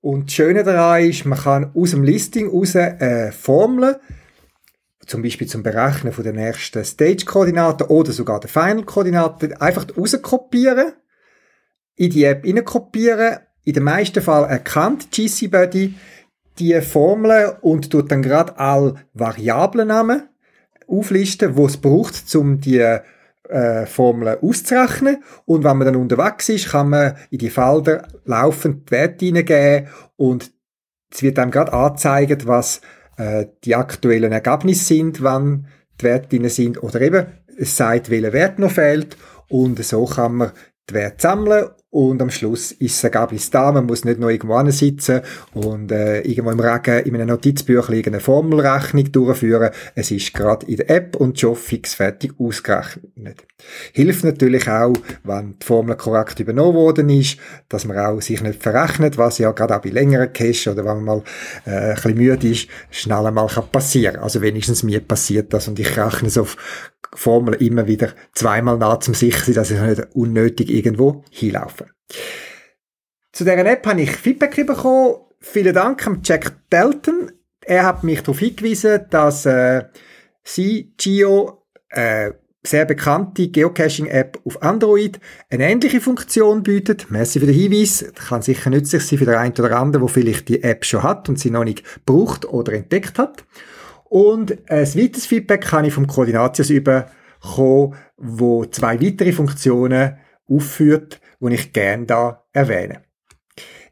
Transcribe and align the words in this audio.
Und 0.00 0.26
das 0.26 0.34
Schöne 0.34 0.62
daran 0.62 1.02
ist, 1.02 1.24
man 1.24 1.38
kann 1.38 1.72
aus 1.74 1.92
dem 1.92 2.04
Listing 2.04 2.48
raus 2.48 2.74
äh, 2.74 3.32
Formeln, 3.32 3.96
zum 5.06 5.22
Beispiel 5.22 5.46
zum 5.46 5.62
Berechnen 5.62 6.12
von 6.12 6.24
der 6.24 6.32
nächsten 6.32 6.84
Stage-Koordinaten 6.84 7.86
oder 7.88 8.12
sogar 8.12 8.40
der 8.40 8.50
Final-Koordinaten, 8.50 9.54
einfach 9.54 9.86
rauskopieren, 9.96 10.92
in 11.96 12.10
die 12.10 12.24
App 12.24 12.44
kopieren. 12.64 13.38
In 13.64 13.74
den 13.74 13.82
meisten 13.82 14.22
Fällen 14.22 14.50
erkannt 14.50 15.10
GC 15.10 15.50
Buddy 15.50 15.94
die 16.58 16.80
Formeln 16.80 17.56
und 17.62 17.90
tut 17.90 18.10
dann 18.10 18.22
gerade 18.22 18.58
alle 18.58 18.96
Variablennamen 19.14 20.28
auflisten, 20.86 21.56
wo 21.56 21.66
es 21.66 21.78
braucht, 21.78 22.34
um 22.36 22.60
die 22.60 22.98
äh, 23.48 23.86
auszurechnen. 23.86 25.22
Und 25.44 25.64
wenn 25.64 25.76
man 25.76 25.86
dann 25.86 25.96
unterwegs 25.96 26.48
ist, 26.48 26.70
kann 26.70 26.90
man 26.90 27.16
in 27.30 27.38
die 27.38 27.50
Felder 27.50 28.08
laufend 28.24 28.88
die 28.88 28.92
Werte 28.92 29.26
hineingeben 29.26 29.88
und 30.16 30.52
es 31.10 31.22
wird 31.22 31.38
dann 31.38 31.50
gerade 31.50 31.72
angezeigt, 31.72 32.46
was 32.46 32.80
äh, 33.16 33.46
die 33.64 33.76
aktuellen 33.76 34.32
Ergebnisse 34.32 34.84
sind, 34.84 35.22
wann 35.22 35.68
die 36.00 36.04
Werte 36.04 36.36
drin 36.36 36.48
sind 36.48 36.82
oder 36.82 37.00
eben 37.00 37.26
es 37.56 37.76
sagt, 37.76 38.10
welcher 38.10 38.32
Wert 38.32 38.58
noch 38.58 38.72
fehlt 38.72 39.16
und 39.48 39.82
so 39.84 40.04
kann 40.06 40.34
man 40.34 40.52
die 40.90 40.94
Werte 40.94 41.22
sammeln 41.22 41.68
und 41.94 42.20
am 42.20 42.30
Schluss 42.30 42.72
ist 42.72 42.96
das 42.96 43.12
Ergebnis 43.12 43.50
da. 43.50 43.70
Man 43.70 43.86
muss 43.86 44.04
nicht 44.04 44.18
noch 44.18 44.28
irgendwo 44.28 44.68
sitzen 44.72 45.20
und 45.52 45.92
äh, 45.92 46.22
irgendwo 46.22 46.50
im 46.50 46.58
Regen 46.58 47.06
in 47.06 47.14
einem 47.14 47.28
Notizbüchlein 47.28 48.04
eine 48.06 48.18
Formelrechnung 48.18 49.12
durchführen. 49.12 49.70
Es 49.94 50.10
ist 50.10 50.34
gerade 50.34 50.66
in 50.66 50.78
der 50.78 50.90
App 50.90 51.14
und 51.14 51.38
schon 51.38 51.54
fix 51.54 51.94
fertig 51.94 52.34
ausgerechnet. 52.36 53.46
Hilft 53.92 54.24
natürlich 54.24 54.68
auch, 54.68 54.94
wenn 55.22 55.56
die 55.58 55.66
Formel 55.66 55.96
korrekt 55.96 56.40
übernommen 56.40 56.74
worden 56.74 57.08
ist, 57.10 57.38
dass 57.68 57.84
man 57.84 57.98
auch 57.98 58.20
sich 58.20 58.42
nicht 58.42 58.62
verrechnet, 58.62 59.18
was 59.18 59.38
ja 59.38 59.52
gerade 59.52 59.76
auch 59.76 59.82
bei 59.82 59.90
längeren 59.90 60.32
Cache 60.32 60.72
oder 60.72 60.84
wenn 60.84 61.02
man 61.02 61.04
mal 61.04 61.22
äh, 61.66 61.90
ein 61.90 61.94
bisschen 61.94 62.14
müde 62.14 62.48
ist, 62.48 62.68
schnell 62.90 63.26
einmal 63.26 63.48
kann 63.48 63.70
passieren. 63.70 64.16
Also 64.16 64.42
wenigstens 64.42 64.82
mir 64.82 65.00
passiert 65.00 65.52
das 65.52 65.68
und 65.68 65.78
ich 65.78 65.96
rechne 65.96 66.28
es 66.28 66.38
auf 66.38 66.56
Formel 67.14 67.54
immer 67.54 67.86
wieder 67.86 68.12
zweimal 68.34 68.76
nach 68.76 68.98
zum 68.98 69.14
sicher 69.14 69.44
sein, 69.44 69.54
dass 69.54 69.70
ich 69.70 69.80
nicht 69.80 70.02
unnötig 70.14 70.70
irgendwo 70.70 71.24
hinlaufe. 71.30 71.86
Zu 73.32 73.44
dieser 73.44 73.66
App 73.66 73.86
habe 73.86 74.02
ich 74.02 74.10
Feedback 74.10 74.54
bekommen. 74.66 75.16
Vielen 75.40 75.74
Dank 75.74 76.06
an 76.06 76.20
Jack 76.22 76.52
Dalton. 76.70 77.32
Er 77.60 77.84
hat 77.84 78.04
mich 78.04 78.20
darauf 78.20 78.38
hingewiesen, 78.38 79.06
dass 79.10 79.46
äh, 79.46 79.84
sie, 80.42 80.94
Geo, 80.96 81.64
äh, 81.88 82.32
sehr 82.66 82.84
bekannte 82.86 83.48
Geocaching-App 83.48 84.40
auf 84.44 84.62
Android 84.62 85.20
eine 85.50 85.70
ähnliche 85.70 86.00
Funktion 86.00 86.62
bietet. 86.62 87.10
Merci 87.10 87.40
für 87.40 87.46
den 87.46 87.54
Hinweis. 87.54 88.04
Kann 88.28 88.42
sicher 88.42 88.70
nützlich 88.70 89.06
sein 89.06 89.18
für 89.18 89.26
den 89.26 89.34
einen 89.34 89.52
oder 89.52 89.78
anderen, 89.78 90.06
der 90.06 90.14
vielleicht 90.14 90.48
die 90.48 90.62
App 90.62 90.84
schon 90.84 91.02
hat 91.02 91.28
und 91.28 91.38
sie 91.38 91.50
noch 91.50 91.64
nicht 91.64 91.82
braucht 92.06 92.46
oder 92.46 92.72
entdeckt 92.72 93.18
hat. 93.18 93.44
Und 94.04 94.52
ein 94.70 94.94
weiteres 94.94 95.26
Feedback 95.26 95.62
kann 95.62 95.84
ich 95.84 95.92
vom 95.92 96.06
Koordinatius 96.06 96.68
bekommen, 96.68 97.94
wo 98.16 98.64
zwei 98.64 99.00
weitere 99.00 99.32
Funktionen 99.32 100.16
aufführt, 100.48 101.20
die 101.40 101.54
ich 101.54 101.72
gerne 101.72 102.06
da 102.06 102.44
erwähne. 102.52 103.02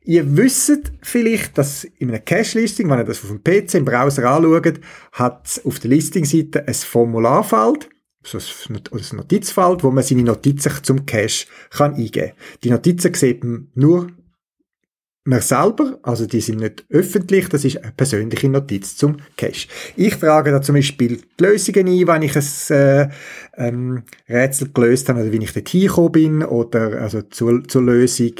Ihr 0.04 0.36
wisst 0.36 0.92
vielleicht, 1.02 1.58
dass 1.58 1.84
in 1.84 2.08
einem 2.08 2.24
Cache-Listing, 2.24 2.90
wenn 2.90 2.98
ihr 2.98 3.04
das 3.04 3.22
auf 3.22 3.28
dem 3.28 3.42
PC 3.42 3.74
im 3.74 3.84
Browser 3.84 4.28
anschaut, 4.28 4.80
hat 5.12 5.46
es 5.46 5.64
auf 5.64 5.78
der 5.78 5.90
Listing-Seite 5.90 6.66
ein 6.66 6.74
Formularfeld, 6.74 7.88
so 8.24 8.38
ein 8.38 8.80
Notizfeld, 9.16 9.82
wo 9.84 9.90
man 9.90 10.04
seine 10.04 10.22
Notizen 10.22 10.72
zum 10.82 11.06
Cache 11.06 11.46
kann 11.70 11.94
eingeben 11.94 12.28
kann. 12.28 12.36
Die 12.62 12.70
Notizen 12.70 13.14
sieht 13.14 13.44
man 13.44 13.68
nur 13.74 14.08
man 15.24 15.40
selber, 15.40 16.00
also 16.02 16.26
die 16.26 16.40
sind 16.40 16.60
nicht 16.60 16.84
öffentlich, 16.90 17.48
das 17.48 17.64
ist 17.64 17.78
eine 17.78 17.92
persönliche 17.92 18.48
Notiz 18.48 18.96
zum 18.96 19.18
Cache. 19.36 19.68
Ich 19.96 20.16
trage 20.16 20.50
da 20.50 20.60
zum 20.60 20.74
Beispiel 20.74 21.20
die 21.38 21.44
Lösungen 21.44 21.86
ein, 21.86 22.06
wenn 22.08 22.22
ich 22.22 22.36
ein 22.36 22.76
äh, 22.76 23.08
ähm, 23.56 24.02
Rätsel 24.28 24.70
gelöst 24.72 25.08
habe 25.08 25.20
oder 25.20 25.30
wie 25.30 25.44
ich 25.44 25.52
dort 25.52 25.68
hingekommen 25.68 26.12
bin 26.12 26.44
oder 26.44 27.00
also 27.00 27.22
zur, 27.22 27.62
zur 27.68 27.82
Lösung, 27.82 28.32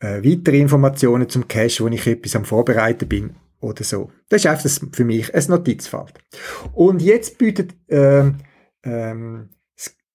äh, 0.00 0.22
weitere 0.24 0.58
Informationen 0.58 1.28
zum 1.28 1.46
Cache, 1.46 1.84
wo 1.84 1.88
ich 1.88 2.06
etwas 2.06 2.34
am 2.34 2.44
Vorbereiten 2.44 3.08
bin 3.08 3.36
oder 3.60 3.84
so. 3.84 4.10
Das 4.28 4.44
ist 4.44 4.46
einfach 4.46 4.88
für 4.92 5.04
mich 5.04 5.32
ein 5.32 5.44
Notizfeld. 5.48 6.14
Und 6.72 7.02
jetzt 7.02 7.38
bietet 7.38 7.74
ähm, 7.88 8.36
ähm, 8.86 9.50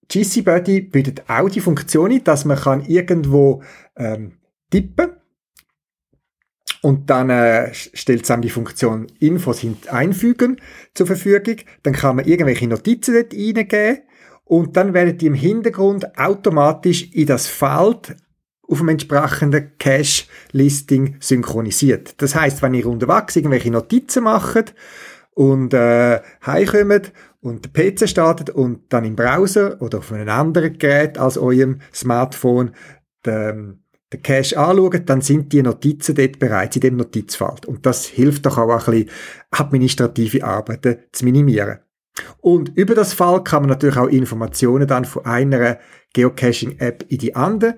GC 0.07 0.43
Buddy 0.43 0.81
bietet 0.81 1.29
auch 1.29 1.49
die 1.49 1.61
Funktion, 1.61 2.23
dass 2.23 2.45
man 2.45 2.57
kann 2.57 2.85
irgendwo 2.85 3.63
ähm, 3.95 4.39
tippen 4.69 5.11
und 6.81 7.09
dann 7.09 7.29
äh, 7.29 7.73
stellt 7.73 8.23
es 8.23 8.31
einem 8.31 8.41
die 8.41 8.49
Funktion 8.49 9.07
Infos 9.19 9.65
einfügen 9.87 10.59
zur 10.93 11.07
Verfügung. 11.07 11.57
Dann 11.83 11.93
kann 11.93 12.17
man 12.17 12.25
irgendwelche 12.25 12.67
Notizen 12.67 13.13
dort 13.13 13.33
reingeben 13.33 13.99
und 14.43 14.75
dann 14.75 14.93
werden 14.93 15.17
die 15.17 15.27
im 15.27 15.33
Hintergrund 15.33 16.17
automatisch 16.17 17.09
in 17.13 17.27
das 17.27 17.47
Feld 17.47 18.15
auf 18.67 18.79
dem 18.79 18.89
entsprechenden 18.89 19.78
Cache-Listing 19.78 21.17
synchronisiert. 21.19 22.16
Das 22.22 22.35
heißt, 22.35 22.61
wenn 22.61 22.73
ihr 22.73 22.87
unterwegs 22.87 23.35
irgendwelche 23.35 23.72
Notizen 23.72 24.23
macht 24.23 24.73
und 25.35 25.73
äh, 25.73 26.19
heimkommt 26.46 27.13
und 27.41 27.66
der 27.66 27.91
PC 27.91 28.08
startet 28.08 28.52
und 28.52 28.93
dann 28.93 29.03
im 29.03 29.16
Browser 29.16 29.82
oder 29.82 29.99
auf 29.99 30.11
einem 30.11 30.29
anderen 30.29 30.78
Gerät 30.78 31.17
als 31.17 31.38
eurem 31.38 31.79
Smartphone 31.93 32.72
der, 33.26 33.53
den 34.14 34.22
Cache 34.22 34.58
anschauen, 34.58 35.05
dann 35.05 35.22
sind 35.22 35.52
die 35.53 35.64
Notizen 35.64 36.16
dort 36.16 36.38
bereits 36.40 36.76
in 36.76 36.82
dem 36.82 36.97
Notizfeld. 36.97 37.66
Und 37.66 37.85
das 37.85 38.05
hilft 38.05 38.46
doch 38.46 38.58
auch 38.58 38.70
ein 38.70 38.91
bisschen, 38.93 39.09
administrative 39.52 40.43
Arbeiten 40.43 40.97
zu 41.11 41.26
minimieren. 41.26 41.79
Und 42.40 42.78
über 42.78 42.93
das 42.93 43.14
Fall 43.14 43.44
kann 43.44 43.64
man 43.64 43.70
natürlich 43.70 43.97
auch 43.97 44.08
Informationen 44.08 44.87
dann 44.87 45.05
von 45.05 45.26
einer 45.26 45.79
Geocaching-App 46.14 47.05
in 47.08 47.17
die 47.17 47.35
andere 47.35 47.78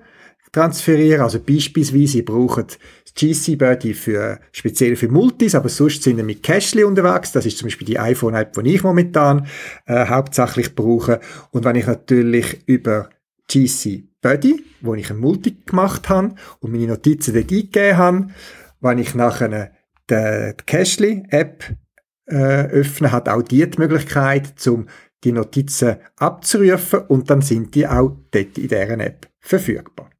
transferieren. 0.52 1.22
Also 1.22 1.40
beispielsweise, 1.40 2.18
ihr 2.18 2.24
braucht 2.24 2.78
GC 3.16 3.56
Buddy 3.56 3.94
für, 3.94 4.40
speziell 4.52 4.96
für 4.96 5.08
Multis, 5.08 5.54
aber 5.54 5.68
sonst 5.68 6.02
sind 6.02 6.16
wir 6.16 6.24
mit 6.24 6.42
Cashly 6.42 6.84
unterwegs. 6.84 7.32
Das 7.32 7.46
ist 7.46 7.58
zum 7.58 7.66
Beispiel 7.66 7.86
die 7.86 7.98
iPhone-App, 7.98 8.52
die 8.52 8.74
ich 8.74 8.82
momentan 8.82 9.46
äh, 9.86 10.06
hauptsächlich 10.06 10.74
brauche. 10.74 11.20
Und 11.50 11.64
wenn 11.64 11.76
ich 11.76 11.86
natürlich 11.86 12.66
über 12.66 13.10
GC 13.48 14.04
Buddy, 14.24 14.64
wo 14.80 14.94
ich 14.94 15.10
ein 15.10 15.18
Multi 15.18 15.54
gemacht 15.66 16.08
habe 16.08 16.34
und 16.60 16.72
meine 16.72 16.86
Notizen 16.86 17.34
dort 17.34 17.52
eingegeben 17.52 17.96
habe. 17.98 18.26
Wenn 18.80 18.98
ich 18.98 19.14
nachher 19.14 19.72
die 20.10 20.54
Cashly-App 20.64 21.76
äh, 22.26 22.66
öffne, 22.68 23.12
hat 23.12 23.28
auch 23.28 23.42
die 23.42 23.68
die 23.68 23.78
Möglichkeit, 23.78 24.58
zum 24.58 24.86
die 25.24 25.32
Notizen 25.32 25.96
abzurufen 26.16 27.00
und 27.00 27.30
dann 27.30 27.42
sind 27.42 27.74
die 27.74 27.86
auch 27.86 28.16
dort 28.30 28.58
in 28.58 28.68
deren 28.68 29.00
App 29.00 29.28
verfügbar. 29.40 30.10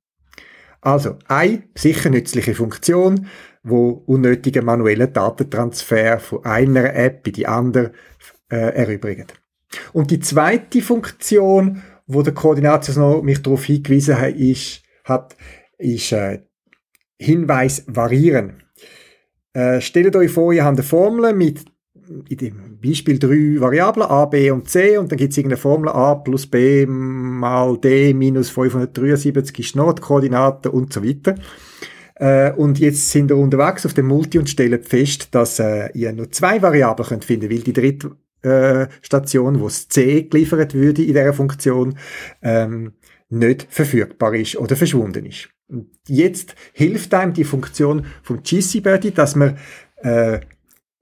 Also, 0.84 1.16
eine 1.28 1.62
sicher 1.74 2.10
nützliche 2.10 2.54
Funktion, 2.54 3.26
wo 3.62 4.02
unnötigen 4.04 4.66
manuellen 4.66 5.10
Datentransfer 5.10 6.18
von 6.18 6.44
einer 6.44 6.94
App 6.94 7.26
in 7.26 7.32
die 7.32 7.46
andere 7.46 7.92
äh, 8.50 8.74
erübrigt. 8.74 9.32
Und 9.94 10.10
die 10.10 10.20
zweite 10.20 10.82
Funktion, 10.82 11.82
wo 12.06 12.20
der 12.20 12.34
Koordinator 12.34 12.94
noch 12.96 13.22
mich 13.22 13.42
darauf 13.42 13.64
hingewiesen 13.64 14.18
hat, 14.18 14.34
ist, 14.34 14.82
hat, 15.04 15.36
ist 15.78 16.12
äh, 16.12 16.42
Hinweis 17.18 17.84
variieren. 17.86 18.62
Äh, 19.54 19.80
stellt 19.80 20.14
euch 20.16 20.32
vor, 20.32 20.52
ihr 20.52 20.66
habt 20.66 20.76
eine 20.76 20.86
Formel 20.86 21.32
mit 21.32 21.64
in 22.28 22.36
dem 22.36 22.78
Beispiel 22.82 23.18
drei 23.18 23.60
Variablen 23.60 24.06
a, 24.06 24.24
b 24.26 24.50
und 24.50 24.68
c 24.68 24.96
und 24.98 25.10
dann 25.10 25.18
gibt 25.18 25.32
es 25.32 25.38
irgendeine 25.38 25.60
Formel 25.60 25.88
a 25.90 26.14
plus 26.14 26.46
b 26.46 26.86
mal 26.86 27.78
d 27.78 28.12
minus 28.14 28.50
573 28.50 29.58
ist 29.58 29.76
Nordkoordinate 29.76 30.70
und 30.70 30.92
so 30.92 31.04
weiter. 31.04 31.34
Äh, 32.16 32.52
und 32.52 32.78
jetzt 32.78 33.10
sind 33.10 33.30
wir 33.30 33.36
unterwegs 33.36 33.86
auf 33.86 33.94
dem 33.94 34.06
Multi 34.06 34.38
und 34.38 34.48
stellen 34.48 34.82
fest, 34.82 35.34
dass 35.34 35.58
äh, 35.58 35.90
ihr 35.94 36.12
nur 36.12 36.30
zwei 36.30 36.62
Variablen 36.62 37.08
könnt 37.08 37.24
finden, 37.24 37.50
weil 37.50 37.60
die 37.60 37.72
dritte 37.72 38.12
äh, 38.42 38.86
Station, 39.02 39.60
wo 39.60 39.64
das 39.64 39.88
c 39.88 40.22
geliefert 40.22 40.74
würde 40.74 41.02
in 41.02 41.08
dieser 41.08 41.32
Funktion, 41.32 41.96
ähm, 42.42 42.92
nicht 43.30 43.66
verfügbar 43.68 44.34
ist 44.34 44.56
oder 44.56 44.76
verschwunden 44.76 45.26
ist. 45.26 45.48
Jetzt 46.06 46.54
hilft 46.72 47.14
einem 47.14 47.32
die 47.32 47.44
Funktion 47.44 48.06
vom 48.22 48.42
GCBuddy, 48.42 49.12
dass 49.12 49.34
man 49.34 49.56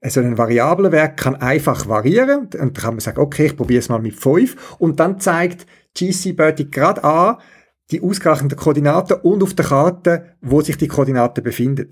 so 0.09 0.19
ein 0.19 0.37
Variablenwert 0.37 1.17
kann 1.17 1.35
einfach 1.35 1.87
variieren 1.87 2.41
und 2.41 2.55
dann 2.55 2.73
kann 2.73 2.95
man 2.95 2.99
sagen, 2.99 3.19
okay, 3.19 3.47
ich 3.47 3.57
probiere 3.57 3.79
es 3.79 3.89
mal 3.89 3.99
mit 3.99 4.15
5 4.15 4.75
und 4.79 4.99
dann 4.99 5.19
zeigt 5.19 5.65
GCBuddy 5.95 6.65
gerade 6.65 7.03
an 7.03 7.37
die 7.91 8.01
ausgerechneten 8.01 8.57
Koordinaten 8.57 9.19
und 9.21 9.43
auf 9.43 9.53
der 9.53 9.65
Karte, 9.65 10.35
wo 10.41 10.61
sich 10.61 10.77
die 10.77 10.87
Koordinaten 10.87 11.43
befinden. 11.43 11.89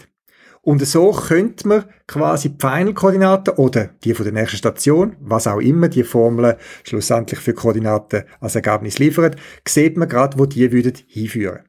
Und 0.63 0.85
so 0.85 1.11
könnte 1.11 1.67
man 1.67 1.85
quasi 2.07 2.49
die 2.49 2.57
Final-Koordinaten 2.59 3.55
oder 3.55 3.89
die 4.03 4.13
von 4.13 4.25
der 4.25 4.33
nächsten 4.33 4.57
Station, 4.57 5.15
was 5.19 5.47
auch 5.47 5.59
immer 5.59 5.87
die 5.87 6.03
Formel 6.03 6.57
schlussendlich 6.83 7.39
für 7.39 7.53
Koordinaten 7.53 8.23
als 8.39 8.55
Ergebnis 8.55 8.99
liefert, 8.99 9.37
sieht 9.67 9.97
man 9.97 10.07
gerade, 10.07 10.37
wo 10.37 10.45
die 10.45 10.71
würden 10.71 10.93
hinführen. 11.07 11.61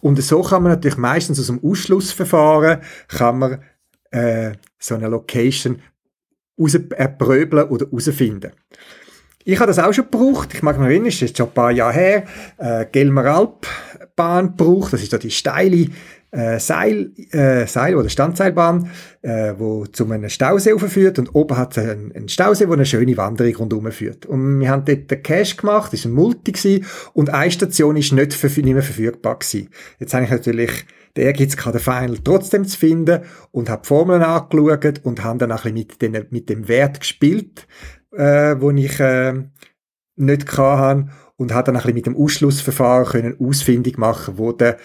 Und 0.00 0.22
so 0.22 0.42
kann 0.42 0.62
man 0.62 0.72
natürlich 0.72 0.96
meistens 0.96 1.40
aus 1.40 1.48
dem 1.48 1.62
Ausschlussverfahren 1.62 2.80
kann 3.08 3.38
man 3.38 3.62
äh, 4.16 4.52
so 4.78 4.94
eine 4.94 5.08
Location 5.08 5.80
raus 6.58 6.74
erpröbeln 6.74 7.68
oder 7.68 7.86
herausfinden. 7.86 8.52
Ich 9.44 9.60
habe 9.60 9.68
das 9.68 9.78
auch 9.78 9.92
schon 9.92 10.10
gebraucht. 10.10 10.54
Ich 10.54 10.62
mag 10.62 10.78
mich 10.78 10.88
erinnern, 10.88 11.08
es 11.08 11.22
ist 11.22 11.36
schon 11.36 11.46
ein 11.46 11.54
paar 11.54 11.70
Jahre 11.70 11.94
her. 11.94 12.24
Äh, 12.58 12.86
Gelmer 12.90 13.26
Alpbahn 13.26 14.56
gebraucht. 14.56 14.92
Das 14.92 15.02
ist 15.02 15.12
da 15.12 15.18
die 15.18 15.30
steile 15.30 15.86
äh, 16.32 16.58
Seil, 16.58 17.12
äh, 17.30 17.66
Seil 17.66 17.94
oder 17.94 18.08
Standseilbahn, 18.08 18.90
äh, 19.22 19.54
wo 19.56 19.86
zu 19.86 20.10
einem 20.10 20.28
Stausee 20.28 20.76
führt 20.78 21.18
und 21.18 21.34
oben 21.34 21.56
hat 21.56 21.76
es 21.76 21.84
einen, 21.84 22.12
einen 22.12 22.28
Stausee, 22.28 22.68
wo 22.68 22.72
eine 22.72 22.84
schöne 22.84 23.16
Wanderung 23.16 23.54
rundherum 23.56 23.90
führt. 23.92 24.26
Und 24.26 24.60
wir 24.60 24.68
haben 24.68 24.84
dort 24.84 25.10
den 25.10 25.22
Cache 25.22 25.56
gemacht, 25.56 25.92
das 25.92 26.04
war 26.04 26.10
ein 26.10 26.14
Multi 26.14 26.52
gewesen, 26.52 26.84
und 27.14 27.30
eine 27.30 27.50
Station 27.50 27.96
ist 27.96 28.12
nicht, 28.12 28.34
für, 28.34 28.48
nicht 28.48 28.64
mehr 28.64 28.82
verfügbar 28.82 29.38
gewesen. 29.38 29.68
Jetzt 29.98 30.12
habe 30.12 30.24
ich 30.24 30.30
natürlich 30.30 30.84
Ehrgeiz 31.18 31.56
gehabt, 31.56 31.74
den 31.74 31.80
Final 31.80 32.18
trotzdem 32.22 32.64
zu 32.64 32.78
finden. 32.78 33.22
Und 33.50 33.68
habe 33.68 33.82
die 33.82 33.88
Formeln 33.88 34.22
angeschaut 34.22 35.00
und 35.04 35.24
habe 35.24 35.38
dann 35.38 35.52
ein 35.52 35.56
bisschen 35.56 35.74
mit, 35.74 36.02
den, 36.02 36.26
mit 36.30 36.48
dem 36.48 36.68
Wert 36.68 37.00
gespielt, 37.00 37.66
äh, 38.12 38.56
wo 38.58 38.70
ich 38.70 39.00
äh, 39.00 39.34
nicht 40.16 40.58
hatte 40.58 41.08
und 41.36 41.52
habe 41.52 41.66
dann 41.66 41.76
ein 41.76 41.82
bisschen 41.82 41.94
mit 41.94 42.06
dem 42.06 42.16
Ausschlussverfahren 42.16 43.06
können 43.06 43.36
ausfindig 43.40 43.98
machen, 43.98 44.38
wo 44.38 44.52
der 44.52 44.78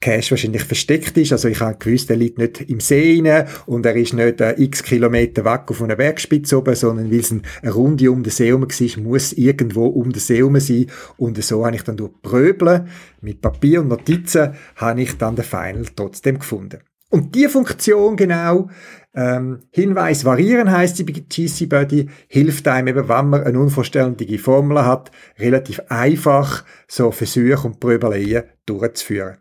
Cache 0.00 0.30
wahrscheinlich 0.30 0.64
versteckt 0.64 1.16
ist. 1.18 1.32
Also 1.32 1.48
ich 1.48 1.60
habe 1.60 1.76
gewusst, 1.78 2.08
der 2.08 2.16
liegt 2.16 2.38
nicht 2.38 2.62
im 2.62 2.80
See 2.80 3.20
rein 3.22 3.46
und 3.66 3.84
er 3.84 3.94
ist 3.96 4.14
nicht 4.14 4.40
äh, 4.40 4.54
x 4.56 4.82
Kilometer 4.82 5.44
weg 5.44 5.64
auf 5.66 5.82
einer 5.82 5.96
Bergspitze 5.96 6.56
oben, 6.56 6.74
sondern 6.74 7.10
weil 7.10 7.20
es 7.20 7.30
eine 7.32 7.70
Runde 7.70 8.10
um 8.10 8.22
den 8.22 8.30
See 8.30 8.46
herum 8.46 8.62
war, 8.62 9.02
muss 9.02 9.32
irgendwo 9.34 9.86
um 9.86 10.10
den 10.10 10.20
See 10.20 10.38
herum 10.38 10.58
sein. 10.58 10.86
Und 11.18 11.42
so 11.44 11.66
habe 11.66 11.76
ich 11.76 11.82
dann 11.82 11.98
durch 11.98 12.12
Pröbeln 12.22 12.88
mit 13.20 13.42
Papier 13.42 13.82
und 13.82 13.88
Notizen 13.88 14.54
habe 14.76 15.02
ich 15.02 15.18
dann 15.18 15.36
den 15.36 15.44
Final 15.44 15.84
trotzdem 15.94 16.38
gefunden. 16.38 16.78
Und 17.10 17.34
die 17.34 17.48
Funktion 17.48 18.16
genau, 18.16 18.70
ähm, 19.14 19.64
Hinweis 19.70 20.24
variieren 20.24 20.70
heißt 20.70 20.96
sie 20.96 21.04
bei 21.04 21.12
GC 21.12 21.68
Buddy, 21.68 22.08
hilft 22.28 22.68
einem 22.68 22.96
eben, 22.96 23.08
wenn 23.08 23.28
man 23.28 23.42
eine 23.42 23.58
unverständliche 23.58 24.38
Formel 24.38 24.84
hat, 24.86 25.10
relativ 25.38 25.80
einfach 25.88 26.64
so 26.86 27.10
Versuche 27.10 27.66
und 27.66 27.80
Pröbeleien 27.80 28.44
durchzuführen. 28.64 29.38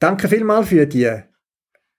Danke 0.00 0.28
vielmals 0.28 0.70
für 0.70 0.86
die 0.86 1.10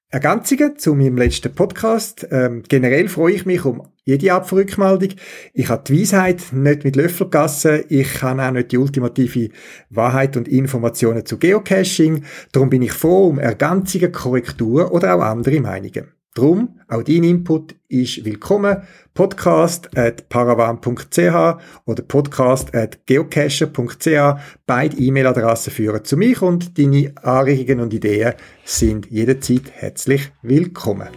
Ergänzungen 0.09 0.75
zu 0.80 0.95
meinem 0.95 1.18
letzten 1.18 1.53
Podcast. 1.53 2.27
Ähm, 2.31 2.63
generell 2.68 3.07
freue 3.07 3.33
ich 3.36 3.45
mich 3.45 3.63
um 3.63 3.88
jede 4.03 4.33
Art 4.33 4.50
von 4.50 4.57
Rückmeldung. 4.57 5.09
Ich 5.53 5.69
habe 5.69 5.83
die 5.86 6.01
Weisheit 6.01 6.51
nicht 6.51 6.83
mit 6.83 6.95
Löffel 6.95 7.30
gegessen. 7.30 7.83
Ich 7.89 8.24
habe 8.24 8.42
auch 8.42 8.51
nicht 8.53 8.71
die 8.71 8.80
ultimative 8.80 9.50
Wahrheit 9.92 10.36
und 10.36 10.48
Informationen 10.48 11.27
zu 11.27 11.38
Geocaching. 11.38 12.24
Darum 12.51 12.71
bin 12.71 12.81
ich 12.81 12.92
froh 12.92 13.27
um 13.27 13.38
Ergänzungen, 13.38 14.12
Korrekturen 14.12 14.88
oder 14.88 15.13
auch 15.13 15.21
andere 15.21 15.62
Meinungen. 15.62 16.12
Drum, 16.33 16.80
auch 16.88 17.04
dein 17.04 17.25
Input 17.25 17.75
ist 17.89 18.24
willkommen. 18.24 18.83
Podcast 19.13 19.98
at 19.98 20.30
paravan.ch 20.30 21.60
oder 21.86 22.04
podcast 22.04 22.74
at 22.74 23.06
geocacher.ch. 23.06 24.39
Beide 24.66 24.98
E-Mail-Adressen 24.98 25.74
führen 25.74 26.06
zu 26.06 26.16
mich 26.16 26.42
und 26.42 26.78
deine 26.78 27.13
Anregungen 27.22 27.81
und 27.81 27.94
Ideen 27.94 28.33
sind 28.63 29.07
jederzeit 29.12 29.72
herzlich 29.74 30.31
willkommen. 30.42 31.10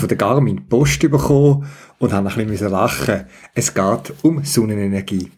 Von 0.00 0.08
der 0.08 0.18
Garmin 0.18 0.66
Post 0.68 1.00
bekommen 1.00 1.66
und 1.98 2.12
habe 2.12 2.28
ein 2.28 2.46
bisschen 2.48 2.70
lachen. 2.70 3.26
Es 3.54 3.72
geht 3.74 4.14
um 4.22 4.42
Sonnenenergie. 4.42 5.30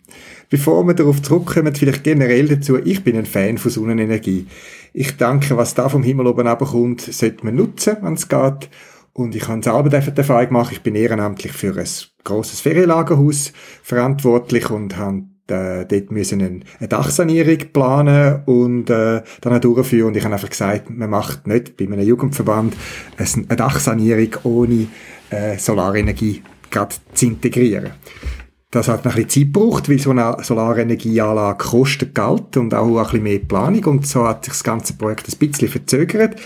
Bevor 0.48 0.86
wir 0.86 0.94
darauf 0.94 1.20
zurückkommen, 1.20 1.74
vielleicht 1.74 2.04
generell 2.04 2.46
dazu, 2.46 2.78
ich 2.78 3.02
bin 3.02 3.16
ein 3.16 3.26
Fan 3.26 3.58
von 3.58 3.70
Sonnenenergie. 3.70 4.46
Ich 4.92 5.16
denke, 5.16 5.56
was 5.56 5.74
da 5.74 5.88
vom 5.88 6.02
Himmel 6.02 6.26
oben 6.26 6.46
runterkommt, 6.46 7.00
sollte 7.00 7.44
man 7.44 7.56
nutzen, 7.56 7.96
wenn 8.02 8.14
es 8.14 8.28
geht. 8.28 8.70
Und 9.14 9.34
ich 9.34 9.46
habe 9.48 9.62
selber 9.62 9.88
die 9.88 10.16
Erfahrung 10.16 10.46
gemacht, 10.46 10.72
ich 10.72 10.82
bin 10.82 10.94
ehrenamtlich 10.94 11.52
für 11.52 11.76
ein 11.76 11.88
grosses 12.24 12.60
Ferienlagerhaus 12.60 13.52
verantwortlich 13.82 14.70
und 14.70 14.96
habe 14.96 15.24
äh, 15.52 15.86
dort 15.86 16.10
müssen 16.10 16.40
eine, 16.40 16.60
eine 16.78 16.88
Dachsanierung 16.88 17.58
planen 17.72 18.42
und 18.46 18.90
äh, 18.90 19.22
dann 19.40 19.60
durchführen. 19.60 20.08
Und 20.08 20.16
ich 20.16 20.24
habe 20.24 20.34
einfach 20.34 20.50
gesagt, 20.50 20.90
man 20.90 21.10
macht 21.10 21.46
nicht 21.46 21.76
bei 21.76 21.84
einem 21.84 22.00
Jugendverband 22.00 22.74
eine 23.18 23.56
Dachsanierung 23.56 24.30
ohne 24.44 24.88
äh, 25.30 25.58
Solarenergie 25.58 26.42
gerade 26.70 26.94
zu 27.14 27.26
integrieren. 27.26 27.92
Das 28.72 28.88
hat 28.88 29.06
ein 29.06 29.12
bisschen 29.12 29.28
Zeit 29.28 29.52
gebraucht, 29.52 29.90
weil 29.90 29.98
so 29.98 30.12
eine 30.12 30.34
Solarenergieanlage 30.40 31.62
kostet 31.62 32.14
Geld 32.14 32.56
und 32.56 32.72
auch 32.72 32.96
ein 32.96 33.02
bisschen 33.04 33.22
mehr 33.22 33.38
Planung 33.40 33.84
und 33.84 34.06
so 34.06 34.26
hat 34.26 34.46
sich 34.46 34.54
das 34.54 34.64
ganze 34.64 34.94
Projekt 34.94 35.28
ein 35.28 35.36
bisschen 35.38 35.68
verzögert. 35.68 36.36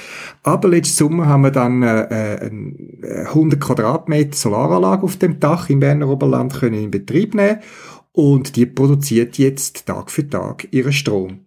Aber 0.42 0.68
letzten 0.68 0.96
Sommer 0.96 1.26
haben 1.26 1.42
wir 1.42 1.52
dann 1.52 1.84
äh, 1.84 2.50
eine 2.50 3.28
100 3.28 3.60
Quadratmeter 3.60 4.36
Solaranlage 4.36 5.04
auf 5.04 5.16
dem 5.18 5.38
Dach 5.38 5.70
im 5.70 5.78
Berner 5.78 6.08
Oberland 6.08 6.52
können 6.54 6.82
in 6.82 6.90
Betrieb 6.90 7.36
nehmen 7.36 7.60
und 8.16 8.56
die 8.56 8.64
produziert 8.64 9.36
jetzt 9.36 9.84
Tag 9.84 10.10
für 10.10 10.28
Tag 10.28 10.66
ihren 10.72 10.92
Strom. 10.92 11.40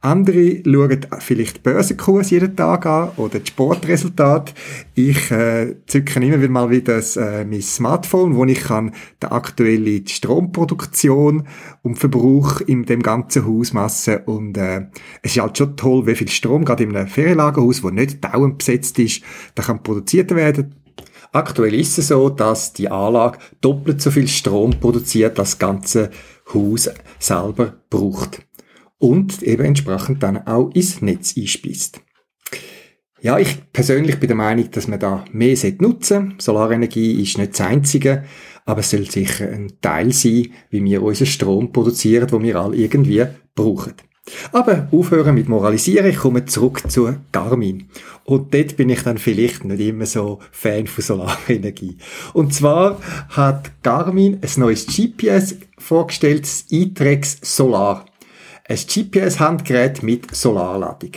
Andere 0.00 0.62
schauen 0.64 1.06
vielleicht 1.18 1.62
Börsenkurs 1.62 2.30
jeden 2.30 2.54
Tag 2.54 2.86
an 2.86 3.10
oder 3.16 3.40
das 3.40 3.48
Sportresultat. 3.48 4.54
Ich 4.94 5.30
äh, 5.30 5.74
zücke 5.86 6.20
immer 6.20 6.38
wieder 6.38 6.52
mal 6.52 6.70
wieder 6.70 6.96
das, 6.96 7.16
äh, 7.16 7.44
mein 7.44 7.62
Smartphone, 7.62 8.36
wo 8.36 8.44
ich 8.44 8.60
kann 8.60 8.92
die 9.22 9.26
aktuelle 9.26 10.06
Stromproduktion 10.06 11.48
und 11.82 11.98
Verbrauch 11.98 12.60
in 12.60 12.84
dem 12.84 13.02
ganzen 13.02 13.46
Haus 13.46 13.72
messen. 13.72 14.18
Und 14.26 14.58
äh, 14.58 14.86
es 15.22 15.34
ist 15.34 15.42
halt 15.42 15.58
schon 15.58 15.76
toll, 15.76 16.06
wie 16.06 16.14
viel 16.14 16.28
Strom 16.28 16.64
gerade 16.64 16.84
in 16.84 16.94
einem 16.94 17.08
Ferienlagerhaus, 17.08 17.82
wo 17.82 17.90
nicht 17.90 18.22
dauernd 18.22 18.58
besetzt 18.58 18.98
ist, 18.98 19.24
da 19.54 19.62
kann 19.62 19.82
produziert 19.82 20.32
werden. 20.32 20.83
Aktuell 21.34 21.74
ist 21.74 21.98
es 21.98 22.08
so, 22.08 22.28
dass 22.30 22.74
die 22.74 22.88
Anlage 22.88 23.38
doppelt 23.60 24.00
so 24.00 24.12
viel 24.12 24.28
Strom 24.28 24.70
produziert, 24.78 25.36
als 25.40 25.50
das 25.50 25.58
ganze 25.58 26.10
Haus 26.54 26.88
selber 27.18 27.74
braucht 27.90 28.42
und 28.98 29.42
eben 29.42 29.64
entsprechend 29.64 30.22
dann 30.22 30.46
auch 30.46 30.70
ins 30.74 31.02
Netz 31.02 31.36
einspeist. 31.36 32.00
Ja, 33.20 33.36
ich 33.40 33.72
persönlich 33.72 34.20
bin 34.20 34.28
der 34.28 34.36
Meinung, 34.36 34.70
dass 34.70 34.86
man 34.86 35.00
da 35.00 35.24
mehr 35.32 35.56
nutzen 35.80 36.34
Solarenergie 36.38 37.20
ist 37.20 37.36
nicht 37.36 37.58
das 37.58 37.62
Einzige, 37.62 38.22
aber 38.64 38.80
es 38.80 38.90
soll 38.90 39.10
sicher 39.10 39.50
ein 39.50 39.72
Teil 39.80 40.12
sein, 40.12 40.52
wie 40.70 40.84
wir 40.84 41.02
unseren 41.02 41.26
Strom 41.26 41.72
produzieren, 41.72 42.30
wo 42.30 42.40
wir 42.40 42.60
alle 42.60 42.76
irgendwie 42.76 43.24
brauchen. 43.56 43.94
Aber 44.52 44.88
aufhören 44.90 45.34
mit 45.34 45.48
Moralisieren, 45.48 46.06
ich 46.06 46.16
komme 46.16 46.46
zurück 46.46 46.90
zu 46.90 47.14
Garmin. 47.32 47.88
Und 48.24 48.54
dort 48.54 48.76
bin 48.76 48.88
ich 48.88 49.02
dann 49.02 49.18
vielleicht 49.18 49.64
nicht 49.64 49.80
immer 49.80 50.06
so 50.06 50.38
Fan 50.50 50.86
von 50.86 51.04
Solarenergie. 51.04 51.98
Und 52.32 52.54
zwar 52.54 53.00
hat 53.28 53.70
Garmin 53.82 54.38
ein 54.40 54.60
neues 54.60 54.86
GPS 54.86 55.56
vorgestellt, 55.78 56.44
das 56.44 56.64
iTrex 56.70 57.38
Solar 57.42 58.06
ein 58.66 58.76
GPS-Handgerät 58.76 60.02
mit 60.02 60.34
Solarladung. 60.34 61.10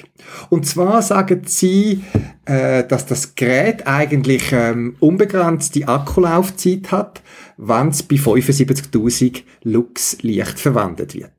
Und 0.50 0.66
zwar 0.66 1.02
sagen 1.02 1.44
sie, 1.46 2.04
äh, 2.46 2.84
dass 2.86 3.06
das 3.06 3.36
Gerät 3.36 3.88
eigentlich 3.88 4.52
ähm, 4.52 4.98
unbegrenzte 5.00 5.88
Akkulaufzeit 5.88 6.92
hat, 6.92 7.22
wenn 7.56 7.90
es 7.90 8.04
bei 8.04 8.18
75.000 8.18 9.44
Lux 9.64 10.18
Licht 10.22 10.60
verwendet 10.60 11.16
wird. 11.16 11.32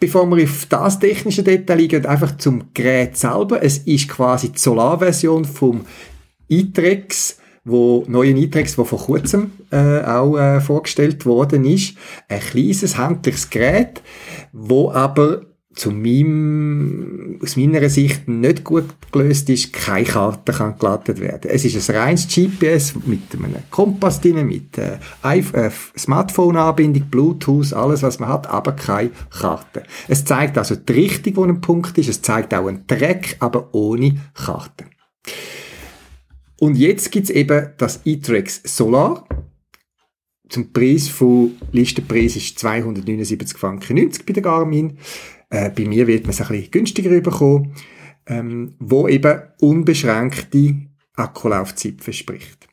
Bevor 0.00 0.26
wir 0.26 0.44
auf 0.44 0.66
das 0.66 0.98
technische 0.98 1.42
Detail 1.42 1.78
eingehen, 1.78 2.06
einfach 2.06 2.36
zum 2.38 2.72
Gerät 2.72 3.16
selber. 3.16 3.62
Es 3.62 3.78
ist 3.78 4.08
quasi 4.08 4.50
die 4.50 4.58
Solarversion 4.58 5.44
vom 5.44 5.82
iTrex 6.48 7.36
wo 7.64 8.04
neue 8.08 8.32
Nitrex, 8.32 8.78
wo 8.78 8.84
vor 8.84 8.98
kurzem 8.98 9.52
äh, 9.70 10.02
auch 10.02 10.36
äh, 10.36 10.60
vorgestellt 10.60 11.26
worden 11.26 11.64
ist. 11.64 11.94
Ein 12.28 12.40
kleines 12.40 12.96
handliches 12.96 13.50
Gerät, 13.50 14.02
wo 14.52 14.90
aber 14.90 15.42
zu 15.74 15.92
meinem, 15.92 17.38
aus 17.42 17.56
meiner 17.56 17.88
Sicht 17.88 18.26
nicht 18.26 18.64
gut 18.64 18.86
gelöst 19.12 19.48
ist, 19.50 19.72
keine 19.72 20.04
Karte 20.04 20.52
kann 20.52 20.76
geladert 20.78 21.20
werden. 21.20 21.50
Es 21.50 21.64
ist 21.64 21.88
ein 21.88 21.96
reines 21.96 22.26
GPS 22.26 22.94
mit 23.06 23.22
einem 23.32 23.62
Kompass 23.70 24.20
drin, 24.20 24.46
mit 24.46 24.76
äh, 24.78 24.98
äh, 25.22 25.70
Smartphone-Anbindung, 25.96 27.04
Bluetooth, 27.08 27.72
alles 27.72 28.02
was 28.02 28.18
man 28.18 28.30
hat, 28.30 28.48
aber 28.48 28.72
keine 28.72 29.10
Karte. 29.30 29.84
Es 30.08 30.24
zeigt 30.24 30.58
also 30.58 30.74
die 30.74 30.92
Richtung, 30.92 31.36
wo 31.36 31.44
ein 31.44 31.60
Punkt 31.60 31.96
ist, 31.98 32.08
es 32.08 32.20
zeigt 32.20 32.52
auch 32.52 32.66
einen 32.66 32.86
Track, 32.88 33.36
aber 33.38 33.72
ohne 33.72 34.16
Karte. 34.34 34.86
Und 36.58 36.76
jetzt 36.76 37.12
gibt's 37.12 37.30
eben 37.30 37.70
das 37.78 38.00
e-Trax 38.04 38.62
Solar. 38.64 39.26
Zum 40.48 40.72
Preis 40.72 41.08
von, 41.08 41.52
Listenpreis 41.70 42.34
ist 42.34 42.58
279 42.58 43.56
Franken 43.56 43.96
90 43.96 44.26
bei 44.26 44.32
der 44.32 44.42
Garmin. 44.42 44.98
Äh, 45.50 45.70
bei 45.70 45.84
mir 45.84 46.06
wird 46.06 46.22
man 46.22 46.30
es 46.30 46.40
ein 46.40 46.48
bisschen 46.48 46.70
günstiger 46.70 47.20
bekommen, 47.20 47.74
ähm, 48.26 48.74
wo 48.78 49.08
eben 49.08 49.42
unbeschränkte 49.60 50.76
Akkulaufzeit 51.14 52.00
verspricht. 52.00 52.68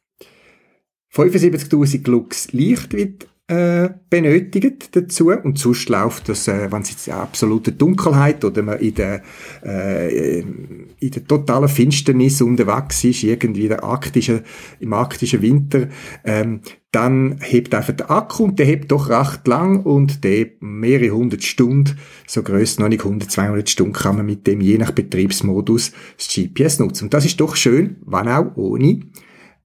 75.000 1.13 2.09
Lux 2.09 2.51
Licht 2.53 2.93
wird 2.93 3.27
äh, 3.49 3.89
benötigt 4.09 4.93
dazu 4.93 5.29
und 5.29 5.57
sonst 5.57 5.87
läuft 5.87 6.27
das, 6.27 6.49
äh, 6.49 6.69
wenn 6.69 6.81
es 6.81 6.89
jetzt 6.89 7.09
absolute 7.09 7.71
Dunkelheit 7.71 8.43
oder 8.43 8.61
man 8.61 8.79
in 8.79 8.93
der, 8.95 9.23
äh, 9.63 10.39
in 10.39 11.11
der 11.11 11.25
totalen 11.25 11.69
Finsternis 11.69 12.41
unterwegs 12.41 13.05
ist, 13.05 13.23
irgendwie 13.23 13.69
der 13.69 13.85
arktische, 13.85 14.43
im 14.81 14.91
arktischen 14.91 15.41
Winter, 15.41 15.87
ähm, 16.25 16.59
dann 16.91 17.37
hebt 17.39 17.73
einfach 17.73 17.93
der 17.93 18.11
Akku 18.11 18.43
und 18.43 18.59
der 18.59 18.65
hebt 18.65 18.91
doch 18.91 19.09
recht 19.09 19.47
lang 19.47 19.81
und 19.83 20.25
der 20.25 20.47
mehrere 20.59 21.11
hundert 21.11 21.43
Stunden, 21.43 21.97
so 22.27 22.43
grösst 22.43 22.81
noch 22.81 22.89
nicht 22.89 23.05
100, 23.05 23.31
200 23.31 23.69
Stunden 23.69 23.93
kann 23.93 24.17
man 24.17 24.25
mit 24.25 24.45
dem 24.45 24.59
je 24.59 24.77
nach 24.77 24.91
Betriebsmodus 24.91 25.93
das 26.17 26.27
GPS 26.27 26.79
nutzen. 26.79 27.05
Und 27.05 27.13
das 27.13 27.23
ist 27.23 27.39
doch 27.39 27.55
schön, 27.55 27.97
wenn 28.05 28.27
auch 28.27 28.55
ohne 28.55 29.01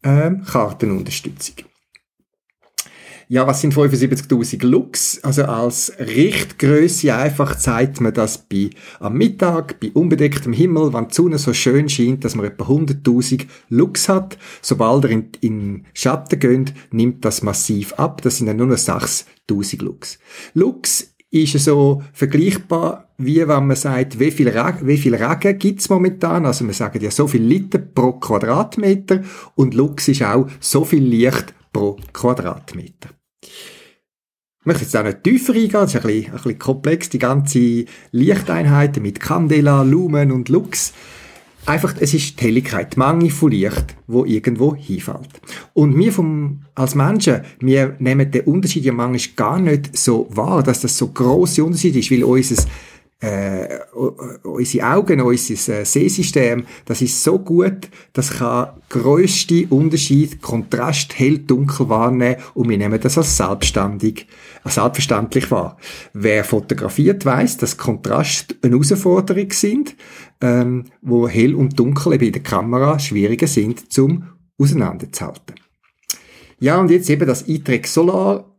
ähm, 0.05 0.43
Kartenunterstützung. 0.45 1.72
Ja, 3.33 3.47
was 3.47 3.63
sind 3.63 3.73
75.000 3.73 4.63
Lux? 4.67 5.19
Also 5.25 5.45
als 5.47 5.91
Richtgröße 5.99 7.15
einfach 7.15 7.57
zeigt 7.57 7.99
man 8.03 8.13
das 8.13 8.37
bei, 8.37 8.69
am 9.01 9.15
Mittag, 9.15 9.81
bei 9.81 9.91
unbedecktem 9.91 10.53
Himmel, 10.53 10.93
wenn 10.93 11.09
die 11.09 11.15
Sonne 11.15 11.39
so 11.39 11.55
schön 11.55 11.89
scheint, 11.89 12.27
dass 12.27 12.35
man 12.35 12.45
etwa 12.45 12.65
100.000 12.65 13.47
Lux 13.71 14.11
hat. 14.11 14.37
Sobald 14.61 15.07
er 15.07 15.13
in, 15.13 15.31
in 15.41 15.87
Schatten 15.95 16.41
geht, 16.41 16.75
nimmt 16.91 17.25
das 17.25 17.43
massiv 17.43 17.95
ab. 17.95 18.21
Das 18.21 18.37
sind 18.37 18.49
dann 18.49 18.59
nur 18.59 18.67
noch 18.67 18.77
6.000 18.77 19.83
Lux. 19.83 20.19
Lux 20.53 21.15
ist 21.31 21.59
so 21.59 22.03
vergleichbar, 22.13 23.15
wie 23.17 23.49
wenn 23.49 23.67
man 23.67 23.77
sagt, 23.77 24.21
wie 24.21 24.31
viel, 24.31 24.51
Regen, 24.51 24.87
wie 24.87 24.99
viel 24.99 25.15
Regen 25.15 25.59
gibt's 25.59 25.89
momentan. 25.89 26.45
Also 26.45 26.65
man 26.65 26.75
sagt 26.75 27.01
ja 27.01 27.11
so 27.11 27.27
viel 27.27 27.43
Liter 27.43 27.79
pro 27.79 28.13
Quadratmeter 28.13 29.23
und 29.55 29.73
Lux 29.73 30.09
ist 30.09 30.23
auch 30.23 30.49
so 30.61 30.85
viel 30.85 31.05
Licht 31.05 31.55
pro 31.73 31.97
Quadratmeter. 32.13 33.09
Ich 33.43 34.67
möchte 34.67 34.85
jetzt 34.85 34.97
auch 34.97 35.03
nicht 35.03 35.25
tiefer 35.25 35.55
eingehen, 35.55 35.73
das 35.73 35.95
ist 35.95 35.97
ein 35.97 36.03
bisschen, 36.03 36.27
ein 36.27 36.37
bisschen 36.37 36.59
komplex, 36.61 37.09
die 37.09 37.19
ganze 37.19 37.85
Lichteinheiten 38.13 39.03
mit 39.03 39.19
Candela, 39.19 39.83
Lumen 39.83 40.31
und 40.31 40.49
Lux. 40.49 40.93
Einfach, 41.67 41.95
es 41.99 42.15
ist 42.15 42.41
die 42.41 42.45
Helligkeit, 42.45 42.95
die 42.95 42.99
Menge 43.01 43.31
von 43.31 43.51
Licht, 43.51 43.97
wo 44.07 44.25
irgendwo 44.25 44.77
hinfällt. 44.77 45.41
Und 45.75 45.97
wir 45.97 46.13
vom, 46.13 46.63
als 46.77 46.95
Menschen, 46.95 47.43
wir 47.59 47.97
nehmen 47.99 48.31
den 48.31 48.45
Unterschied 48.45 48.85
ja 48.85 48.93
manchmal 48.93 49.35
gar 49.35 49.59
nicht 49.59 49.97
so 49.97 50.29
wahr, 50.31 50.63
dass 50.63 50.81
das 50.81 50.97
so 50.97 51.09
grosse 51.09 51.65
Unterschied 51.65 51.97
ist, 51.97 52.11
weil 52.11 52.23
unser 52.25 52.65
äh, 53.23 53.79
unsere 54.43 54.87
Augen, 54.93 55.21
unser 55.21 55.81
äh, 55.81 55.85
Sehsystem, 55.85 56.67
das 56.85 57.03
ist 57.03 57.23
so 57.23 57.39
gut, 57.39 57.89
das 58.13 58.39
kann 58.39 58.71
grösste 58.89 59.67
Unterschied, 59.69 60.43
Kontrast 60.43 61.17
hell, 61.19 61.39
dunkel 61.39 61.89
wahrnehmen 61.89 62.37
und 62.55 62.69
wir 62.69 62.77
nehmen 62.79 63.01
das 63.01 63.17
als 63.17 63.37
selbstständig, 63.37 64.27
als 64.65 64.75
selbstverständlich 64.75 65.51
wahr. 65.53 65.77
Wer 66.13 66.43
fotografiert 66.43 67.25
weiß, 67.25 67.59
dass 67.59 67.77
Kontrast 67.77 68.57
eine 68.61 68.73
Herausforderung 68.75 69.53
sind, 69.53 69.95
ähm, 70.41 70.87
wo 71.01 71.29
hell 71.29 71.55
und 71.55 71.79
dunkel 71.79 72.15
eben 72.15 72.27
in 72.27 72.33
der 72.33 72.43
Kamera 72.43 72.99
schwieriger 72.99 73.47
sind 73.47 73.93
zum 73.93 74.25
auseinanderzuhalten. 74.59 75.55
Ja, 76.59 76.81
und 76.81 76.91
jetzt 76.91 77.09
eben 77.09 77.27
das 77.27 77.49
iTrex 77.49 77.95
Solar 77.95 78.52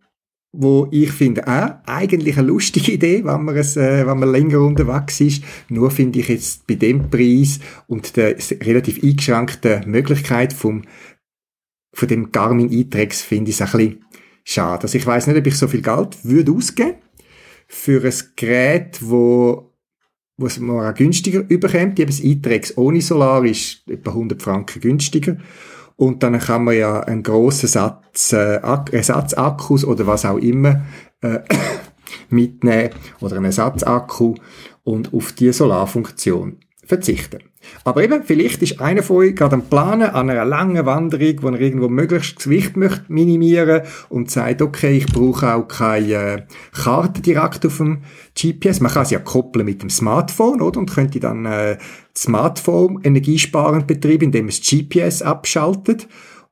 wo 0.56 0.88
ich 0.92 1.12
finde 1.12 1.48
auch 1.48 1.72
eigentlich 1.88 2.38
eine 2.38 2.48
lustige 2.48 2.92
Idee, 2.92 3.26
wenn 3.26 3.44
man, 3.44 3.58
es, 3.58 3.76
äh, 3.76 4.06
wenn 4.06 4.20
man 4.20 4.32
länger 4.32 4.60
unterwegs 4.60 5.20
ist. 5.20 5.44
Nur 5.68 5.90
finde 5.90 6.20
ich 6.20 6.30
jetzt 6.30 6.68
bei 6.68 6.76
dem 6.76 7.10
Preis 7.10 7.60
und 7.88 8.16
der 8.16 8.38
relativ 8.62 9.04
eingeschränkten 9.04 9.90
Möglichkeit 9.90 10.54
vom, 10.54 10.84
von 11.92 12.08
dem 12.08 12.32
Garmin 12.32 12.72
e-Trex 12.72 13.24
finde 13.24 13.50
ich 13.50 13.60
es 13.60 13.62
ein 13.62 13.78
bisschen 13.78 14.06
schade. 14.44 14.84
Also 14.84 14.98
ich 14.98 15.06
weiß 15.06 15.26
nicht, 15.26 15.38
ob 15.38 15.48
ich 15.48 15.58
so 15.58 15.68
viel 15.68 15.82
Geld 15.82 16.24
würde 16.24 16.52
ausgeben 16.52 16.96
für 17.68 18.04
ein 18.04 18.14
Gerät, 18.36 19.00
wo 19.02 19.74
es 20.38 20.60
man 20.60 20.86
auch 20.86 20.96
günstiger 20.96 21.44
überkommt. 21.50 21.98
Das 21.98 22.20
e-Trex 22.20 22.78
ohne 22.78 23.02
Solar 23.02 23.44
ist 23.44 23.82
etwa 23.90 24.12
100 24.12 24.42
Franken 24.42 24.82
günstiger. 24.82 25.38
Und 25.96 26.24
dann 26.24 26.40
kann 26.40 26.64
man 26.64 26.76
ja 26.76 27.00
einen 27.02 27.24
grossen 27.24 27.70
Satz 27.70 28.34
äh, 28.34 28.60
Ersatzakkus 28.92 29.86
oder 29.86 30.08
was 30.08 30.26
auch 30.26 30.38
immer 30.38 30.82
äh, 31.22 31.40
mitnehmen 32.30 32.90
oder 33.22 33.38
einen 33.38 33.46
Ersatzakku 33.46 34.36
und 34.84 35.14
auf 35.14 35.32
die 35.34 35.52
Solarfunktion 35.52 36.58
verzichten. 36.86 37.40
Aber 37.84 38.04
eben, 38.04 38.24
vielleicht 38.24 38.62
ist 38.62 38.82
einer 38.82 39.04
von 39.04 39.18
euch 39.18 39.36
gerade 39.36 39.56
am 39.56 39.64
Planen 39.64 40.10
an 40.10 40.30
einer 40.30 40.46
langen 40.46 40.86
Wanderung, 40.86 41.42
wo 41.42 41.48
er 41.50 41.62
irgendwo 41.62 41.88
möglichst 41.88 42.44
Gewicht 42.44 42.76
möchte 42.76 43.06
minimieren 43.08 43.84
und 44.10 44.30
sagt, 44.30 44.62
okay, 44.62 44.98
ich 44.98 45.06
brauche 45.06 45.54
auch 45.54 45.68
keine 45.68 46.14
äh, 46.14 46.42
Karte 46.74 47.22
direkt 47.22 47.66
auf 47.66 47.78
dem 47.78 48.04
GPS. 48.36 48.82
Man 48.82 48.92
kann 48.92 49.06
sie 49.06 49.16
ja 49.16 49.22
koppeln 49.22 49.66
mit 49.66 49.82
dem 49.82 49.90
Smartphone, 49.90 50.62
oder? 50.62 50.80
Und 50.80 50.92
könnte 50.94 51.20
dann 51.20 51.46
äh, 51.46 51.78
Smartphone 52.15 53.00
energiesparend 53.03 53.88
betreiben, 53.88 54.25
indem 54.25 54.48
es 54.48 54.62
GPS 54.62 55.22
abschaltet. 55.22 56.08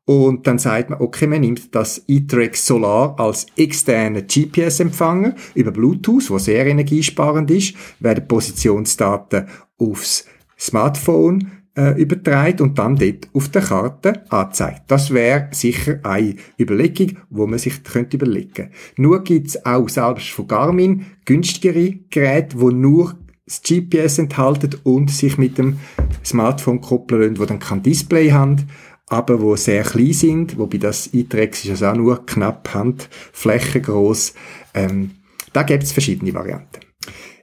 Und 0.06 0.48
dann 0.48 0.58
sagt 0.58 0.90
man, 0.90 1.00
okay, 1.00 1.28
man 1.28 1.42
nimmt 1.42 1.74
das 1.76 2.04
e-Trax 2.08 2.66
Solar 2.66 3.20
als 3.20 3.46
externen 3.56 4.26
GPS-Empfänger 4.28 5.36
über 5.54 5.72
Bluetooth, 5.72 6.30
wo 6.30 6.38
sehr 6.38 6.66
energiesparend 6.66 7.52
ist, 7.52 7.76
werden 8.00 8.28
Positionsdaten 8.28 9.46
aufs 9.78 10.26
Smartphone 10.60 11.52
äh, 11.78 12.02
überträgt 12.02 12.62
und 12.62 12.78
dann 12.78 12.98
dort 12.98 13.30
auf 13.34 13.50
der 13.50 13.62
Karte 13.62 14.24
anzeigt. 14.30 14.84
Das 14.88 15.12
wäre 15.12 15.48
sicher 15.52 16.00
eine 16.04 16.36
Überlegung, 16.60 17.18
wo 17.30 17.48
man 17.48 17.60
sich 17.60 17.84
könnte 17.84 18.18
überlegen. 18.18 18.72
Nur 18.98 19.24
gibt's 19.24 19.66
auch 19.66 19.88
selbst 19.88 20.30
von 20.30 20.48
Garmin 20.48 21.06
günstigere 21.26 22.00
Geräte, 22.10 22.60
wo 22.60 22.72
nur 22.72 23.16
das 23.52 23.62
GPS 23.62 24.18
enthalten 24.18 24.76
und 24.84 25.12
sich 25.12 25.38
mit 25.38 25.58
dem 25.58 25.80
Smartphone 26.24 26.82
koppeln 26.82 27.22
lassen, 27.22 27.40
wo 27.40 27.46
dann 27.46 27.60
kein 27.60 27.84
Display 27.84 28.32
haben 28.32 28.68
aber 29.12 29.42
wo 29.42 29.58
sehr 29.58 29.84
klein 29.84 30.14
sind, 30.14 30.58
wobei 30.58 30.78
das 30.78 31.10
Einträgs 31.14 31.66
ist 31.66 31.72
also 31.72 31.88
auch 31.88 31.96
nur 31.96 32.26
knapp 32.26 32.74
Handfläche 32.74 33.82
groß. 33.82 34.34
Ähm, 34.74 35.12
da 35.52 35.64
gibt 35.64 35.84
es 35.84 35.92
verschiedene 35.92 36.34
Varianten. 36.34 36.80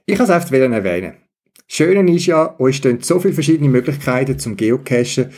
Ich 0.07 0.15
kann 0.15 0.23
es 0.23 0.31
einfach 0.31 0.51
erwähnen. 0.51 1.17
Schöne 1.67 2.11
ist 2.11 2.25
ja, 2.25 2.59
euch 2.59 2.77
stehen 2.77 3.01
so 3.01 3.19
viele 3.19 3.35
verschiedene 3.35 3.69
Möglichkeiten 3.69 4.39
zum 4.39 4.57
Geocachen 4.57 5.29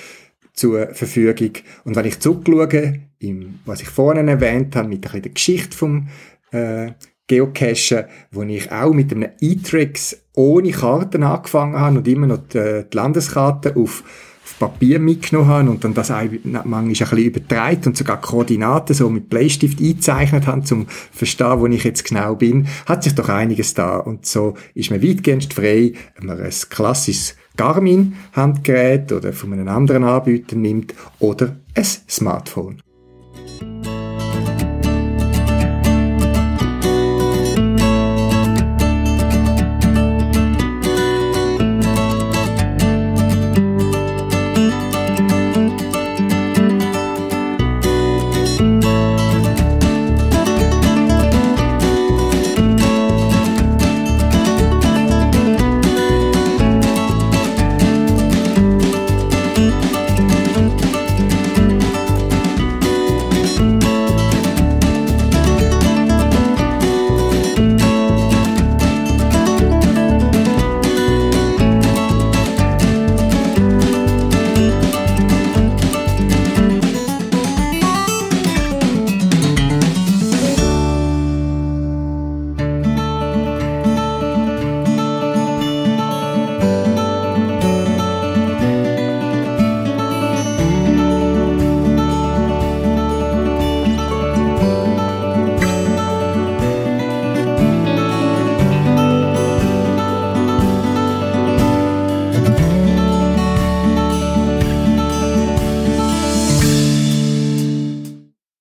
zur 0.54 0.94
Verfügung. 0.94 1.52
Und 1.84 1.98
wenn 1.98 2.06
ich 2.06 2.22
zurückschaue, 2.22 3.02
im, 3.20 3.60
was 3.66 3.82
ich 3.82 3.90
vorhin 3.90 4.30
erwähnt 4.30 4.74
habe, 4.78 4.88
mit 4.88 5.04
der 5.04 5.20
Geschichte 5.20 5.76
vom 5.76 6.08
äh, 6.52 6.92
Geocachen, 7.32 8.04
wo 8.32 8.44
ich 8.44 8.70
auch 8.74 8.94
mit 8.94 9.14
einem 9.14 9.30
E-Tricks 9.40 10.18
ohne 10.34 10.72
Karten 10.72 11.24
angefangen 11.24 11.80
habe 11.80 12.00
und 12.00 12.08
immer 12.10 12.28
noch 12.28 12.40
die, 12.54 12.84
die 12.92 12.98
Landeskarte 12.98 13.78
auf 13.78 14.04
Papier 14.60 15.00
mitgenommen 15.00 15.48
habe 15.48 15.70
und 15.70 15.84
dann 15.86 15.94
das 15.94 16.10
manchmal 16.10 16.84
ein 16.84 16.90
bisschen 16.90 17.18
übertreibt 17.18 17.88
und 17.88 17.96
sogar 17.96 18.20
Koordinaten 18.20 18.94
so 18.94 19.10
mit 19.10 19.30
Bleistift 19.30 19.80
eingezeichnet 19.80 20.46
haben, 20.46 20.66
zum 20.66 20.88
verstehen, 20.88 21.60
wo 21.60 21.68
ich 21.68 21.86
jetzt 21.86 22.04
genau 22.04 22.36
bin, 22.36 22.68
hat 22.86 23.04
sich 23.04 23.16
doch 23.16 23.30
einiges 23.30 23.74
da. 23.74 23.98
Und 23.98 24.26
so 24.26 24.56
ist 24.76 24.92
man 24.92 25.02
weitgehend 25.02 25.54
frei, 25.54 25.94
wenn 26.18 26.28
man 26.28 26.42
ein 26.42 26.54
klassisches 26.70 27.38
Garmin-Handgerät 27.56 29.14
oder 29.14 29.32
von 29.32 29.54
einem 29.54 29.70
anderen 29.70 30.04
Anbieter 30.04 30.58
nimmt 30.58 30.94
oder 31.20 31.56
ein 31.76 31.86
Smartphone. 32.10 32.82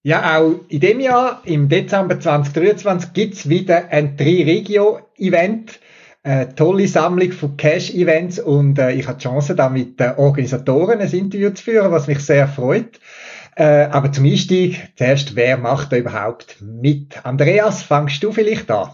Ja, 0.02 0.38
auch 0.38 0.60
in 0.68 0.80
dem 0.80 0.98
Jahr, 1.00 1.42
im 1.44 1.68
Dezember 1.68 2.18
2023, 2.18 3.12
gibt's 3.12 3.48
wieder 3.48 3.88
ein 3.90 4.16
Tri-Regio-Event. 4.16 5.78
Eine 6.22 6.54
tolle 6.54 6.88
Sammlung 6.88 7.32
von 7.32 7.56
Cash-Events 7.56 8.38
und 8.38 8.78
äh, 8.78 8.92
ich 8.92 9.06
habe 9.06 9.18
die 9.18 9.22
Chance, 9.22 9.54
da 9.54 9.68
mit 9.68 10.00
den 10.00 10.16
Organisatoren 10.16 11.00
ein 11.00 11.10
Interview 11.10 11.50
zu 11.50 11.64
führen, 11.64 11.92
was 11.92 12.06
mich 12.06 12.20
sehr 12.20 12.46
freut. 12.48 13.00
Äh, 13.56 13.88
aber 13.90 14.12
zum 14.12 14.24
Einstieg, 14.24 14.90
zuerst, 14.96 15.34
wer 15.36 15.58
macht 15.58 15.92
da 15.92 15.96
überhaupt 15.96 16.56
mit? 16.60 17.24
Andreas, 17.24 17.82
fangst 17.82 18.22
du 18.22 18.32
vielleicht 18.32 18.70
an? 18.70 18.90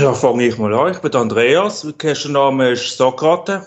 Ja, 0.00 0.12
fange 0.14 0.46
ich 0.46 0.58
mal 0.58 0.74
an. 0.74 0.92
Ich 0.92 0.98
bin 0.98 1.14
Andreas, 1.14 1.84
mein 1.84 2.32
Name 2.32 2.70
ist 2.70 2.96
Sokrate. 2.96 3.66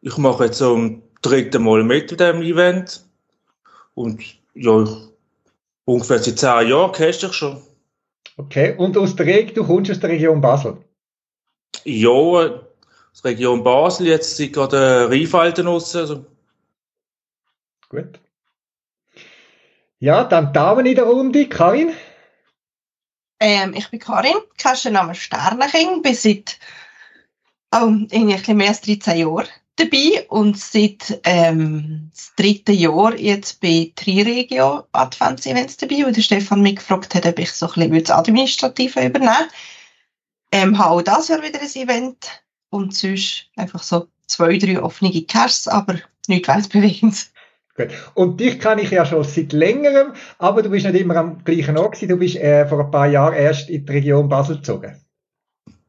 Ich 0.00 0.16
mache 0.18 0.46
jetzt 0.46 0.58
zum 0.58 1.02
dritten 1.20 1.62
Mal 1.62 1.82
mit 1.84 2.10
in 2.12 2.18
diesem 2.18 2.42
Event. 2.42 3.04
Und 3.94 4.22
ja, 4.54 4.84
ungefähr 5.84 6.18
seit 6.18 6.38
zehn 6.38 6.68
Jahren 6.68 6.92
kennst 6.92 7.22
du 7.22 7.28
dich 7.28 7.36
schon. 7.36 7.62
Okay, 8.36 8.74
und 8.76 8.96
aus 8.96 9.14
der 9.16 9.26
Region, 9.26 9.54
du 9.54 9.66
kommst 9.66 9.90
aus 9.90 10.00
der 10.00 10.10
Region 10.10 10.40
Basel? 10.40 10.78
Ja, 11.84 12.10
aus 12.10 13.22
der 13.22 13.32
Region 13.32 13.62
Basel, 13.62 14.06
jetzt 14.06 14.36
sind 14.36 14.52
gerade 14.52 15.10
Rheinfelden 15.10 15.66
raus. 15.66 15.94
Also. 15.94 16.24
Gut. 17.88 18.18
Ja, 19.98 20.24
dann 20.24 20.52
Damen 20.52 20.86
in 20.86 20.94
der 20.94 21.04
Runde. 21.04 21.48
Karin? 21.48 21.92
Ähm, 23.38 23.74
ich 23.74 23.90
bin 23.90 24.00
Karin, 24.00 24.36
Name 24.90 25.14
Sterneking, 25.14 26.02
bin 26.02 26.14
seit 26.14 26.58
oh, 27.72 27.92
irgendwie 28.10 28.54
mehr 28.54 28.68
als 28.68 28.80
13 28.80 29.18
Jahren 29.18 29.48
dabei 29.76 30.26
und 30.28 30.58
seit 30.58 31.20
ähm, 31.24 32.10
das 32.14 32.32
dritte 32.36 32.72
Jahr 32.72 33.18
jetzt 33.18 33.60
bei 33.60 33.92
Triregio 33.96 34.84
Advents-Events 34.92 35.78
dabei, 35.78 36.04
wo 36.06 36.10
der 36.10 36.22
Stefan 36.22 36.62
mich 36.62 36.76
gefragt 36.76 37.14
hat, 37.14 37.26
ob 37.26 37.38
ich 37.38 37.52
so 37.52 37.66
ein 37.66 37.72
bisschen 37.74 38.04
das 38.04 38.10
Administrative 38.10 39.06
übernehmen 39.06 39.48
ähm, 40.52 40.78
habe 40.78 40.90
auch 40.90 41.02
das 41.02 41.28
Jahr 41.28 41.42
wieder 41.42 41.60
ein 41.60 41.74
Event 41.74 42.42
und 42.70 42.94
sonst 42.94 43.46
einfach 43.56 43.82
so 43.82 44.06
zwei, 44.26 44.58
drei 44.58 44.80
offene 44.80 45.10
Caches, 45.22 45.66
aber 45.66 45.96
nichts 46.28 46.48
weltbewegendes. 46.48 47.32
Gut. 47.74 47.88
Und 48.14 48.38
dich 48.38 48.60
kann 48.60 48.78
ich 48.78 48.90
ja 48.90 49.06
schon 49.06 49.24
seit 49.24 49.52
längerem, 49.54 50.12
aber 50.38 50.62
du 50.62 50.68
bist 50.68 50.84
nicht 50.84 51.00
immer 51.00 51.16
am 51.16 51.42
gleichen 51.42 51.78
Ort 51.78 51.94
gewesen. 51.94 52.08
Du 52.10 52.16
bist 52.18 52.36
äh, 52.36 52.66
vor 52.68 52.84
ein 52.84 52.90
paar 52.90 53.06
Jahren 53.06 53.34
erst 53.34 53.70
in 53.70 53.86
die 53.86 53.92
Region 53.92 54.28
Basel 54.28 54.56
gezogen. 54.56 55.00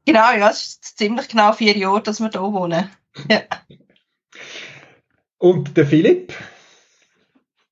Genau, 0.05 0.31
ja, 0.31 0.49
es 0.49 0.79
ist 0.81 0.97
ziemlich 0.97 1.27
genau 1.27 1.51
vier 1.51 1.77
Jahre, 1.77 2.01
dass 2.01 2.21
wir 2.21 2.29
hier 2.29 2.41
wohnen. 2.41 2.89
Ja. 3.29 3.41
Und 5.37 5.75
der 5.75 5.85
Philipp? 5.85 6.33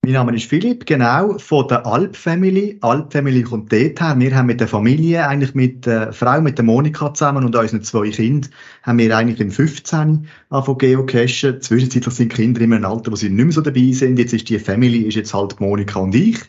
Mein 0.03 0.13
Name 0.13 0.35
ist 0.35 0.49
Philipp, 0.49 0.87
genau, 0.87 1.37
von 1.37 1.67
der 1.67 1.85
Alp 1.85 2.15
Family. 2.15 2.79
Alp 2.81 3.13
Family 3.13 3.43
kommt 3.43 3.71
dort 3.71 4.01
her. 4.01 4.15
Wir 4.17 4.35
haben 4.35 4.47
mit 4.47 4.59
der 4.59 4.67
Familie, 4.67 5.27
eigentlich 5.27 5.53
mit 5.53 5.85
der 5.85 6.11
Frau, 6.11 6.41
mit 6.41 6.57
der 6.57 6.65
Monika 6.65 7.13
zusammen 7.13 7.45
und 7.45 7.55
unseren 7.55 7.83
zwei 7.83 8.09
Kindern, 8.09 8.49
haben 8.81 8.97
wir 8.97 9.15
eigentlich 9.15 9.39
im 9.39 9.51
15 9.51 10.27
von 10.49 10.77
geocachen. 10.79 11.61
Zwischenzeitlich 11.61 12.15
sind 12.15 12.31
die 12.31 12.35
Kinder 12.35 12.61
immer 12.61 12.77
in 12.77 12.83
einem 12.83 12.93
Alter, 12.93 13.11
wo 13.11 13.15
sie 13.15 13.29
nicht 13.29 13.45
mehr 13.45 13.53
so 13.53 13.61
dabei 13.61 13.91
sind. 13.91 14.17
Jetzt 14.17 14.33
ist 14.33 14.49
die 14.49 14.57
Family, 14.57 15.03
ist 15.03 15.15
jetzt 15.15 15.35
halt 15.35 15.59
Monika 15.59 15.99
und 15.99 16.15
ich. 16.15 16.39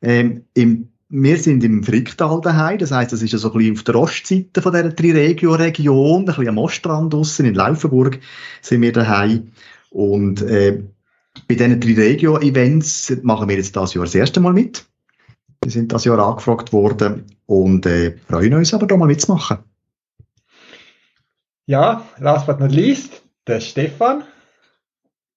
Ähm, 0.00 0.44
im 0.54 0.88
wir 1.10 1.38
sind 1.38 1.64
im 1.64 1.82
Fricktal 1.82 2.40
daheim, 2.42 2.78
das 2.78 2.92
heisst, 2.92 3.12
das 3.12 3.22
ist 3.22 3.32
ja 3.32 3.38
so 3.38 3.50
ein 3.50 3.58
bisschen 3.58 3.76
auf 3.76 3.82
der 3.84 3.94
Ostseite 3.94 4.60
von 4.60 4.72
dieser 4.72 4.94
Triregio-Region, 4.94 6.20
ein 6.20 6.24
bisschen 6.26 6.48
am 6.48 6.58
Ostrand 6.58 7.14
draussen 7.14 7.46
in 7.46 7.54
Laufenburg 7.54 8.18
sind 8.60 8.82
wir 8.82 8.92
daheim. 8.92 9.52
Und 9.90 10.42
äh, 10.42 10.82
Bei 11.46 11.54
diesen 11.54 11.80
drei 11.80 11.94
Regio-Events 11.94 13.18
machen 13.22 13.48
wir 13.48 13.56
jetzt 13.56 13.76
das 13.76 13.94
Jahr 13.94 14.04
das 14.04 14.14
erste 14.14 14.40
Mal 14.40 14.52
mit. 14.52 14.84
Wir 15.62 15.70
sind 15.70 15.92
das 15.92 16.04
Jahr 16.04 16.18
angefragt 16.18 16.72
worden 16.72 17.24
und 17.46 17.86
äh, 17.86 18.16
freuen 18.28 18.54
uns 18.54 18.74
aber, 18.74 18.86
da 18.86 18.96
mal 18.96 19.06
mitzumachen. 19.06 19.58
Ja, 21.66 22.06
last 22.18 22.46
but 22.46 22.60
not 22.60 22.72
least, 22.72 23.22
der 23.46 23.60
Stefan. 23.60 24.24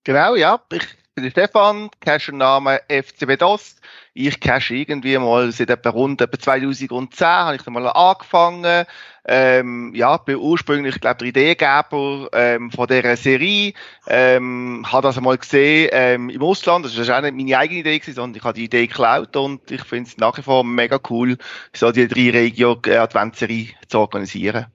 Genau, 0.03 0.35
ja. 0.35 0.61
Ich 0.71 0.85
bin 1.15 1.23
der 1.23 1.31
Stefan, 1.31 1.89
Cacher-Name 1.99 2.81
FCB 2.87 3.37
Dost. 3.37 3.81
Ich 4.13 4.41
cache 4.41 4.75
irgendwie 4.75 5.17
mal 5.17 5.53
seit 5.53 5.69
etwa 5.69 5.89
rund 5.89 6.19
etwa 6.19 6.37
2010 6.37 7.27
habe 7.27 7.55
ich 7.55 7.61
dann 7.61 7.73
mal 7.73 7.87
angefangen. 7.87 8.85
Ähm, 9.25 9.93
ja, 9.95 10.17
bin 10.17 10.35
ursprünglich, 10.35 10.99
glaube 10.99 11.19
der 11.19 11.27
Ideengeber 11.27 12.27
ähm, 12.33 12.71
von 12.71 12.87
dieser 12.87 13.15
Serie. 13.15 13.73
Ähm, 14.07 14.85
habe 14.91 15.07
das 15.07 15.17
einmal 15.17 15.37
gesehen 15.37 15.89
ähm, 15.93 16.29
im 16.29 16.41
Ausland. 16.41 16.83
Das 16.83 16.97
war 17.07 17.19
auch 17.19 17.21
nicht 17.21 17.35
meine 17.35 17.57
eigene 17.57 17.79
Idee, 17.79 17.99
gewesen, 17.99 18.15
sondern 18.15 18.37
ich 18.37 18.43
habe 18.43 18.55
die 18.55 18.65
Idee 18.65 18.87
geklaut 18.87 19.37
und 19.37 19.71
ich 19.71 19.83
finde 19.83 20.09
es 20.09 20.17
nach 20.17 20.37
wie 20.37 20.41
vor 20.41 20.65
mega 20.65 20.99
cool, 21.09 21.37
so 21.73 21.91
die 21.93 22.09
drei 22.09 22.31
Regio-Adventsserie 22.31 23.69
zu 23.87 23.99
organisieren. 23.99 24.65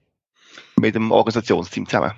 Mit 0.79 0.95
dem 0.95 1.11
Organisationsteam 1.11 1.85
zusammen. 1.85 2.13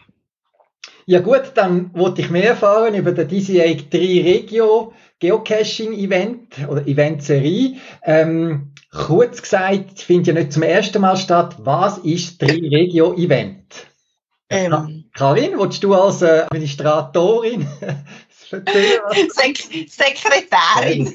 Ja 1.06 1.20
gut, 1.20 1.54
dann 1.56 1.92
wollte 1.96 2.22
ich 2.22 2.30
mehr 2.30 2.50
erfahren 2.50 2.94
über 2.94 3.12
den 3.12 3.28
DCA 3.28 3.74
3 3.74 3.98
Regio 3.98 4.94
Geocaching 5.20 5.94
Event 5.94 6.68
oder 6.68 6.88
Eventserie. 6.88 7.76
Ähm, 8.04 8.74
kurz 8.92 9.42
gesagt, 9.42 10.02
findet 10.02 10.28
ja 10.28 10.34
nicht 10.34 10.54
zum 10.54 10.64
ersten 10.64 11.02
Mal 11.02 11.18
statt. 11.18 11.56
Was 11.60 11.98
ist 12.00 12.42
3 12.42 12.48
Regio 12.48 13.14
Event? 13.14 13.88
Ähm, 14.50 15.06
Karin, 15.14 15.60
willst 15.60 15.84
du 15.84 15.94
als 15.94 16.22
äh, 16.22 16.46
Administratorin? 16.50 17.68
Sek 18.50 19.58
Sekretärin. 19.88 21.14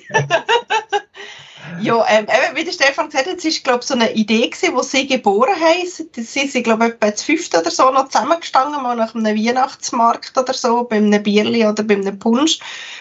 Ja, 1.81 2.05
ähm, 2.09 2.27
eben, 2.27 2.57
wie 2.57 2.65
der 2.65 2.73
Stefan 2.73 3.09
gesagt 3.09 3.27
hat, 3.27 3.37
es 3.37 3.45
war, 3.45 3.63
glaube 3.63 3.85
so 3.85 3.95
eine 3.95 4.13
Idee 4.13 4.49
gewesen, 4.49 4.77
die 4.77 4.85
sie 4.85 5.07
geboren 5.07 5.55
haben. 5.61 5.87
Sie 5.87 6.47
sind, 6.47 6.65
glaube 6.65 6.87
ich, 6.87 6.93
etwa 6.95 7.15
zu 7.15 7.25
fünft 7.25 7.57
oder 7.57 7.71
so 7.71 7.91
noch 7.91 8.09
zusammengestanden, 8.09 8.83
mal 8.83 8.97
nach 8.97 9.15
einem 9.15 9.37
Weihnachtsmarkt 9.37 10.37
oder 10.37 10.55
so, 10.55 10.85
bei 10.85 10.97
einem 10.97 11.23
Bierli 11.23 11.67
oder 11.67 11.83
bei 11.83 11.95
einem 11.95 12.19
Punsch. 12.19 12.59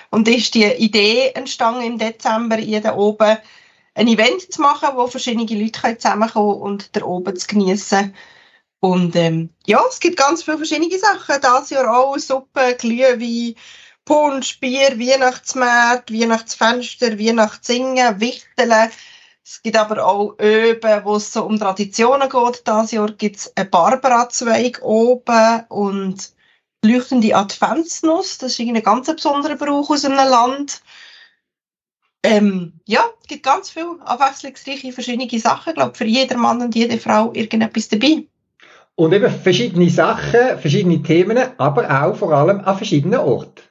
Und 0.10 0.28
da 0.28 0.32
ist 0.32 0.54
die 0.54 0.66
Idee 0.66 1.32
entstanden 1.36 1.84
im 1.84 1.98
Dezember, 1.98 2.58
hier 2.58 2.96
oben 2.96 3.38
ein 3.96 4.08
Event 4.08 4.52
zu 4.52 4.62
machen, 4.62 4.90
wo 4.96 5.08
verschiedene 5.08 5.46
Leute 5.46 5.98
zusammenkommen 5.98 6.62
und 6.62 6.96
da 6.96 7.04
oben 7.04 7.36
zu 7.36 7.48
genießen. 7.48 8.14
Und 8.80 9.16
ähm, 9.16 9.50
ja, 9.66 9.82
es 9.88 10.00
gibt 10.00 10.18
ganz 10.18 10.44
viele 10.44 10.58
verschiedene 10.58 11.00
Sachen. 11.00 11.42
Das 11.42 11.70
Jahr 11.70 11.96
auch 11.96 12.18
Suppe, 12.18 12.76
Glühwein, 12.78 13.56
Punsch, 14.06 14.60
Bier, 14.60 15.00
Weihnachtsmarkt, 15.00 16.12
Weihnachtsfenster, 16.12 17.18
Weihnachtssingen, 17.18 18.20
Wichteln. 18.20 18.90
Es 19.46 19.62
gibt 19.62 19.78
aber 19.78 20.06
auch 20.06 20.36
Öben, 20.40 21.06
wo 21.06 21.16
es 21.16 21.32
so 21.32 21.44
um 21.46 21.60
Traditionen 21.60 22.30
geht. 22.30 22.64
Dieses 22.68 22.92
Jahr 22.92 23.12
gibt 23.12 23.38
es 23.38 23.54
einen 23.56 23.70
Barbara-Zweig 23.70 24.82
oben 24.82 25.64
und 25.70 26.32
leuchtende 26.84 27.36
Adventsnuss. 27.36 28.38
Das 28.38 28.60
ist 28.60 28.60
ein 28.60 28.82
ganz 28.84 29.08
besonderer 29.08 29.56
Brauch 29.56 29.90
aus 29.90 30.06
einem 30.06 30.18
Land. 30.18 30.82
Ähm, 32.24 32.74
ja, 32.86 33.04
es 33.22 33.28
gibt 33.28 33.44
ganz 33.44 33.70
viele 33.70 34.00
abwechslungsreiche 34.06 34.94
verschiedene 34.94 35.40
Sachen. 35.40 35.72
Ich 35.72 35.76
glaube, 35.76 35.96
für 35.96 36.06
jeden 36.06 36.40
Mann 36.40 36.62
und 36.62 36.76
jede 36.76 36.98
Frau 36.98 37.34
irgendetwas 37.34 37.90
dabei. 37.90 38.26
Und 38.96 39.12
eben 39.14 39.30
verschiedene 39.30 39.90
Sachen, 39.90 40.60
verschiedene 40.60 41.02
Themen, 41.02 41.38
aber 41.58 42.04
auch 42.04 42.16
vor 42.16 42.32
allem 42.32 42.62
an 42.62 42.78
verschiedenen 42.78 43.20
Orten. 43.20 43.62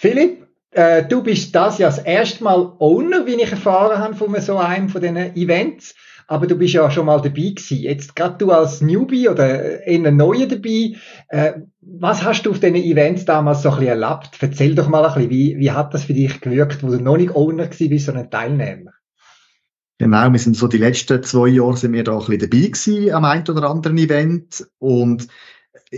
Philipp, 0.00 0.46
äh, 0.70 1.04
du 1.08 1.24
bist 1.24 1.52
das 1.56 1.78
ja 1.78 1.88
das 1.88 1.98
erste 1.98 2.44
Mal 2.44 2.72
Owner, 2.78 3.26
wie 3.26 3.34
ich 3.34 3.50
erfahren 3.50 3.98
habe 3.98 4.14
von 4.14 4.40
so 4.40 4.56
einem 4.56 4.88
von 4.88 5.00
diesen 5.00 5.16
Events. 5.34 5.96
Aber 6.28 6.46
du 6.46 6.54
bist 6.56 6.74
ja 6.74 6.88
schon 6.88 7.06
mal 7.06 7.16
dabei 7.16 7.50
gewesen. 7.50 7.78
Jetzt 7.78 8.14
gerade 8.14 8.36
du 8.38 8.52
als 8.52 8.80
Newbie 8.80 9.28
oder 9.28 9.84
eher 9.84 10.12
Neue 10.12 10.46
dabei. 10.46 10.94
Äh, 11.30 11.62
was 11.80 12.22
hast 12.22 12.44
du 12.46 12.52
auf 12.52 12.60
diesen 12.60 12.76
Events 12.76 13.24
damals 13.24 13.62
so 13.62 13.70
ein 13.70 13.80
bisschen 13.80 14.00
erlebt? 14.00 14.30
Erzähl 14.38 14.76
doch 14.76 14.88
mal 14.88 15.04
ein 15.04 15.14
bisschen, 15.14 15.30
wie, 15.30 15.58
wie 15.58 15.72
hat 15.72 15.92
das 15.92 16.04
für 16.04 16.14
dich 16.14 16.40
gewirkt, 16.40 16.84
wo 16.84 16.90
du 16.90 17.02
noch 17.02 17.16
nicht 17.16 17.34
Owner 17.34 17.66
gewesen 17.66 17.90
bist, 17.90 18.06
sondern 18.06 18.30
Teilnehmer? 18.30 18.92
Genau, 19.98 20.30
wir 20.30 20.38
sind 20.38 20.56
so 20.56 20.68
die 20.68 20.78
letzten 20.78 21.24
zwei 21.24 21.48
Jahre 21.48 21.76
sind 21.76 21.92
wir 21.92 22.04
da 22.04 22.12
ein 22.12 22.18
bisschen 22.18 22.38
dabei 22.38 22.68
gewesen 22.68 23.10
am 23.12 23.24
einen 23.24 23.48
oder 23.48 23.68
anderen 23.68 23.98
Event 23.98 24.64
und 24.78 25.26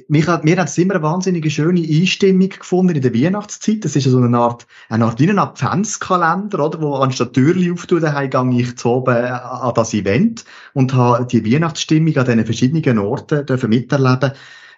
mir 0.08 0.26
hat 0.26 0.44
es 0.44 0.78
immer 0.78 0.94
eine 0.94 1.02
wahnsinnige 1.02 1.50
schöne 1.50 1.80
Einstimmung 1.80 2.48
gefunden 2.48 2.96
in 2.96 3.02
der 3.02 3.14
Weihnachtszeit. 3.14 3.84
Das 3.84 3.96
ist 3.96 4.04
so 4.04 4.18
eine 4.18 4.38
Art, 4.38 4.66
eine 4.88 5.04
Art 5.04 5.18
wie 5.18 5.28
ein 5.28 5.38
Adventskalender, 5.38 6.64
oder? 6.64 6.80
Wo 6.80 6.94
anstatt 6.96 7.32
Türchen 7.32 7.72
auftun, 7.72 8.00
daheim 8.00 8.30
gehe 8.30 8.62
ich 8.62 8.76
zu 8.76 8.88
oben 8.88 9.16
an 9.16 9.74
das 9.74 9.94
Event 9.94 10.44
und 10.74 10.94
habe 10.94 11.26
die 11.26 11.44
Weihnachtsstimmung 11.44 12.16
an 12.16 12.24
diesen 12.24 12.44
verschiedenen 12.44 12.98
Orten 12.98 13.46
dürfen 13.46 13.70
miterleben. 13.70 14.32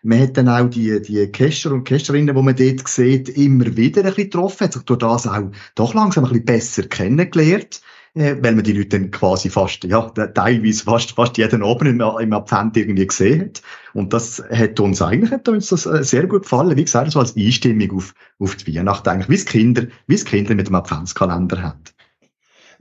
Man 0.04 0.20
hat 0.20 0.36
dann 0.36 0.48
auch 0.48 0.68
die, 0.68 1.00
die 1.00 1.30
Cacher 1.30 1.72
und 1.72 1.84
Cacherinnen, 1.84 2.34
die 2.34 2.42
man 2.42 2.56
dort 2.56 2.88
sieht, 2.88 3.28
immer 3.28 3.76
wieder 3.76 4.00
ein 4.00 4.08
bisschen 4.08 4.30
getroffen, 4.30 4.64
hat 4.64 4.72
sich 4.72 4.82
durch 4.82 4.98
das 4.98 5.28
auch 5.28 5.50
doch 5.76 5.94
langsam 5.94 6.24
ein 6.24 6.30
bisschen 6.30 6.44
besser 6.44 6.82
kennengelernt 6.84 7.82
äh, 8.14 8.36
weil 8.40 8.54
man 8.54 8.64
die 8.64 8.72
Leute 8.72 8.98
dann 8.98 9.10
quasi 9.10 9.48
fast, 9.48 9.84
ja, 9.84 10.02
teilweise 10.10 10.84
fast, 10.84 11.12
fast 11.12 11.38
jeden 11.38 11.62
Abend 11.62 11.88
im, 11.88 12.00
im 12.00 12.32
Advent 12.32 12.76
irgendwie 12.76 13.06
gesehen 13.06 13.40
hat. 13.42 13.62
Und 13.94 14.12
das 14.12 14.42
hat 14.50 14.78
uns 14.80 15.00
eigentlich, 15.00 15.30
hat 15.30 15.48
uns 15.48 15.68
das 15.68 15.86
äh, 15.86 16.04
sehr 16.04 16.26
gut 16.26 16.42
gefallen. 16.42 16.76
Wie 16.76 16.84
gesagt, 16.84 17.12
so 17.12 17.20
als 17.20 17.36
Einstimmung 17.36 17.92
auf, 17.92 18.14
auf 18.38 18.56
die 18.56 18.76
Weihnacht 18.76 19.08
eigentlich, 19.08 19.30
wie 19.30 19.34
es 19.34 19.46
Kinder, 19.46 19.86
wie 20.06 20.14
es 20.14 20.24
Kinder 20.24 20.54
mit 20.54 20.68
dem 20.68 20.74
Adventskalender 20.74 21.62
haben. 21.62 21.80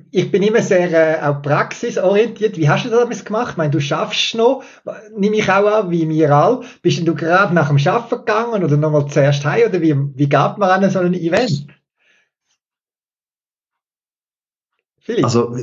Ich 0.10 0.32
bin 0.32 0.44
immer 0.44 0.62
sehr 0.62 0.92
äh, 0.92 1.24
auch 1.24 1.42
praxisorientiert. 1.42 2.58
Wie 2.58 2.68
hast 2.68 2.86
du 2.86 2.90
das 2.90 3.24
gemacht? 3.24 3.52
Ich 3.52 3.58
meine, 3.58 3.72
du 3.72 3.80
schaffst 3.80 4.36
noch, 4.36 4.64
nehme 5.16 5.38
ich 5.38 5.50
auch 5.50 5.66
an, 5.66 5.92
wie 5.92 6.10
wir 6.10 6.32
alle. 6.32 6.62
Bist 6.82 6.98
denn 6.98 7.06
du 7.06 7.16
gerade 7.16 7.54
nach 7.54 7.70
dem 7.70 7.80
Schaffen 7.80 8.18
gegangen 8.18 8.64
oder 8.64 8.76
nochmal 8.76 9.06
zuerst 9.08 9.46
heim 9.46 9.70
oder 9.70 9.82
wie, 9.82 9.96
wie 9.96 10.28
geht 10.28 10.58
man 10.58 10.64
an 10.64 10.90
so 10.90 11.00
ein 11.00 11.14
Event? 11.14 11.68
Philipp? 15.02 15.26
Also, 15.26 15.56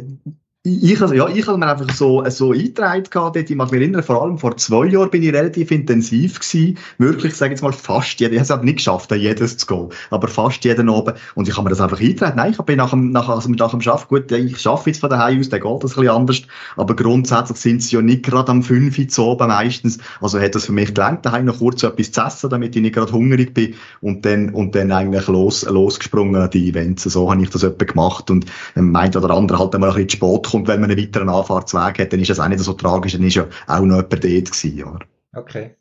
ich, 0.64 0.98
ja, 0.98 1.28
ich 1.28 1.46
habe 1.46 1.56
mir 1.56 1.68
einfach 1.68 1.94
so, 1.94 2.24
so 2.28 2.50
eingetragen 2.52 3.04
dort. 3.12 3.36
Ich 3.36 3.54
mag 3.54 3.70
mich 3.70 3.80
erinnern, 3.80 4.02
vor 4.02 4.22
allem 4.22 4.38
vor 4.38 4.56
zwei 4.56 4.86
Jahren 4.86 5.08
bin 5.08 5.22
ich 5.22 5.32
relativ 5.32 5.70
intensiv 5.70 6.40
gewesen. 6.40 6.78
Wirklich, 6.98 7.34
sage 7.36 7.52
jetzt 7.52 7.62
mal, 7.62 7.72
fast 7.72 8.18
jeden. 8.18 8.32
Ich 8.32 8.38
habe 8.40 8.44
es 8.44 8.50
aber 8.50 8.64
nicht 8.64 8.78
geschafft, 8.78 9.12
jedes 9.12 9.56
zu 9.56 9.66
gehen. 9.66 9.88
Aber 10.10 10.26
fast 10.26 10.64
jeden 10.64 10.88
oben. 10.88 11.14
Und 11.36 11.48
ich 11.48 11.56
habe 11.56 11.64
mir 11.64 11.70
das 11.70 11.80
einfach 11.80 12.00
eingetragen. 12.00 12.36
Nein, 12.36 12.52
ich 12.52 12.62
bin 12.62 12.76
nach 12.76 12.90
dem, 12.90 13.12
nach, 13.12 13.28
also 13.28 13.48
nach 13.50 13.70
dem 13.70 13.80
Schaffen, 13.80 14.08
gut, 14.08 14.32
ich 14.32 14.58
schaffe 14.58 14.90
jetzt 14.90 15.00
von 15.00 15.10
daheim 15.10 15.38
aus, 15.38 15.48
dann 15.48 15.60
geht 15.60 15.84
das 15.84 15.92
ein 15.92 16.02
bisschen 16.02 16.08
anders. 16.08 16.42
Aber 16.76 16.96
grundsätzlich 16.96 17.58
sind 17.58 17.82
sie 17.82 17.94
ja 17.94 18.02
nicht 18.02 18.24
gerade 18.24 18.50
am 18.50 18.62
5 18.64 18.98
Uhr 18.98 19.26
oben 19.26 19.48
meistens. 19.48 19.98
Also 20.20 20.40
hat 20.40 20.56
das 20.56 20.66
für 20.66 20.72
mich 20.72 20.92
gelernt, 20.92 21.24
daheim 21.24 21.44
noch 21.44 21.58
kurz 21.58 21.84
etwas 21.84 22.10
zu 22.10 22.20
essen, 22.20 22.50
damit 22.50 22.74
ich 22.74 22.82
nicht 22.82 22.96
gerade 22.96 23.12
hungrig 23.12 23.54
bin. 23.54 23.74
Und 24.00 24.26
dann, 24.26 24.50
und 24.50 24.74
dann 24.74 24.90
eigentlich 24.90 25.28
los, 25.28 25.62
losgesprungen 25.62 26.42
an 26.42 26.50
die 26.50 26.68
Events. 26.68 27.04
So 27.04 27.30
habe 27.30 27.40
ich 27.42 27.50
das 27.50 27.62
etwa 27.62 27.84
gemacht. 27.84 28.28
Und, 28.28 28.46
ähm, 28.76 28.90
meint 28.90 29.16
oder 29.16 29.30
andere 29.30 29.60
halt 29.60 29.74
einmal 29.74 29.90
ein 29.90 30.04
bisschen 30.04 30.08
zu 30.08 30.16
spät 30.16 30.47
kommt, 30.50 30.68
wenn 30.68 30.80
man 30.80 30.90
einen 30.90 31.00
weiteren 31.00 31.28
Anfahrtsweg 31.28 31.98
hat, 31.98 32.12
dann 32.12 32.20
ist 32.20 32.30
das 32.30 32.40
auch 32.40 32.48
nicht 32.48 32.60
so 32.60 32.72
tragisch, 32.72 33.12
dann 33.12 33.24
ist 33.24 33.34
ja 33.34 33.46
auch 33.66 33.80
noch 33.80 33.96
jemand 33.96 34.12
dort 34.12 34.22
gewesen, 34.22 34.84
oder? 34.84 35.06
Okay. 35.34 35.76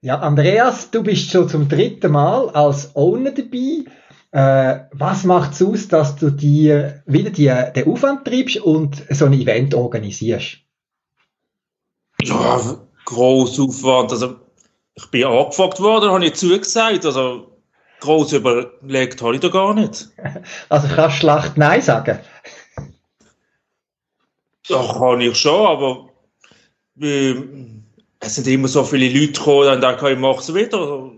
Ja, 0.00 0.20
Andreas, 0.20 0.90
du 0.90 1.02
bist 1.02 1.30
schon 1.30 1.48
zum 1.48 1.68
dritten 1.68 2.12
Mal 2.12 2.50
als 2.50 2.94
Owner 2.94 3.32
dabei. 3.32 3.84
Äh, 4.30 4.84
was 4.92 5.24
macht 5.24 5.54
es 5.54 5.62
aus, 5.62 5.88
dass 5.88 6.16
du 6.16 6.30
dir 6.30 7.02
wieder 7.06 7.30
die, 7.30 7.52
den 7.74 7.92
Aufwand 7.92 8.24
treibst 8.24 8.58
und 8.58 9.02
so 9.10 9.24
ein 9.24 9.32
Event 9.32 9.74
organisierst? 9.74 10.58
Ja, 12.22 12.60
gross 13.04 13.58
Aufwand. 13.58 14.12
Also, 14.12 14.36
ich 14.94 15.06
bin 15.06 15.24
angefragt 15.24 15.80
worden, 15.80 16.10
habe 16.10 16.24
ich 16.24 16.34
zugesagt. 16.34 17.06
Also, 17.06 17.58
gross 18.00 18.32
überlegt 18.32 19.22
habe 19.22 19.34
ich 19.34 19.40
da 19.40 19.48
gar 19.48 19.74
nicht. 19.74 20.08
Also, 20.68 20.88
kannst 20.94 21.16
du 21.16 21.20
schlecht 21.20 21.56
Nein 21.56 21.82
sagen? 21.82 22.18
Ja, 24.68 24.82
kann 24.98 25.20
ich 25.20 25.36
schon, 25.36 25.66
aber 25.66 26.10
äh, 27.00 27.34
es 28.20 28.34
sind 28.34 28.46
immer 28.46 28.68
so 28.68 28.84
viele 28.84 29.08
Leute 29.08 29.32
gekommen, 29.32 29.66
dann 29.66 29.80
denke 29.80 30.06
ich, 30.06 30.14
ich 30.14 30.18
mache 30.18 30.40
es 30.40 30.54
wieder. 30.54 31.10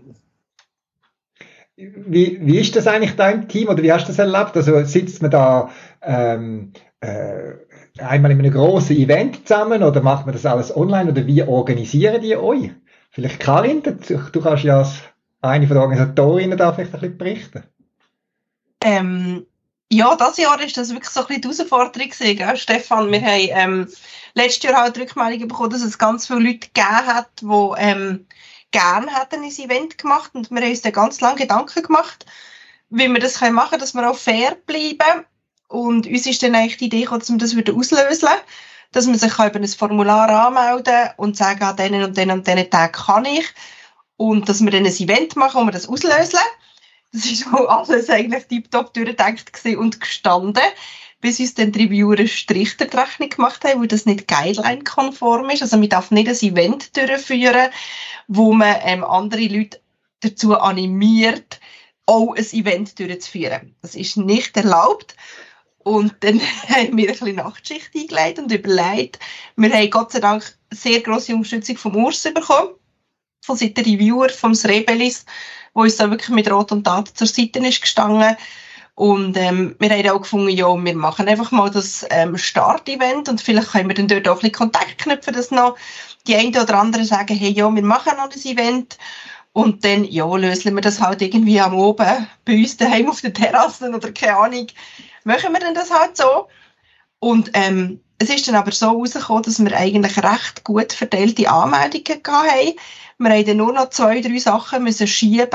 Wie, 1.75 2.39
wie 2.41 2.59
ist 2.59 2.75
das 2.75 2.87
eigentlich 2.87 3.15
dein 3.15 3.47
Team 3.47 3.69
oder 3.69 3.81
wie 3.81 3.91
hast 3.91 4.03
du 4.03 4.09
das 4.09 4.19
erlebt? 4.19 4.55
Also 4.55 4.83
sitzt 4.83 5.21
man 5.21 5.31
da 5.31 5.71
ähm, 6.01 6.73
äh, 6.99 7.53
einmal 7.97 8.31
in 8.31 8.39
einem 8.39 8.53
großen 8.53 8.95
Event 8.95 9.47
zusammen 9.47 9.81
oder 9.81 10.01
macht 10.01 10.25
man 10.25 10.33
das 10.33 10.45
alles 10.45 10.75
online 10.75 11.11
oder 11.11 11.25
wie 11.25 11.43
organisieren 11.43 12.21
die 12.21 12.35
euch? 12.35 12.69
Vielleicht 13.09 13.39
Karin, 13.39 13.81
du 13.83 14.41
kannst 14.41 14.63
ja 14.63 14.79
als 14.79 15.01
eine 15.41 15.67
von 15.67 15.75
den 15.75 15.83
Organisatorinnen 15.83 16.57
da 16.57 16.71
vielleicht 16.71 16.93
ein 16.93 16.99
bisschen 17.01 17.17
berichten. 17.17 17.63
Ähm, 18.83 19.45
ja, 19.91 20.15
das 20.15 20.37
Jahr 20.37 20.59
ist 20.61 20.77
das 20.77 20.89
wirklich 20.89 21.09
so 21.09 21.21
ein 21.21 21.27
bisschen 21.27 21.41
die 21.41 21.47
Herausforderung 21.49 22.09
gewesen, 22.09 22.37
gell? 22.37 22.57
Stefan. 22.57 23.11
Wir 23.11 23.21
haben 23.21 23.49
ähm, 23.51 23.93
letztes 24.33 24.63
Jahr 24.63 24.81
halt 24.81 24.95
die 24.95 25.01
Rückmeldung 25.01 25.47
bekommen, 25.49 25.69
dass 25.69 25.81
es 25.81 25.97
ganz 25.97 26.27
viele 26.27 26.39
Leute 26.39 26.59
gegeben 26.59 27.05
hat, 27.05 27.29
die 27.41 27.71
ähm, 27.77 28.25
gerne 28.71 29.13
hätten 29.13 29.43
ein 29.43 29.49
Event 29.49 29.97
gemacht 29.97 30.31
und 30.33 30.49
wir 30.49 30.61
haben 30.61 30.69
uns 30.69 30.81
dann 30.81 30.93
ganz 30.93 31.19
lange 31.19 31.39
Gedanken 31.39 31.83
gemacht, 31.83 32.25
wie 32.89 33.09
wir 33.09 33.19
das 33.19 33.41
machen 33.41 33.69
können, 33.69 33.81
dass 33.81 33.93
wir 33.93 34.09
auch 34.09 34.17
fair 34.17 34.55
bleiben. 34.65 35.25
Und 35.67 36.07
uns 36.07 36.25
ist 36.25 36.41
dann 36.41 36.55
eigentlich 36.55 36.77
die 36.77 36.85
Idee 36.85 37.01
gekommen, 37.01 37.19
dass 37.19 37.29
wir 37.29 37.37
das 37.37 37.55
wieder 37.55 37.73
auslösen 37.73 38.29
dass 38.93 39.07
man 39.07 39.17
sich 39.17 39.33
über 39.33 39.55
ein 39.55 39.67
Formular 39.67 40.29
anmelden 40.29 41.11
und 41.17 41.37
sagen, 41.37 41.63
an 41.63 41.77
diesen 41.77 42.03
und 42.03 42.17
diesen 42.17 42.31
und 42.31 42.45
diesen 42.45 42.69
Tagen 42.69 42.91
kann 42.91 43.25
ich. 43.25 43.47
Und 44.17 44.49
dass 44.49 44.61
wir 44.61 44.71
dann 44.71 44.85
ein 44.85 44.91
Event 44.91 45.35
machen, 45.35 45.61
wo 45.61 45.65
wir 45.65 45.71
das 45.71 45.87
auslösen. 45.87 46.39
Das 47.13 47.25
ist 47.25 47.47
auch 47.47 47.67
alles 47.67 48.09
eigentlich 48.09 48.45
tiptop 48.45 48.93
durchgedacht 48.93 49.51
und 49.77 49.99
gestanden 49.99 50.63
bis 51.21 51.39
uns 51.39 51.53
dann 51.53 51.71
die 51.71 51.83
Reviewer 51.83 52.27
Strich 52.27 52.75
der 52.77 52.91
Rechnung 52.93 53.29
gemacht 53.29 53.63
haben, 53.63 53.79
weil 53.79 53.87
das 53.87 54.05
nicht 54.05 54.27
guideline-konform 54.27 55.49
ist. 55.51 55.61
Also 55.61 55.77
man 55.77 55.87
darf 55.87 56.11
nicht 56.11 56.27
ein 56.27 56.35
Event 56.35 56.97
durchführen, 56.97 57.69
wo 58.27 58.53
man 58.53 58.75
ähm, 58.81 59.03
andere 59.03 59.45
Leute 59.45 59.79
dazu 60.21 60.57
animiert, 60.57 61.59
auch 62.07 62.35
ein 62.35 62.45
Event 62.51 62.99
durchzuführen. 62.99 63.75
Das 63.81 63.95
ist 63.95 64.17
nicht 64.17 64.57
erlaubt. 64.57 65.15
Und 65.77 66.15
dann 66.21 66.41
haben 66.67 66.97
wir 66.97 67.07
ein 67.09 67.11
bisschen 67.11 67.35
Nachtschicht 67.35 67.91
eingelegt 67.95 68.39
und 68.39 68.51
überlegt. 68.51 69.19
Wir 69.55 69.71
haben 69.71 69.89
Gott 69.89 70.11
sei 70.11 70.19
Dank 70.19 70.57
sehr 70.71 71.01
grosse 71.01 71.35
Unterstützung 71.35 71.77
vom 71.77 71.95
Urs 72.03 72.23
bekommen, 72.23 72.71
von 73.41 73.57
Seiten 73.57 73.81
Reviewer, 73.81 74.29
vom 74.29 74.55
Srebelis, 74.55 75.25
wo 75.73 75.81
uns 75.81 75.97
da 75.97 76.09
wirklich 76.09 76.29
mit 76.29 76.51
Rot 76.51 76.71
und 76.71 76.83
Tat 76.83 77.09
zur 77.09 77.27
Seite 77.27 77.59
ist 77.59 77.81
gestanden. 77.81 78.35
Und 78.95 79.37
ähm, 79.37 79.75
wir 79.79 79.89
haben 79.89 80.09
auch 80.09 80.21
gefunden, 80.21 80.49
ja, 80.49 80.67
wir 80.67 80.95
machen 80.95 81.27
einfach 81.27 81.51
mal 81.51 81.71
das 81.71 82.05
ähm, 82.09 82.37
Start-Event 82.37 83.29
und 83.29 83.41
vielleicht 83.41 83.71
können 83.71 83.87
wir 83.87 83.95
dann 83.95 84.07
dort 84.07 84.27
auch 84.27 84.33
ein 84.33 84.39
bisschen 84.39 84.51
Kontakt 84.53 84.97
knüpfen, 84.99 85.33
dass 85.33 85.49
noch 85.49 85.77
die 86.27 86.35
einen 86.35 86.55
oder 86.55 86.77
anderen 86.77 87.05
sagen, 87.05 87.35
hey, 87.35 87.51
ja, 87.51 87.73
wir 87.73 87.83
machen 87.83 88.13
noch 88.17 88.31
ein 88.31 88.45
Event. 88.45 88.97
Und 89.53 89.83
dann, 89.83 90.05
ja, 90.05 90.25
lösen 90.35 90.75
wir 90.75 90.81
das 90.81 91.01
halt 91.01 91.21
irgendwie 91.21 91.59
am 91.59 91.73
Oben 91.73 92.27
bei 92.45 92.53
uns 92.53 92.77
daheim 92.77 93.09
auf 93.09 93.21
der 93.21 93.33
Terrasse 93.33 93.89
oder 93.89 94.11
keine 94.11 94.37
Ahnung. 94.37 94.67
Machen 95.23 95.51
wir 95.51 95.59
dann 95.59 95.75
das 95.75 95.91
halt 95.91 96.15
so. 96.15 96.47
Und 97.19 97.51
ähm, 97.53 97.99
es 98.17 98.29
ist 98.29 98.47
dann 98.47 98.55
aber 98.55 98.71
so 98.71 98.89
rausgekommen, 98.89 99.43
dass 99.43 99.63
wir 99.63 99.75
eigentlich 99.75 100.17
recht 100.17 100.63
gut 100.63 100.93
verteilte 100.93 101.49
Anmeldungen 101.49 102.21
hatten. 102.27 102.75
Wir 103.21 103.29
haben 103.29 103.45
dann 103.45 103.57
nur 103.57 103.73
noch 103.73 103.89
zwei, 103.91 104.19
drei 104.21 104.39
Sachen 104.39 104.83
müssen 104.83 105.07
schieben 105.07 105.47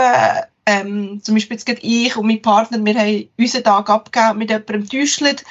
ähm, 0.67 1.21
zum 1.23 1.35
Beispiel 1.35 1.57
jetzt 1.57 1.83
ich 1.83 2.17
und 2.17 2.27
mein 2.27 2.43
Partner, 2.43 2.85
wir 2.85 2.95
haben 2.95 3.29
unseren 3.39 3.65
Tag 3.65 3.89
abgegeben 3.89 4.39
mit 4.39 4.51
jemandem 4.51 4.89
Täuschelt, 4.89 5.45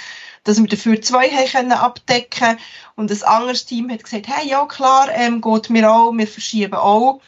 dass 0.43 0.61
wir 0.61 0.67
dafür 0.67 1.01
zwei 1.01 1.29
haben 1.29 1.51
können 1.51 1.71
abdecken 1.71 2.57
und 2.95 3.11
ein 3.11 3.23
anderes 3.23 3.65
Team 3.65 3.89
hat 3.89 4.03
gesagt, 4.03 4.27
hey, 4.27 4.47
ja 4.47 4.65
klar, 4.65 5.09
ähm, 5.13 5.41
geht 5.41 5.69
mir 5.69 5.91
auch, 5.91 6.11
wir 6.11 6.27
verschieben 6.27 6.75
auch. 6.75 7.21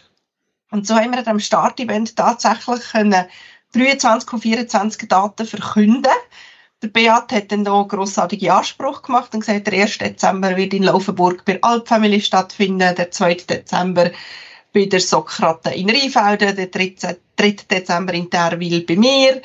Und 0.70 0.86
so 0.86 0.96
haben 0.96 1.12
wir 1.12 1.28
am 1.28 1.40
Start-Event 1.40 2.16
tatsächlich 2.18 2.82
können 2.92 3.26
23 3.74 4.34
und 4.34 4.42
24 4.42 5.08
Daten 5.08 5.46
verkünden. 5.46 6.12
Der 6.84 6.90
Beat 6.90 7.32
hat 7.32 7.52
dann 7.52 7.64
noch 7.64 7.88
grossartige 7.88 8.54
Anspruch 8.54 9.02
gemacht 9.02 9.34
und 9.34 9.40
gesagt, 9.40 9.68
der 9.68 9.82
1. 9.82 9.98
Dezember 9.98 10.56
wird 10.58 10.74
in 10.74 10.84
Laufenburg 10.84 11.44
bei 11.46 11.58
Alpfamily 11.62 12.22
stattfinden, 12.22 12.96
der 12.96 13.12
2. 13.12 13.36
Dezember 13.36 14.12
bei 14.78 14.86
der 14.86 15.00
Sokrate 15.00 15.72
in 15.72 15.90
Rheinfelden, 15.90 16.56
der 16.56 16.68
13, 16.68 17.16
3. 17.36 17.52
Dezember 17.72 18.14
in 18.14 18.30
Terwil 18.30 18.82
bei 18.82 18.96
mir. 18.96 19.42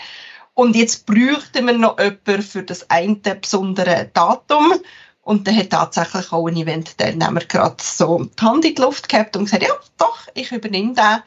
Und 0.53 0.77
jetzt 0.77 1.07
bräuchten 1.07 1.67
wir 1.67 1.79
noch 1.79 1.99
jemanden 1.99 2.43
für 2.43 2.63
das 2.63 2.91
eine 2.91 3.17
besondere 3.17 4.11
Datum. 4.13 4.75
Und 5.23 5.47
dann 5.47 5.57
hat 5.57 5.71
tatsächlich 5.71 6.31
auch 6.33 6.49
ein 6.49 6.57
Event-Teilnehmer 6.57 7.41
gerade 7.41 7.77
so 7.81 8.23
die 8.25 8.45
Hand 8.45 8.67
in 8.67 8.75
die 8.75 8.83
Luft 8.83 9.09
gehabt 9.09 9.35
und 9.35 9.45
gesagt, 9.47 9.63
ja, 9.63 9.73
doch, 9.97 10.29
ich 10.35 10.53
übernehme 10.53 10.93
den. 10.93 11.23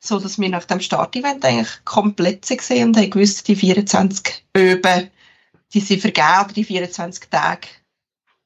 So 0.00 0.18
dass 0.18 0.40
wir 0.40 0.48
nach 0.48 0.64
dem 0.64 0.80
Start-Event 0.80 1.44
eigentlich 1.44 1.84
komplett 1.84 2.50
waren 2.50 2.88
und 2.88 2.96
haben 2.96 3.10
gewusst, 3.10 3.46
die 3.46 3.54
24 3.54 4.46
Öben, 4.56 5.10
die 5.72 5.80
sind 5.80 6.00
vergeben, 6.00 6.54
die 6.56 6.64
24 6.64 7.30
Tage. 7.30 7.68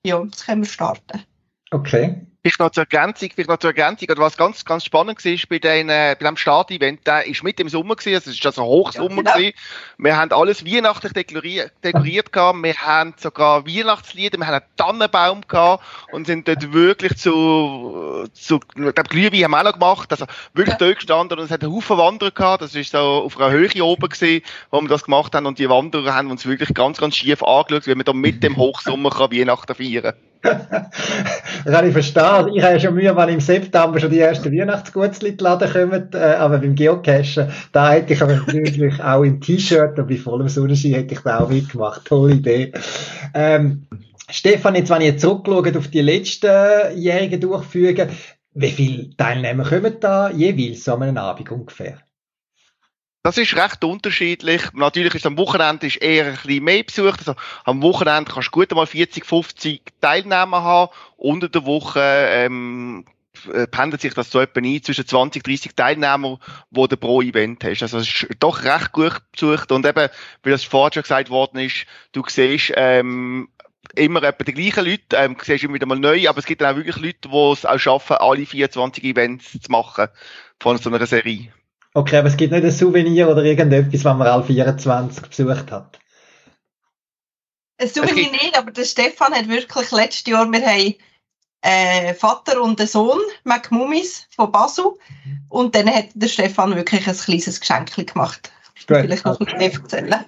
Ja, 0.04 0.22
jetzt 0.22 0.44
können 0.44 0.62
wir 0.62 0.68
starten. 0.68 1.22
Okay. 1.70 2.26
Vielleicht 2.42 2.58
noch 2.58 2.70
zur 2.70 2.82
Ergänzung, 2.90 3.30
vielleicht 3.32 3.48
noch 3.48 3.58
zur 3.58 3.70
Ergänzung, 3.70 4.08
oder 4.10 4.20
was 4.20 4.36
ganz, 4.36 4.64
ganz 4.64 4.84
spannend 4.84 5.24
war 5.24 5.38
bei, 5.48 5.58
den, 5.60 5.88
äh, 5.88 6.16
bei 6.18 6.26
dem 6.26 6.36
Start-Event, 6.36 7.06
der 7.06 7.24
ist 7.24 7.44
mit 7.44 7.60
im 7.60 7.68
Sommer 7.68 7.94
gewesen, 7.94 8.16
also 8.16 8.30
es 8.30 8.36
ist 8.36 8.44
also 8.44 8.64
Hochsommer 8.64 9.22
ja, 9.24 9.36
genau. 9.36 9.50
Wir 9.98 10.16
haben 10.16 10.32
alles 10.32 10.66
weihnachtlich 10.66 11.12
dekoriert, 11.12 11.70
dekoriert 11.84 12.32
gehabt, 12.32 12.60
wir 12.60 12.74
haben 12.74 13.14
sogar 13.16 13.64
Weihnachtslieder, 13.64 14.38
wir 14.38 14.46
haben 14.48 14.54
einen 14.54 14.76
Tannenbaum 14.76 15.42
gehabt 15.46 15.84
und 16.10 16.26
sind 16.26 16.48
dort 16.48 16.72
wirklich 16.72 17.16
zu, 17.16 18.26
zu, 18.32 18.56
ich 18.56 18.74
glaube, 18.74 19.04
Glühwein 19.04 19.44
haben 19.44 19.50
wir 19.52 19.60
auch 19.60 19.64
noch 19.64 19.72
gemacht, 19.74 20.10
also 20.10 20.26
wirklich 20.52 20.80
ja. 20.80 20.86
dort 20.86 20.96
gestanden 20.96 21.38
und 21.38 21.44
es 21.44 21.52
hat 21.52 21.62
einen 21.62 21.72
Haufen 21.72 21.96
Wanderer 21.96 22.32
gehabt, 22.32 22.62
das 22.62 22.74
ist 22.74 22.90
so 22.90 22.98
auf 22.98 23.38
einer 23.38 23.52
Höhe 23.52 23.84
oben 23.84 24.08
gewesen, 24.08 24.42
wo 24.72 24.80
wir 24.80 24.88
das 24.88 25.04
gemacht 25.04 25.32
haben. 25.36 25.46
Und 25.46 25.60
die 25.60 25.68
Wanderer 25.68 26.12
haben 26.12 26.32
uns 26.32 26.44
wirklich 26.44 26.74
ganz, 26.74 26.98
ganz 26.98 27.14
schief 27.14 27.40
angeschaut, 27.44 27.86
wie 27.86 27.94
man 27.94 28.04
da 28.04 28.12
mit 28.12 28.42
dem 28.42 28.56
Hochsommer 28.56 29.10
kann 29.10 29.30
Weihnachten 29.30 29.76
feiern. 29.76 30.02
kann 30.02 30.31
kann 30.42 31.86
ich 31.86 31.92
verstehen. 31.92 32.48
Ich 32.54 32.62
habe 32.62 32.80
schon 32.80 32.94
Mühe, 32.94 33.16
wenn 33.16 33.28
im 33.28 33.40
September 33.40 33.98
schon 34.00 34.10
die 34.10 34.18
ersten 34.18 34.52
Weihnachtsgutzli 34.52 35.30
in 35.30 35.38
Laden 35.38 35.72
kommen, 35.72 36.08
äh, 36.14 36.18
aber 36.18 36.58
beim 36.58 36.74
Geocachen, 36.74 37.48
da 37.72 37.92
hätte 37.92 38.12
ich 38.12 38.22
aber 38.22 38.36
natürlich 38.36 39.02
auch 39.02 39.22
im 39.22 39.40
T-Shirt 39.40 39.98
und 39.98 40.08
bei 40.08 40.16
vollem 40.16 40.48
Sonnenschein 40.48 40.94
hätte 40.94 41.14
ich 41.14 41.20
da 41.20 41.40
auch 41.40 41.48
mitgemacht. 41.48 42.04
Tolle 42.04 42.34
Idee. 42.34 42.72
Ähm, 43.34 43.86
Stefan, 44.28 44.74
jetzt, 44.74 44.90
wenn 44.90 45.02
ihr 45.02 45.16
zurückschaut 45.16 45.76
auf 45.76 45.88
die 45.88 46.00
letzten 46.00 46.96
jährigen 46.96 47.40
Durchführungen, 47.40 48.08
wie 48.54 48.70
viele 48.70 49.16
Teilnehmer 49.16 49.64
kommen 49.64 49.96
da 50.00 50.30
jeweils 50.30 50.88
an 50.88 51.02
einem 51.02 51.18
Abend 51.18 51.50
ungefähr? 51.50 51.98
Das 53.24 53.38
ist 53.38 53.54
recht 53.54 53.84
unterschiedlich. 53.84 54.72
Natürlich 54.72 55.14
ist 55.14 55.26
am 55.26 55.38
Wochenende 55.38 55.86
ist 55.86 56.02
eher 56.02 56.26
ein 56.26 56.32
bisschen 56.32 56.64
mehr 56.64 56.82
besucht. 56.82 57.20
Also 57.20 57.36
am 57.64 57.80
Wochenende 57.80 58.32
kannst 58.32 58.48
du 58.48 58.50
gut 58.52 58.72
einmal 58.72 58.86
40, 58.86 59.24
50 59.24 59.80
Teilnehmer 60.00 60.64
haben. 60.64 60.92
Unter 61.16 61.48
der 61.48 61.64
Woche 61.64 62.00
ähm, 62.00 63.04
äh, 63.52 63.68
pendelt 63.68 64.02
sich 64.02 64.14
das 64.14 64.30
so 64.30 64.40
etwa 64.40 64.58
ein 64.58 64.82
zwischen 64.82 65.06
20, 65.06 65.44
30 65.44 65.76
Teilnehmer, 65.76 66.40
wo 66.72 66.88
du 66.88 66.96
pro 66.96 67.22
Event 67.22 67.62
hast. 67.62 67.82
Also 67.82 67.98
es 67.98 68.08
ist 68.08 68.26
doch 68.40 68.64
recht 68.64 68.90
gut 68.90 69.22
besucht. 69.30 69.70
Und 69.70 69.86
eben, 69.86 70.08
wie 70.42 70.50
das 70.50 70.64
vorher 70.64 70.92
schon 70.92 71.02
gesagt 71.02 71.30
worden 71.30 71.60
ist, 71.60 71.86
du 72.10 72.24
siehst 72.26 72.72
ähm, 72.74 73.48
immer 73.94 74.24
etwa 74.24 74.42
die 74.42 74.52
gleichen 74.52 74.84
Leute, 74.84 75.16
ähm, 75.16 75.36
siehst 75.40 75.62
immer 75.62 75.74
wieder 75.74 75.86
mal 75.86 75.98
neu, 75.98 76.28
aber 76.28 76.40
es 76.40 76.46
gibt 76.46 76.60
dann 76.60 76.74
auch 76.74 76.76
wirklich 76.76 76.96
Leute, 76.96 77.28
die 77.28 77.52
es 77.52 77.66
auch 77.66 77.78
schaffen, 77.78 78.16
alle 78.16 78.46
24 78.46 79.04
Events 79.04 79.52
zu 79.52 79.70
machen 79.70 80.08
von 80.58 80.76
so 80.78 80.90
einer 80.90 81.06
Serie. 81.06 81.52
Okay, 81.94 82.16
aber 82.16 82.28
es 82.28 82.36
gibt 82.36 82.52
nicht 82.52 82.64
ein 82.64 82.70
Souvenir 82.70 83.28
oder 83.28 83.44
irgendetwas, 83.44 84.04
was 84.04 84.16
man 84.16 84.26
alle 84.26 84.44
24 84.44 85.26
besucht 85.26 85.70
hat. 85.70 85.98
Ein 87.78 87.88
Souvenir 87.88 88.30
nicht, 88.30 88.56
aber 88.56 88.70
der 88.70 88.84
Stefan 88.84 89.34
hat 89.34 89.48
wirklich 89.48 89.90
letztes 89.90 90.26
Jahr, 90.26 90.50
wir 90.50 90.66
haben 90.66 90.94
äh, 91.62 92.14
Vater 92.14 92.60
und 92.62 92.80
einen 92.80 92.88
Sohn, 92.88 93.20
Mac 93.44 93.70
Mummis 93.70 94.26
von 94.30 94.50
Basel. 94.50 94.92
Und 95.48 95.74
dann 95.74 95.88
hat 95.88 96.06
der 96.14 96.28
Stefan 96.28 96.74
wirklich 96.74 97.06
ein 97.06 97.16
kleines 97.16 97.60
Geschenk 97.60 97.94
gemacht. 97.94 98.50
Gut. 98.86 98.98
Vielleicht 98.98 99.24
noch 99.24 99.38
ein 99.38 99.46
bisschen 99.46 99.82
erzählen. 99.82 100.24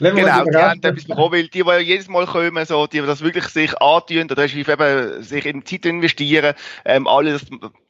Genau, 0.00 0.44
die 0.44 0.56
haben 0.56 0.82
etwas 0.82 1.04
bekommen, 1.04 1.32
weil 1.32 1.48
die, 1.48 1.62
die 1.62 1.84
jedes 1.84 2.08
Mal 2.08 2.26
kommen, 2.26 2.64
so, 2.66 2.86
die 2.86 3.00
das 3.00 3.22
wirklich 3.22 3.46
sich 3.46 3.76
antun, 3.80 4.30
oder 4.30 4.44
eben 4.44 5.22
sich 5.22 5.46
in 5.46 5.64
Zeit 5.64 5.86
investieren, 5.86 6.54
ähm, 6.84 7.06
alle, 7.06 7.40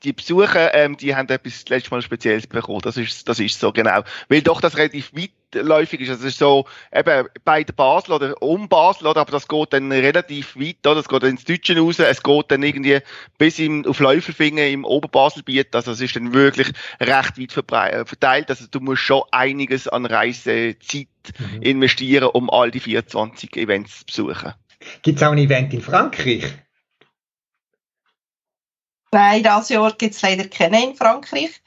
die 0.03 0.13
besuchen, 0.13 0.69
ähm, 0.73 0.97
die 0.97 1.15
haben 1.15 1.29
etwas 1.29 1.69
letztes 1.69 1.91
Mal 1.91 2.03
Spezielles 2.03 2.47
bekommen. 2.47 2.81
Das 2.83 2.97
ist, 2.97 3.29
das 3.29 3.39
ist 3.39 3.59
so, 3.59 3.73
genau. 3.73 4.03
Weil 4.29 4.43
doch 4.43 4.61
das 4.61 4.77
relativ 4.77 5.13
weitläufig 5.53 6.01
ist. 6.01 6.11
Das 6.11 6.23
ist 6.23 6.39
so, 6.39 6.67
eben, 6.95 7.29
bei 7.45 7.65
der 7.65 7.73
Basel 7.73 8.13
oder 8.15 8.43
um 8.43 8.69
Basel, 8.69 9.07
oder, 9.07 9.21
aber 9.21 9.33
das 9.33 9.49
geht 9.49 9.73
dann 9.73 9.91
relativ 9.93 10.57
weit, 10.57 10.87
oder? 10.87 10.97
Das 10.97 11.09
geht 11.09 11.23
dann 11.23 11.31
ins 11.31 11.45
Deutsche 11.45 11.79
raus, 11.79 11.99
es 11.99 12.23
geht 12.23 12.51
dann 12.51 12.63
irgendwie 12.63 12.99
bis 13.39 13.59
im, 13.59 13.87
auf 13.87 14.01
Läuferfingen 14.01 14.73
im 14.73 14.85
Oberbaselbiet, 14.85 15.75
also 15.75 15.93
es 15.93 16.01
ist 16.01 16.17
dann 16.17 16.33
wirklich 16.33 16.69
recht 17.01 17.39
weit 17.39 17.53
verteilt, 18.09 18.51
also 18.51 18.67
du 18.71 18.81
musst 18.81 19.03
schon 19.03 19.23
einiges 19.31 19.89
an 19.89 20.07
Reisezeit 20.07 21.09
mhm. 21.39 21.63
investieren, 21.63 22.29
um 22.33 22.51
all 22.51 22.71
die 22.71 22.81
24 22.81 23.57
Events 23.57 24.01
zu 24.07 24.27
besuchen. 24.27 24.55
Gibt 25.03 25.19
es 25.19 25.23
auch 25.23 25.33
ein 25.33 25.39
Event 25.39 25.73
in 25.73 25.81
Frankreich? 25.81 26.45
Nein, 29.13 29.45
dieses 29.45 29.69
Jahr 29.69 29.95
gibt 29.97 30.15
es 30.15 30.23
leider 30.23 30.49
keinen 30.49 30.91
in 30.91 30.97
Frankreich. 30.97 31.61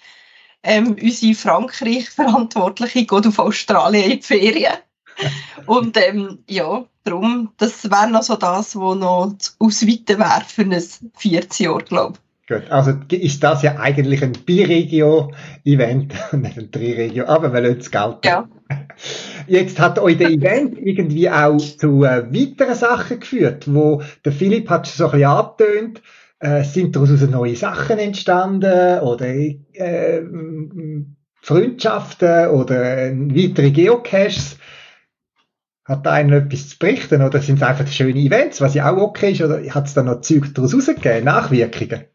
Ähm, 0.69 0.97
unsere 1.01 1.33
Frankreich-Verantwortliche 1.33 3.05
geht 3.05 3.25
auf 3.25 3.39
Australien 3.39 4.11
in 4.11 4.19
die 4.19 4.23
Ferien. 4.23 4.73
Und 5.65 5.97
ähm, 5.97 6.39
ja, 6.49 6.83
darum, 7.05 7.53
das 7.55 7.89
wäre 7.89 8.11
noch 8.11 8.23
so 8.23 8.35
das, 8.35 8.75
was 8.75 8.97
noch 8.97 9.33
ausweiten 9.59 10.19
wäre 10.19 10.43
für 10.45 10.63
ein 10.63 10.83
40 11.15 11.59
Jahr, 11.59 11.77
glaube 11.79 12.15
ich. 12.15 12.53
Gut, 12.53 12.69
also 12.69 12.93
ist 13.09 13.43
das 13.43 13.61
ja 13.61 13.77
eigentlich 13.77 14.21
ein 14.21 14.33
Biregio-Event 14.33 16.13
und 16.33 16.41
nicht 16.43 16.57
ein 16.57 16.71
Triregio, 16.71 17.25
aber 17.27 17.53
wir 17.53 17.61
lassen 17.61 17.79
es 17.79 17.91
gelten. 17.91 18.19
Ja. 18.25 18.49
Jetzt 19.47 19.79
hat 19.79 19.99
euch 19.99 20.17
der 20.17 20.31
Event 20.31 20.77
irgendwie 20.77 21.29
auch 21.29 21.57
zu 21.57 22.03
äh, 22.03 22.25
weiteren 22.29 22.75
Sachen 22.75 23.21
geführt, 23.21 23.73
wo 23.73 24.01
der 24.25 24.33
Philipp 24.33 24.69
hat 24.69 24.85
so 24.85 25.05
ein 25.05 25.11
bisschen 25.11 25.29
angetönt, 25.29 26.01
Äh, 26.39 26.63
sind 26.63 26.95
daraus 26.95 27.09
neue 27.21 27.55
Sachen 27.55 27.97
entstanden 27.97 28.99
oder 28.99 29.27
äh, 29.27 30.21
Freundschaften 31.41 32.49
oder 32.49 33.11
weitere 33.11 33.71
Geocaches? 33.71 34.57
Hat 35.85 36.05
da 36.05 36.11
einer 36.11 36.37
etwas 36.37 36.69
zu 36.69 36.77
berichten 36.77 37.21
oder 37.23 37.41
sind 37.41 37.55
es 37.55 37.63
einfach 37.63 37.87
schöne 37.87 38.19
Events, 38.19 38.61
was 38.61 38.75
ja 38.75 38.91
auch 38.91 38.97
okay 38.97 39.31
ist, 39.31 39.41
oder 39.41 39.61
hat 39.73 39.87
es 39.87 39.93
da 39.93 40.03
noch 40.03 40.21
Zeug 40.21 40.53
daraus 40.53 40.75
rausgegeben, 40.75 41.23
Nachwirkungen? 41.23 42.05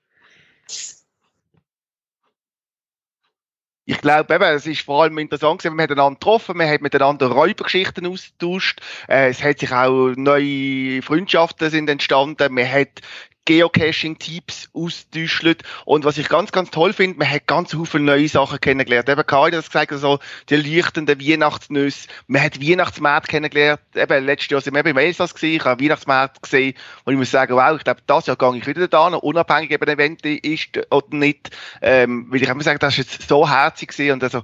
ich 3.85 4.01
glaube 4.01 4.35
eben, 4.35 4.45
es 4.45 4.67
ist 4.67 4.83
vor 4.83 5.03
allem 5.03 5.19
interessant 5.19 5.61
gewesen, 5.61 5.77
man 5.77 5.85
hat 5.85 5.91
einander 5.91 6.19
getroffen, 6.19 6.57
man 6.57 6.69
hat 6.69 6.83
miteinander 6.83 7.27
Räubergeschichten 7.27 8.07
ausgetauscht, 8.07 8.81
äh, 9.09 9.29
es 9.29 9.43
hat 9.43 9.59
sich 9.59 9.73
auch 9.73 10.15
neue 10.17 11.03
Freundschaften 11.03 11.71
sind 11.71 11.91
entstanden, 11.91 12.55
man 12.55 12.71
hat 12.71 13.01
Geocaching-Tipps 13.45 14.71
austäuschelt. 14.73 15.63
Und 15.85 16.05
was 16.05 16.19
ich 16.19 16.29
ganz, 16.29 16.53
ganz 16.53 16.71
toll 16.71 16.93
finde, 16.93 17.19
man 17.19 17.31
hat 17.31 17.47
ganz 17.47 17.71
viele 17.71 18.05
neue 18.05 18.29
Sachen 18.29 18.61
kennengelernt. 18.61 19.09
Eben 19.09 19.27
Karin 19.27 19.57
hat 19.57 19.67
gesagt, 19.67 19.93
also 19.93 20.19
die 20.49 20.57
leuchtenden 20.57 21.21
Weihnachtsnüsse. 21.21 22.09
Man 22.27 22.43
hat 22.43 22.61
Weihnachtsmärkte 22.61 23.31
kennengelernt. 23.31 23.81
Eben, 23.95 24.25
letztes 24.25 24.51
Jahr 24.51 24.61
sind 24.61 24.75
wir 24.75 24.81
eben 24.81 24.91
im 24.91 24.99
Elsass 24.99 25.35
gewesen. 25.35 25.57
Ich 25.57 25.65
habe 25.65 25.83
Weihnachtsmärkte 25.83 26.41
gesehen. 26.41 26.75
Und 27.05 27.15
ich 27.15 27.19
muss 27.19 27.31
sagen, 27.31 27.55
wow, 27.55 27.77
ich 27.77 27.85
glaube, 27.85 28.01
das 28.07 28.27
Jahr 28.27 28.37
gehe 28.37 28.57
ich 28.57 28.67
wieder 28.67 28.89
da, 28.89 29.09
unabhängig 29.09 29.75
ob 29.75 29.83
ein 29.83 29.89
Event 29.89 30.25
ist 30.25 30.79
oder 30.91 31.17
nicht. 31.17 31.51
Ähm, 31.81 32.27
weil 32.31 32.43
ich 32.43 32.49
mir 32.49 32.57
gesagt, 32.57 32.83
das 32.83 32.99
ist 32.99 33.13
jetzt 33.13 33.29
so 33.29 33.49
herzig 33.49 33.91
gewesen. 33.91 34.13
Und 34.13 34.25
also, 34.25 34.43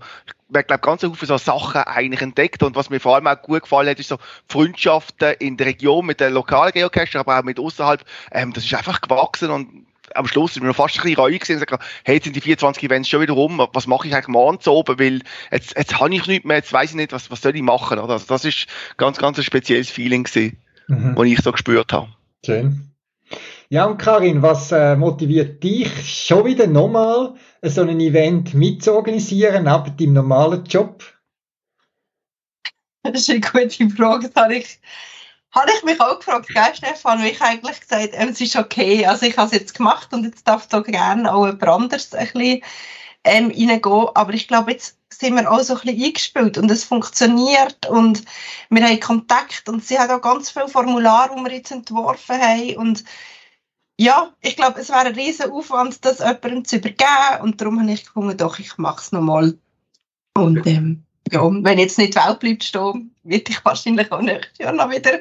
man 0.48 0.64
glaube 0.64 0.80
ganz 0.80 1.02
viele 1.02 1.14
so 1.14 1.36
Sachen 1.36 1.82
eigentlich 1.82 2.22
entdeckt 2.22 2.62
und 2.62 2.76
was 2.76 2.90
mir 2.90 3.00
vor 3.00 3.14
allem 3.14 3.26
auch 3.26 3.40
gut 3.40 3.62
gefallen 3.62 3.88
hat, 3.88 4.00
ist 4.00 4.08
so 4.08 4.18
Freundschaften 4.48 5.34
in 5.38 5.56
der 5.56 5.66
Region 5.68 6.06
mit 6.06 6.20
den 6.20 6.32
lokalen 6.32 6.72
Geocachern, 6.72 7.20
aber 7.20 7.38
auch 7.38 7.44
mit 7.44 7.58
außerhalb. 7.58 8.04
Ähm, 8.32 8.52
das 8.52 8.64
ist 8.64 8.74
einfach 8.74 9.00
gewachsen 9.00 9.50
und 9.50 9.86
am 10.14 10.26
Schluss 10.26 10.54
sind 10.54 10.62
wir 10.62 10.68
noch 10.68 10.76
fast 10.76 10.96
ein 10.96 11.02
bisschen 11.02 11.20
ruhig 11.20 11.40
gesehen 11.40 11.56
und 11.56 11.66
gesagt, 11.66 11.84
hey, 12.04 12.14
jetzt 12.14 12.24
sind 12.24 12.34
die 12.34 12.40
24 12.40 12.82
Events 12.82 13.08
schon 13.08 13.20
wieder 13.20 13.34
rum, 13.34 13.66
was 13.72 13.86
mache 13.86 14.08
ich 14.08 14.14
eigentlich 14.14 14.28
morgen 14.28 14.60
zu 14.60 14.72
oben, 14.72 14.98
weil 14.98 15.20
jetzt, 15.50 15.76
jetzt 15.76 16.00
habe 16.00 16.14
ich 16.14 16.26
nichts 16.26 16.44
mehr, 16.44 16.56
jetzt 16.56 16.72
weiß 16.72 16.90
ich 16.90 16.96
nicht, 16.96 17.12
was, 17.12 17.30
was 17.30 17.42
soll 17.42 17.54
ich 17.54 17.62
machen, 17.62 17.98
oder? 17.98 18.14
Also 18.14 18.26
das 18.26 18.44
ist 18.44 18.66
ganz, 18.96 19.18
ganz 19.18 19.38
ein 19.38 19.44
spezielles 19.44 19.90
Feeling 19.90 20.24
gewesen, 20.24 20.56
mhm. 20.86 21.14
das 21.14 21.26
ich 21.26 21.40
so 21.40 21.52
gespürt 21.52 21.92
habe. 21.92 22.08
Schön. 22.44 22.90
Ja, 23.70 23.84
und 23.84 23.98
Karin, 23.98 24.40
was 24.40 24.72
äh, 24.72 24.96
motiviert 24.96 25.62
dich 25.62 25.90
schon 26.26 26.46
wieder 26.46 26.66
nochmal, 26.66 27.34
so 27.60 27.82
ein 27.82 28.00
Event 28.00 28.54
mitzuorganisieren, 28.54 29.64
neben 29.64 29.96
deinem 29.96 30.12
normalen 30.14 30.64
Job? 30.64 31.04
Das 33.02 33.28
ist 33.28 33.30
eine 33.30 33.40
gute 33.40 33.90
Frage. 33.90 34.30
Das 34.30 34.42
habe 34.42 34.56
ich, 34.56 34.80
habe 35.52 35.70
ich 35.76 35.84
mich 35.84 36.00
auch 36.00 36.18
gefragt, 36.18 36.48
gell, 36.48 36.74
Stefan, 36.74 37.22
wie 37.22 37.28
ich 37.28 37.42
eigentlich 37.42 37.78
gesagt 37.80 38.10
ähm, 38.12 38.30
es 38.30 38.40
ist 38.40 38.56
okay. 38.56 39.04
Also 39.04 39.26
ich 39.26 39.36
habe 39.36 39.48
es 39.48 39.52
jetzt 39.52 39.74
gemacht 39.74 40.14
und 40.14 40.24
jetzt 40.24 40.48
darf 40.48 40.66
so 40.70 40.82
gerne 40.82 41.30
auch 41.30 41.44
jemand 41.44 41.64
anderes 41.64 42.14
ein 42.14 42.26
bisschen 42.32 42.62
ähm, 43.24 43.50
reingehen. 43.50 44.08
Aber 44.14 44.32
ich 44.32 44.48
glaube, 44.48 44.72
jetzt 44.72 44.96
sind 45.10 45.34
wir 45.34 45.50
auch 45.50 45.60
so 45.60 45.74
ein 45.74 45.80
bisschen 45.80 46.04
eingespielt 46.04 46.56
und 46.56 46.70
es 46.70 46.84
funktioniert 46.84 47.86
und 47.86 48.24
wir 48.70 48.82
haben 48.82 49.00
Kontakt 49.00 49.68
und 49.68 49.84
sie 49.84 49.98
hat 49.98 50.08
auch 50.08 50.22
ganz 50.22 50.50
viele 50.50 50.68
Formulare, 50.68 51.34
die 51.36 51.44
wir 51.44 51.52
jetzt 51.52 51.70
entworfen 51.70 52.40
haben 52.40 52.76
und 52.76 53.04
ja, 53.98 54.32
ich 54.40 54.56
glaube, 54.56 54.80
es 54.80 54.90
wäre 54.90 55.06
ein 55.06 55.14
riesen 55.14 55.50
Aufwand, 55.50 56.04
das 56.04 56.20
jemandem 56.20 56.64
zu 56.64 56.76
übergeben. 56.76 57.42
Und 57.42 57.60
darum 57.60 57.80
habe 57.80 57.90
ich 57.90 58.04
gefunden, 58.04 58.36
doch, 58.36 58.58
ich 58.58 58.78
mache 58.78 59.00
es 59.00 59.12
nochmal. 59.12 59.58
Und 60.34 60.66
ähm, 60.66 61.02
ja, 61.30 61.42
wenn 61.42 61.78
jetzt 61.78 61.98
nicht 61.98 62.14
Weltleute 62.14 62.64
stehen, 62.64 63.14
werde 63.24 63.44
ich 63.48 63.64
wahrscheinlich 63.64 64.10
auch 64.12 64.22
nächstes 64.22 64.58
Jahr 64.58 64.72
noch 64.72 64.90
wieder 64.90 65.18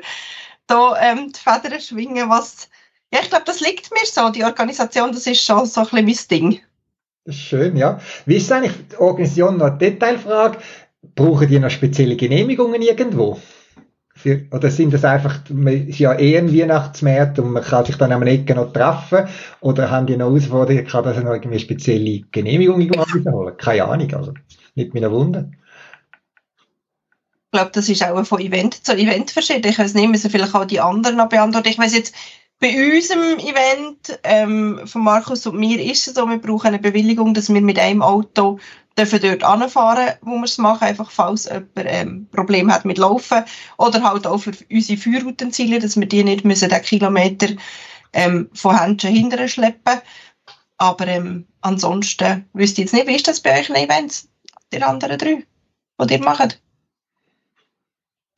da 0.68 0.96
ähm, 1.02 1.32
die 1.32 1.40
Federn 1.40 1.82
schwingen. 1.82 2.30
Was, 2.30 2.70
ja, 3.12 3.22
ich 3.22 3.30
glaube, 3.30 3.46
das 3.46 3.62
liegt 3.62 3.92
mir 3.92 4.06
so. 4.06 4.30
Die 4.30 4.44
Organisation, 4.44 5.12
das 5.12 5.26
ist 5.26 5.44
schon 5.44 5.66
so 5.66 5.82
ein 5.82 6.06
bisschen 6.06 6.44
mein 6.44 6.52
Ding. 6.52 6.62
Schön, 7.30 7.76
ja. 7.76 8.00
Wie 8.26 8.36
ist 8.36 8.52
eigentlich 8.52 8.74
die 8.92 8.98
Organisation 8.98 9.58
noch 9.58 9.68
eine 9.68 9.78
Detailfrage? 9.78 10.60
Brauchen 11.16 11.48
die 11.48 11.60
noch 11.60 11.72
spezielle 11.72 12.16
Genehmigungen 12.16 12.82
irgendwo? 12.82 13.40
Oder 14.52 14.70
sind 14.70 14.94
das 14.94 15.06
einfach, 15.06 15.40
man 15.50 15.88
ist 15.88 16.00
ja 16.00 16.18
eh 16.18 16.38
ein 16.38 16.54
Weihnachtsmarkt 16.54 17.40
und 17.40 17.52
man 17.52 17.64
kann 17.64 17.86
sich 17.86 17.98
dann 17.98 18.12
am 18.12 18.24
Ecken 18.24 18.58
noch 18.58 18.74
treffen? 18.74 19.28
Oder 19.62 19.90
haben 19.90 20.08
die 20.08 20.18
noch 20.18 20.30
Herausforderungen, 20.30 20.86
kann 20.86 21.04
das 21.04 21.18
noch 21.24 21.34
irgendwie 21.34 21.60
spezielle 21.60 22.22
Genehmigungen 22.32 22.92
holen? 22.92 23.58
Keine 23.58 23.86
Ahnung, 23.86 24.14
also 24.14 24.34
nicht 24.76 24.94
mehr 24.94 25.12
Wunder. 25.12 25.50
Ich 27.50 27.52
glaube, 27.52 27.72
das 27.74 27.88
ist 27.90 28.04
auch 28.04 28.24
von 28.26 28.42
Event 28.42 28.86
zu 28.86 28.96
Event 28.96 29.32
verschieden. 29.32 29.70
Ich 29.70 29.80
weiß 29.80 29.94
nicht, 29.94 30.10
müssen 30.10 30.30
vielleicht 30.30 30.54
auch 30.54 30.66
die 30.66 30.82
anderen 30.82 31.18
noch 31.18 31.30
beantworten. 31.30 31.70
Ich 31.70 31.80
weiß 31.80 31.96
jetzt, 31.96 32.14
bei 32.60 32.70
unserem 32.70 33.38
Event 33.38 34.20
ähm, 34.24 34.82
von 34.86 35.04
Markus 35.04 35.46
und 35.46 35.58
mir 35.58 35.80
ist 35.80 36.08
es 36.08 36.16
so, 36.16 36.28
wir 36.28 36.40
brauchen 36.40 36.68
eine 36.68 36.80
Bewilligung, 36.80 37.34
dass 37.34 37.54
wir 37.54 37.62
mit 37.62 37.78
einem 37.78 38.02
Auto 38.02 38.60
dürfen 38.98 39.22
dort 39.22 39.44
anfahren, 39.44 40.16
wo 40.22 40.38
wir 40.38 40.44
es 40.44 40.58
machen, 40.58 40.88
einfach 40.88 41.12
falls 41.12 41.46
jemand 41.46 41.70
ähm, 41.76 42.28
Probleme 42.32 42.74
hat 42.74 42.86
mit 42.86 42.98
Laufen 42.98 43.44
oder 43.78 44.04
halt 44.04 44.26
auch 44.26 44.40
für 44.40 44.54
unsere 44.72 45.00
Feuerroutenziele, 45.00 45.80
dass 45.80 46.00
wir 46.00 46.08
die 46.08 46.24
nicht 46.24 46.46
müssen 46.46 46.70
den 46.70 46.82
Kilometer 46.82 47.50
ähm, 48.14 48.50
von 48.54 48.78
Händchen 48.78 49.14
hinterher 49.14 49.48
schleppen. 49.48 50.02
Aber 50.78 51.08
ähm, 51.08 51.48
ansonsten 51.62 52.46
wüsste 52.54 52.82
ich 52.82 52.86
jetzt 52.86 52.94
nicht, 52.94 53.08
wie 53.08 53.16
ist 53.16 53.28
das 53.28 53.42
bei 53.42 53.60
euch 53.60 53.70
in 53.70 53.76
Events, 53.76 54.30
die 54.72 54.82
anderen 54.82 55.18
drei, 55.18 55.44
die 56.02 56.14
ihr 56.14 56.24
macht? 56.24 56.62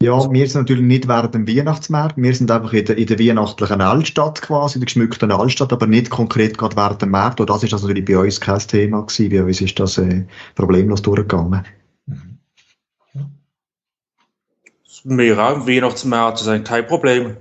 Ja, 0.01 0.31
wir 0.31 0.47
sind 0.47 0.61
natürlich 0.61 0.85
nicht 0.85 1.09
während 1.09 1.35
dem 1.35 1.45
Weihnachtsmarkt. 1.45 2.15
Wir 2.15 2.33
sind 2.33 2.49
einfach 2.49 2.71
in 2.71 2.85
der, 2.85 2.97
in 2.97 3.05
der 3.05 3.19
weihnachtlichen 3.19 3.81
Altstadt 3.81 4.41
quasi, 4.41 4.75
in 4.75 4.79
der 4.81 4.85
geschmückten 4.85 5.29
Altstadt, 5.29 5.73
aber 5.73 5.87
nicht 5.87 6.09
konkret 6.09 6.57
gerade 6.57 6.77
während 6.77 7.01
dem 7.01 7.09
Markt. 7.09 7.41
Und 7.41 7.49
das 7.49 7.63
ist 7.63 7.73
also 7.73 7.85
natürlich 7.85 8.05
bei 8.05 8.17
uns 8.17 8.39
kein 8.39 8.59
Thema 8.59 9.01
gewesen. 9.01 9.29
Bei 9.29 9.43
uns 9.43 9.59
ist 9.59 9.77
das 9.77 9.97
äh, 9.97 10.23
problemlos 10.55 11.01
durchgegangen. 11.01 11.65
Wir 15.03 15.37
auch 15.37 15.55
im 15.55 15.67
Weihnachtsmarkt, 15.67 16.39
das 16.39 16.47
ist 16.47 16.65
kein 16.65 16.87
Problem. 16.87 17.35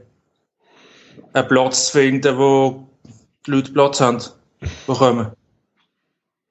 Einen 1.33 1.49
Platz 1.49 1.87
zu 1.87 1.99
finden, 1.99 2.38
wo 2.38 2.88
die 3.47 3.53
Leute 3.53 3.73
Platz 3.73 4.01
haben, 4.01 4.18
bekommen. 4.87 5.29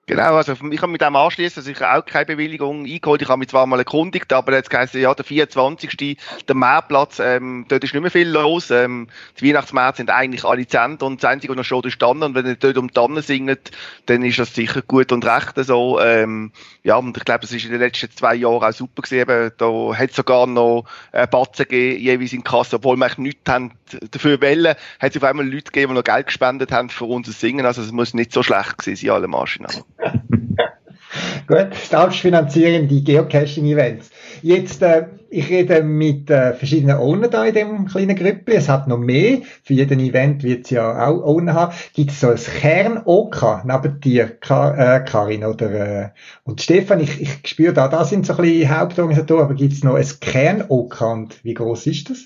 Genau, 0.09 0.35
also 0.35 0.53
ich 0.53 0.81
habe 0.81 0.87
mit 0.89 1.01
dem 1.01 1.17
anschließen, 1.17 1.59
also 1.59 1.69
ich 1.69 1.83
auch 1.83 2.05
keine 2.05 2.27
Bewilligung 2.27 2.85
eingeholt. 2.85 3.21
Ich 3.21 3.27
habe 3.27 3.39
mich 3.39 3.49
zwar 3.49 3.67
mal 3.67 3.79
erkundigt, 3.79 4.31
aber 4.31 4.53
jetzt 4.53 4.73
heisst 4.73 4.93
ja, 4.93 5.13
der 5.13 5.25
24. 5.25 6.17
der 6.47 6.55
Mehrplatz, 6.55 7.19
ähm, 7.19 7.65
dort 7.67 7.83
ist 7.83 7.93
nicht 7.93 8.01
mehr 8.01 8.09
viel 8.09 8.29
los. 8.29 8.71
Ähm, 8.71 9.09
die 9.37 9.49
Weihnachtsmärkte 9.49 9.97
sind 9.97 10.09
eigentlich 10.09 10.45
alle 10.45 10.65
Zent 10.65 11.03
und 11.03 11.21
das 11.21 11.29
Einzige, 11.29 11.51
was 11.51 11.57
noch 11.57 11.65
schon 11.65 11.83
ist 11.83 11.99
Tannen. 11.99 12.23
Und 12.23 12.35
wenn 12.35 12.45
ihr 12.45 12.55
dort 12.55 12.77
um 12.77 12.89
Tannen 12.93 13.21
singt, 13.21 13.71
dann 14.05 14.23
ist 14.23 14.39
das 14.39 14.55
sicher 14.55 14.81
gut 14.81 15.11
und 15.11 15.25
recht 15.25 15.55
so. 15.57 15.99
Ähm, 15.99 16.53
ja, 16.83 16.95
und 16.95 17.17
ich 17.17 17.25
glaube, 17.25 17.41
das 17.41 17.51
ist 17.51 17.65
in 17.65 17.71
den 17.71 17.81
letzten 17.81 18.09
zwei 18.09 18.35
Jahren 18.35 18.63
auch 18.63 18.71
super 18.71 19.01
gewesen. 19.01 19.51
Da 19.57 19.93
hat 19.93 20.09
es 20.09 20.15
sogar 20.15 20.47
noch 20.47 20.85
äh, 21.11 21.27
Batzen 21.27 21.65
gegeben, 21.67 22.01
jeweils 22.01 22.31
in 22.31 22.45
Kasse, 22.45 22.77
obwohl 22.77 22.95
wir 22.95 23.07
eigentlich 23.07 23.17
nichts 23.17 23.51
haben 23.51 23.73
dafür 24.11 24.41
wollen, 24.41 24.75
hat 25.01 25.11
es 25.11 25.17
auf 25.17 25.23
einmal 25.25 25.45
Leute 25.45 25.65
gegeben, 25.65 25.91
die 25.91 25.97
noch 25.97 26.03
Geld 26.05 26.27
gespendet 26.27 26.71
haben 26.71 26.89
für 26.89 27.05
unser 27.05 27.33
Singen. 27.33 27.65
Also 27.65 27.81
es 27.81 27.91
muss 27.91 28.13
nicht 28.13 28.31
so 28.31 28.41
schlecht 28.41 28.77
gewesen 28.77 29.05
sein, 29.05 29.11
alle 29.13 29.27
Maschinen. 29.27 29.67
Gut, 31.47 31.73
selbstfinanzieren 31.89 32.87
die 32.87 33.03
Geocaching-Events. 33.03 34.09
Jetzt, 34.41 34.81
äh, 34.81 35.07
ich 35.29 35.49
rede 35.49 35.81
mit 35.81 36.29
äh, 36.29 36.53
verschiedenen 36.53 36.97
Owner 36.97 37.27
da 37.27 37.45
in 37.45 37.53
dem 37.53 37.85
kleinen 37.85 38.15
Grüppli. 38.15 38.55
Es 38.55 38.69
hat 38.69 38.87
noch 38.87 38.97
mehr. 38.97 39.39
Für 39.63 39.73
jeden 39.73 39.99
Event 39.99 40.43
wird 40.43 40.65
es 40.65 40.71
ja 40.71 41.07
auch 41.07 41.23
Owner 41.23 41.53
haben. 41.53 41.75
Gibt 41.93 42.11
es 42.11 42.19
so 42.19 42.29
ein 42.29 42.37
Kern-OK 42.37 43.63
neben 43.65 43.99
dir, 44.01 44.27
Kar 44.27 44.77
äh, 44.77 45.05
Karin 45.05 45.45
oder 45.45 45.71
äh, 45.71 46.09
und 46.43 46.61
Stefan? 46.61 46.99
Ich, 46.99 47.21
ich 47.21 47.39
spüre 47.45 47.73
da, 47.73 47.87
da 47.87 48.03
sind 48.03 48.25
so 48.25 48.33
ein 48.33 48.41
bisschen 48.41 48.77
Hauptorganisatoren, 48.77 49.45
aber 49.45 49.55
gibt 49.55 49.73
es 49.73 49.83
noch 49.83 49.95
ein 49.95 50.07
Kern-OK 50.19 51.01
und 51.01 51.43
wie 51.43 51.53
groß 51.53 51.87
ist 51.87 52.09
das? 52.09 52.25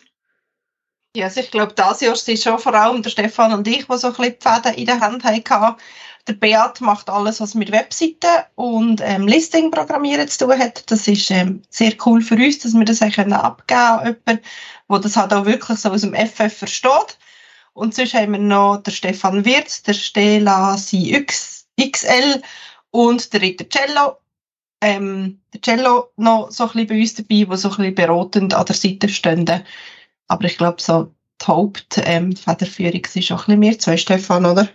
Ja, 1.15 1.25
also 1.25 1.41
ich 1.41 1.51
glaube, 1.51 1.73
das 1.73 1.99
Jahr 1.99 2.15
sind 2.15 2.39
schon 2.39 2.57
vor 2.57 2.73
allem 2.73 3.03
der 3.03 3.10
Stefan 3.10 3.53
und 3.53 3.67
ich, 3.67 3.86
die 3.86 3.97
so 3.97 4.07
ein 4.07 4.13
bisschen 4.13 4.36
die 4.39 4.47
Fäden 4.47 4.73
in 4.79 4.86
der 4.86 5.01
Hand 5.01 5.25
hatten. 5.25 5.75
Der 6.32 6.38
Beat 6.38 6.80
macht 6.80 7.10
alles, 7.10 7.41
was 7.41 7.56
mit 7.56 7.74
Webseiten 7.74 8.46
und 8.56 9.02
ähm, 9.04 9.28
Listing 9.28 9.70
programmieren 9.70 10.30
zu 10.30 10.46
tun 10.46 10.58
hat. 10.58 10.89
Das 10.89 11.06
ist 11.10 11.30
ähm, 11.30 11.62
sehr 11.70 11.94
cool 12.06 12.22
für 12.22 12.36
uns, 12.36 12.60
dass 12.60 12.74
wir 12.74 12.86
das 12.86 13.00
können 13.00 13.34
abgeben 13.34 13.80
an 13.82 14.06
jemanden, 14.06 14.46
der 14.89 14.99
das 14.99 15.18
halt 15.18 15.34
auch 15.34 15.45
wirklich 15.45 15.78
so 15.80 15.89
aus 15.89 16.01
dem 16.01 16.16
FF 16.16 16.58
versteht. 16.58 17.18
Und 17.74 17.93
sonst 17.93 18.14
haben 18.14 18.32
wir 18.32 18.39
noch 18.39 18.78
den 18.78 18.93
Stefan 18.93 19.43
Wirz, 19.43 19.84
der 19.84 19.93
Stella 19.93 20.78
CX, 20.78 21.68
XL 21.78 22.41
und 22.91 23.34
der 23.34 23.41
Ritter 23.41 23.68
Cello. 23.68 24.18
Ähm, 24.80 25.41
der 25.53 25.62
Cello 25.62 26.12
noch 26.16 26.49
so 26.49 26.64
ein 26.64 26.70
bisschen 26.70 26.88
bei 26.88 26.99
uns 27.01 27.14
dabei, 27.16 27.43
der 27.43 27.58
so 27.58 27.70
ein 27.72 27.76
bisschen 27.76 27.95
beratend 27.95 28.53
an 28.53 28.66
der 28.66 28.76
Seite 28.76 29.10
stehen. 29.10 29.64
Aber 30.30 30.45
ich 30.45 30.58
glaube, 30.58 30.82
so 30.82 31.14
die 31.41 31.45
Hauptfederführung 31.45 32.93
ähm, 32.93 33.01
ist 33.16 33.32
auch 33.34 33.39
ein 33.39 33.45
bisschen 33.45 33.60
mehr 33.60 33.80
zwei, 33.80 33.97
Stefan, 33.97 34.45
oder? 34.45 34.70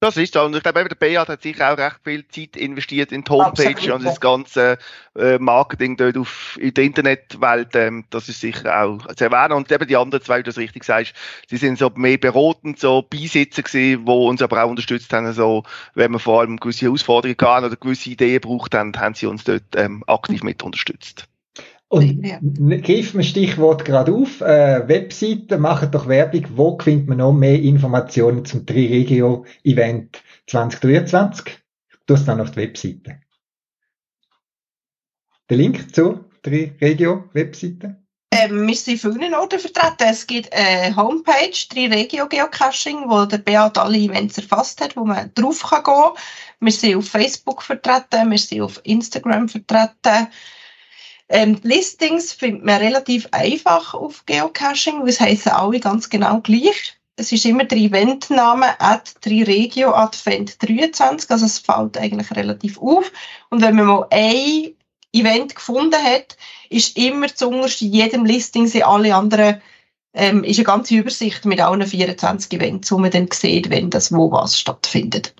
Das 0.00 0.16
ist 0.16 0.32
so. 0.32 0.42
Und 0.42 0.56
ich 0.56 0.62
glaube, 0.62 0.88
der 0.88 0.94
Beat 0.94 1.28
hat 1.28 1.42
sicher 1.42 1.70
auch 1.70 1.76
recht 1.76 2.00
viel 2.02 2.26
Zeit 2.28 2.56
investiert 2.56 3.12
in 3.12 3.22
die 3.22 3.30
Homepage 3.30 3.68
Absolut. 3.68 3.98
und 3.98 4.04
das 4.06 4.18
ganze 4.18 4.78
äh, 5.14 5.38
Marketing 5.38 5.98
dort 5.98 6.16
auf, 6.16 6.56
in 6.58 6.72
der 6.72 6.84
Internetwelt. 6.84 7.76
Ähm, 7.76 8.06
das 8.08 8.30
ist 8.30 8.40
sicher 8.40 8.82
auch 8.82 9.06
zu 9.14 9.24
erwähnen. 9.24 9.52
Und 9.52 9.70
eben 9.70 9.86
die 9.86 9.98
anderen 9.98 10.24
zwei, 10.24 10.38
wie 10.38 10.42
du 10.42 10.48
das 10.48 10.56
richtig 10.56 10.84
sagst, 10.84 11.12
die 11.50 11.58
sind 11.58 11.78
so 11.78 11.90
mehr 11.94 12.16
beratend, 12.16 12.78
so 12.78 13.02
Beisitzer 13.02 13.62
gewesen, 13.62 14.06
die 14.06 14.10
uns 14.10 14.40
aber 14.40 14.64
auch 14.64 14.70
unterstützt 14.70 15.12
haben. 15.12 15.30
So, 15.34 15.64
wenn 15.92 16.12
wir 16.12 16.18
vor 16.18 16.40
allem 16.40 16.56
gewisse 16.56 16.86
Herausforderungen 16.86 17.36
hatten 17.42 17.66
oder 17.66 17.76
gewisse 17.76 18.08
Ideen 18.08 18.40
braucht 18.40 18.74
haben, 18.74 18.98
haben 18.98 19.14
sie 19.14 19.26
uns 19.26 19.44
dort 19.44 19.64
ähm, 19.76 20.02
aktiv 20.06 20.42
mit 20.42 20.62
unterstützt. 20.62 21.29
Und 21.90 22.24
ja. 22.24 22.38
greifen 22.38 23.18
wir 23.18 23.24
Stichwort 23.24 23.84
gerade 23.84 24.12
auf. 24.12 24.40
Äh, 24.40 24.86
Webseite, 24.86 25.58
machen 25.58 25.90
doch 25.90 26.06
Werbung. 26.06 26.46
Wo 26.54 26.78
findet 26.78 27.08
man 27.08 27.18
noch 27.18 27.32
mehr 27.32 27.60
Informationen 27.60 28.44
zum 28.44 28.64
Triregio-Event 28.64 30.22
2023? 30.46 31.58
Du 32.06 32.14
hast 32.14 32.26
dann 32.26 32.40
auf 32.40 32.52
die 32.52 32.58
Webseite. 32.58 33.20
Der 35.48 35.56
Link 35.56 35.92
zur 35.92 36.30
Triregio-Webseite? 36.44 37.96
Ähm, 38.30 38.68
wir 38.68 38.76
sind 38.76 39.00
vielen 39.00 39.34
Orten 39.34 39.58
vertreten. 39.58 40.06
Es 40.08 40.28
gibt 40.28 40.52
eine 40.52 40.94
Homepage, 40.94 41.50
Triregio 41.68 42.28
Geocaching, 42.28 43.10
wo 43.10 43.24
der 43.24 43.38
Beat 43.38 43.76
alle 43.76 43.98
Events 43.98 44.38
erfasst 44.38 44.80
hat, 44.80 44.96
wo 44.96 45.04
man 45.04 45.34
drauf 45.34 45.64
kann 45.64 45.82
gehen. 45.82 46.22
Wir 46.60 46.72
sind 46.72 46.96
auf 46.98 47.08
Facebook 47.08 47.64
vertreten, 47.64 48.30
wir 48.30 48.38
sind 48.38 48.60
auf 48.60 48.80
Instagram 48.84 49.48
vertreten. 49.48 50.28
Ähm, 51.32 51.58
Listings 51.62 52.32
findet 52.32 52.64
man 52.64 52.82
relativ 52.82 53.28
einfach 53.30 53.94
auf 53.94 54.26
Geocaching, 54.26 55.02
weil 55.02 55.08
es 55.10 55.20
heissen 55.20 55.52
alle 55.52 55.78
ganz 55.78 56.10
genau 56.10 56.40
gleich. 56.40 56.98
Es 57.14 57.30
ist 57.30 57.44
immer 57.44 57.64
der 57.64 57.78
Eventname 57.78 58.80
at 58.80 59.14
3regio 59.22 59.92
advent 59.92 60.60
23, 60.60 61.30
also 61.30 61.46
es 61.46 61.60
fällt 61.60 61.96
eigentlich 61.96 62.30
relativ 62.32 62.78
auf. 62.80 63.12
Und 63.48 63.62
wenn 63.62 63.76
man 63.76 63.86
mal 63.86 64.06
ein 64.10 64.74
Event 65.12 65.54
gefunden 65.54 66.02
hat, 66.02 66.36
ist 66.68 66.96
immer 66.96 67.32
zuunterst 67.32 67.82
in 67.82 67.92
jedem 67.92 68.24
Listing 68.24 68.66
sind 68.66 68.84
alle 68.84 69.14
anderen 69.14 69.62
ähm, 70.12 70.42
ist 70.42 70.58
eine 70.58 70.64
ganze 70.64 70.96
Übersicht 70.96 71.44
mit 71.44 71.60
allen 71.60 71.86
24 71.86 72.52
Events, 72.52 72.90
wo 72.90 72.98
man 72.98 73.12
dann 73.12 73.28
sieht, 73.32 73.70
wenn 73.70 73.90
das 73.90 74.12
wo 74.12 74.32
was 74.32 74.58
stattfindet. 74.58 75.34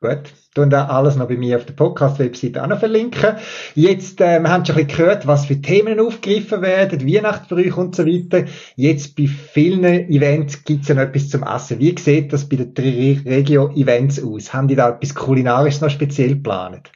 Gut, 0.00 0.32
tun 0.58 0.70
da 0.70 0.86
alles 0.86 1.16
noch 1.16 1.28
bei 1.28 1.36
mir 1.36 1.56
auf 1.56 1.66
der 1.66 1.74
Podcast-Webseite 1.74 2.62
auch 2.62 2.66
noch 2.66 2.80
verlinken. 2.80 3.36
Jetzt, 3.74 4.20
äh, 4.20 4.40
wir 4.40 4.50
haben 4.50 4.64
schon 4.64 4.76
ein 4.76 4.86
bisschen 4.86 5.04
gehört, 5.04 5.26
was 5.26 5.46
für 5.46 5.60
Themen 5.60 6.00
aufgegriffen 6.00 6.62
werden, 6.62 7.06
Weihnachtsbrüche 7.06 7.76
und 7.76 7.94
so 7.94 8.04
weiter. 8.04 8.44
Jetzt 8.74 9.16
bei 9.16 9.26
vielen 9.26 9.84
Events 9.84 10.64
gibt 10.64 10.82
es 10.82 10.88
ja 10.88 10.96
noch 10.96 11.02
etwas 11.02 11.28
zum 11.28 11.44
Essen. 11.44 11.78
Wie 11.78 11.94
sieht 11.96 12.32
das 12.32 12.48
bei 12.48 12.56
den 12.56 12.72
Regio-Events 12.76 14.22
aus? 14.22 14.52
Haben 14.52 14.68
die 14.68 14.74
da 14.74 14.90
etwas 14.90 15.14
Kulinarisches 15.14 15.80
noch 15.80 15.90
speziell 15.90 16.30
geplant? 16.30 16.90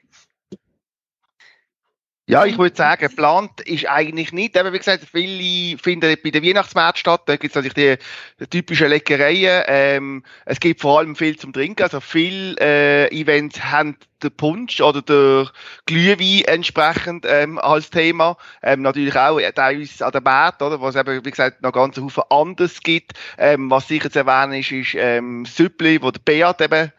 Ja, 2.28 2.44
ich 2.44 2.56
würde 2.56 2.76
sagen, 2.76 3.08
geplant 3.08 3.60
ist 3.62 3.88
eigentlich 3.88 4.32
nicht. 4.32 4.56
Aber 4.56 4.72
wie 4.72 4.78
gesagt, 4.78 5.04
viele 5.10 5.76
finden 5.76 6.16
bei 6.22 6.30
der 6.30 6.42
Weihnachtsmärkte 6.42 7.00
statt. 7.00 7.22
Da 7.26 7.36
gibt 7.36 7.54
es 7.54 7.56
natürlich 7.56 7.98
die, 8.38 8.46
typischen 8.46 8.88
Leckereien. 8.88 9.64
Ähm, 9.66 10.22
es 10.46 10.60
gibt 10.60 10.80
vor 10.80 11.00
allem 11.00 11.16
viel 11.16 11.36
zum 11.36 11.52
Trinken. 11.52 11.82
Also 11.82 12.00
viele 12.00 12.54
äh, 12.60 13.08
Events 13.08 13.64
haben 13.64 13.96
den 14.22 14.30
Punsch 14.36 14.80
oder 14.80 15.02
der 15.02 15.50
Glühwein 15.86 16.44
entsprechend 16.46 17.26
ähm, 17.28 17.58
als 17.58 17.90
Thema. 17.90 18.36
Ähm, 18.62 18.82
natürlich 18.82 19.16
auch 19.16 19.40
teilweise 19.54 20.06
an 20.06 20.12
der 20.12 20.20
Märkte, 20.20 20.64
oder, 20.64 20.80
wo 20.80 20.86
es 20.86 20.94
eben, 20.94 21.24
wie 21.24 21.30
gesagt, 21.30 21.60
noch 21.62 21.72
ganz 21.72 21.98
Haufen 21.98 22.22
anderes 22.30 22.80
gibt. 22.80 23.14
Ähm, 23.36 23.68
was 23.68 23.88
sicher 23.88 24.12
zu 24.12 24.20
erwähnen 24.20 24.60
ist, 24.60 24.70
ist 24.70 24.94
ähm, 24.94 25.44
Süppli, 25.44 26.00
wo 26.00 26.12
der 26.12 26.20
Beat 26.20 26.60
eben 26.60 26.92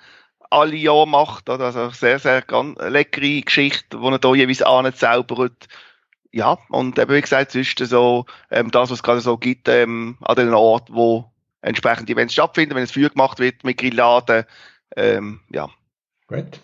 alle 0.53 0.75
Jahre 0.75 1.07
macht. 1.07 1.49
Also 1.49 1.89
sehr, 1.89 2.19
sehr 2.19 2.41
ganz 2.41 2.77
leckere 2.79 3.41
Geschichte, 3.41 3.97
die 3.97 4.05
er 4.05 4.19
hier 4.19 4.35
jeweils 4.35 4.61
anzaubert. 4.61 5.67
Ja, 6.31 6.57
und 6.69 6.97
eben, 6.97 7.13
wie 7.13 7.21
gesagt, 7.21 7.55
es 7.55 7.79
ist 7.79 7.89
so, 7.89 8.25
ähm, 8.49 8.71
das, 8.71 8.89
was 8.89 8.97
es 8.97 9.03
gerade 9.03 9.21
so 9.21 9.37
gibt, 9.37 9.67
ähm, 9.67 10.17
an 10.21 10.35
den 10.35 10.53
Ort, 10.53 10.89
wo 10.91 11.31
entsprechend 11.61 12.09
Events 12.09 12.33
stattfinden, 12.33 12.75
wenn 12.75 12.83
es 12.83 12.91
Feuer 12.91 13.09
gemacht 13.09 13.39
wird 13.39 13.63
mit 13.63 13.77
Grilladen, 13.77 14.45
ähm, 14.95 15.41
ja. 15.51 15.69
Gut. 16.27 16.59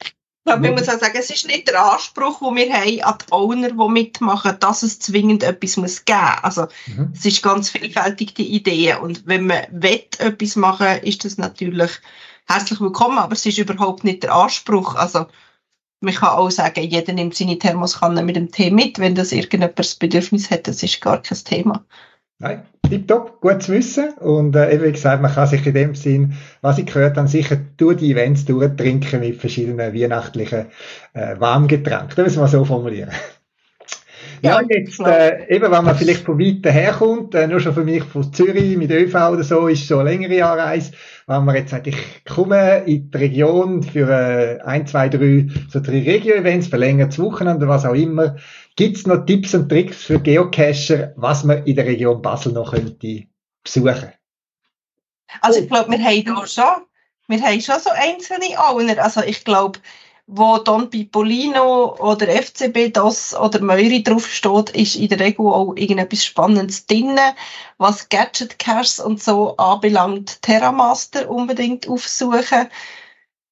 Ich 0.00 0.14
glaube, 0.44 0.66
ich 0.66 0.72
muss 0.72 0.88
auch 0.88 0.98
sagen, 0.98 1.16
es 1.16 1.30
ist 1.30 1.46
nicht 1.46 1.68
der 1.68 1.80
Anspruch, 1.80 2.40
den 2.40 2.56
wir 2.56 2.72
haben 2.72 3.00
an 3.02 3.18
die 3.20 3.32
Owner, 3.32 3.68
die 3.70 3.88
mitmachen, 3.92 4.56
dass 4.58 4.82
es 4.82 4.98
zwingend 4.98 5.44
etwas 5.44 5.76
muss 5.76 6.04
geben 6.04 6.18
muss. 6.18 6.42
Also, 6.42 6.66
mhm. 6.86 7.12
es 7.14 7.24
ist 7.24 7.42
ganz 7.42 7.70
vielfältig 7.70 8.34
die 8.34 8.48
Idee. 8.48 8.96
Und 8.96 9.24
wenn 9.26 9.46
man 9.46 9.66
will, 9.70 10.02
etwas 10.18 10.56
machen 10.56 10.98
ist 11.02 11.24
das 11.24 11.38
natürlich 11.38 11.92
herzlich 12.46 12.80
willkommen, 12.80 13.18
aber 13.18 13.32
es 13.32 13.46
ist 13.46 13.58
überhaupt 13.58 14.04
nicht 14.04 14.22
der 14.22 14.34
Anspruch. 14.34 14.94
Also, 14.94 15.26
man 16.00 16.14
kann 16.14 16.30
auch 16.30 16.50
sagen, 16.50 16.82
jeder 16.82 17.12
nimmt 17.12 17.34
seine 17.34 17.58
Thermoskanne 17.58 18.22
mit 18.22 18.36
dem 18.36 18.50
Tee 18.50 18.70
mit, 18.70 18.98
wenn 18.98 19.14
das 19.14 19.32
irgendjemand 19.32 19.78
das 19.78 19.94
Bedürfnis 19.94 20.50
hat, 20.50 20.66
das 20.66 20.82
ist 20.82 21.00
gar 21.00 21.22
kein 21.22 21.38
Thema. 21.38 21.84
Nein, 22.38 22.66
tipptopp, 22.88 23.40
gut 23.40 23.62
zu 23.62 23.72
wissen. 23.72 24.14
Und 24.14 24.56
äh, 24.56 24.82
wie 24.82 24.90
gesagt, 24.90 25.22
man 25.22 25.32
kann 25.32 25.46
sich 25.46 25.64
in 25.64 25.74
dem 25.74 25.94
Sinn, 25.94 26.36
was 26.60 26.78
ich 26.78 26.86
gehört 26.86 27.16
habe, 27.16 27.28
sicher 27.28 27.56
durch 27.76 27.98
die 27.98 28.10
Events 28.10 28.44
durchtrinken 28.44 29.20
mit 29.20 29.36
verschiedenen 29.36 29.94
weihnachtlichen 29.94 30.66
äh, 31.12 31.38
Warmgetränken. 31.38 32.16
Das 32.16 32.24
müssen 32.24 32.40
wir 32.40 32.48
so 32.48 32.64
formulieren. 32.64 33.12
Ja, 34.42 34.60
jetzt, 34.68 34.98
äh, 34.98 35.54
eben, 35.54 35.70
wenn 35.70 35.84
man 35.84 35.96
vielleicht 35.96 36.24
von 36.24 36.36
weiter 36.36 36.72
herkommt, 36.72 37.32
äh, 37.34 37.46
nur 37.46 37.60
schon 37.60 37.74
für 37.74 37.84
mich 37.84 38.02
von 38.02 38.32
Zürich 38.32 38.76
mit 38.76 38.90
ÖV 38.90 39.14
oder 39.30 39.44
so, 39.44 39.68
ist 39.68 39.86
so 39.86 40.00
eine 40.00 40.10
längere 40.10 40.44
Anreise. 40.44 40.92
Wenn 41.28 41.44
man 41.44 41.54
jetzt 41.54 41.70
sagt, 41.70 41.86
ich 41.86 42.24
komme 42.24 42.78
in 42.86 43.08
die 43.08 43.16
Region 43.16 43.84
für 43.84 44.08
äh, 44.10 44.60
ein, 44.62 44.84
zwei, 44.88 45.08
drei, 45.08 45.46
so 45.68 45.78
drei 45.78 46.02
Regio-Events, 46.02 46.66
verlängertes 46.66 47.20
Wochenende, 47.20 47.68
was 47.68 47.84
auch 47.84 47.94
immer, 47.94 48.36
gibt's 48.74 49.06
noch 49.06 49.24
Tipps 49.26 49.54
und 49.54 49.68
Tricks 49.68 50.02
für 50.02 50.18
Geocacher, 50.18 51.12
was 51.14 51.44
man 51.44 51.64
in 51.64 51.76
der 51.76 51.86
Region 51.86 52.20
Basel 52.20 52.52
noch 52.52 52.72
könnte 52.72 53.24
besuchen? 53.62 54.12
Also 55.40 55.60
ich 55.60 55.68
glaube, 55.68 55.92
wir 55.92 56.04
haben 56.04 56.24
da 56.24 56.46
schon, 56.48 56.84
wir 57.28 57.40
haben 57.40 57.60
schon 57.60 57.78
so 57.78 57.90
einzelne 57.94 58.58
Owner. 58.58 59.02
Also 59.02 59.22
ich 59.22 59.44
glaube, 59.44 59.78
wo 60.34 60.58
Don 60.58 60.88
Pipolino 60.88 61.94
oder 61.98 62.26
FCB 62.26 62.92
das 62.92 63.38
oder 63.38 63.60
Möri 63.60 64.02
draufsteht, 64.02 64.70
ist 64.70 64.96
in 64.96 65.08
der 65.08 65.20
Regel 65.20 65.46
auch 65.46 65.74
irgendetwas 65.76 66.24
Spannendes 66.24 66.86
drin, 66.86 67.18
was 67.76 68.08
Gadget 68.08 68.58
Caches 68.58 68.98
und 68.98 69.22
so 69.22 69.56
anbelangt, 69.58 70.40
Terramaster 70.40 71.30
unbedingt 71.30 71.86
aufsuchen. 71.86 72.68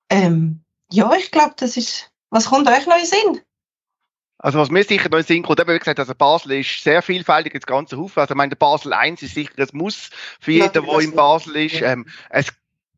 Ähm, 0.08 0.60
ja, 0.90 1.12
ich 1.12 1.30
glaube, 1.30 1.54
das 1.58 1.76
ist, 1.76 2.10
was 2.30 2.46
kommt 2.46 2.68
euch 2.68 2.86
noch 2.86 2.98
in 2.98 3.06
Sinn? 3.06 3.40
Also 4.38 4.58
was 4.58 4.70
mir 4.70 4.84
sicher 4.84 5.10
noch 5.10 5.18
in 5.18 5.24
Sinn 5.24 5.42
kommt, 5.42 5.58
wie 5.58 5.78
gesagt, 5.78 5.98
also 5.98 6.14
Basel 6.14 6.52
ist 6.52 6.82
sehr 6.82 7.02
vielfältig, 7.02 7.52
das 7.52 7.66
ganze 7.66 7.98
Haufen. 7.98 8.20
Also 8.20 8.32
ich 8.32 8.38
meine, 8.38 8.56
Basel 8.56 8.94
1 8.94 9.20
ist 9.22 9.34
sicher 9.34 9.52
ein 9.58 9.68
Muss 9.72 10.08
für 10.40 10.52
jeden, 10.52 10.72
der 10.72 11.00
in 11.00 11.14
Basel 11.14 11.56
ist. 11.56 11.82
Ähm, 11.82 12.06
es 12.30 12.50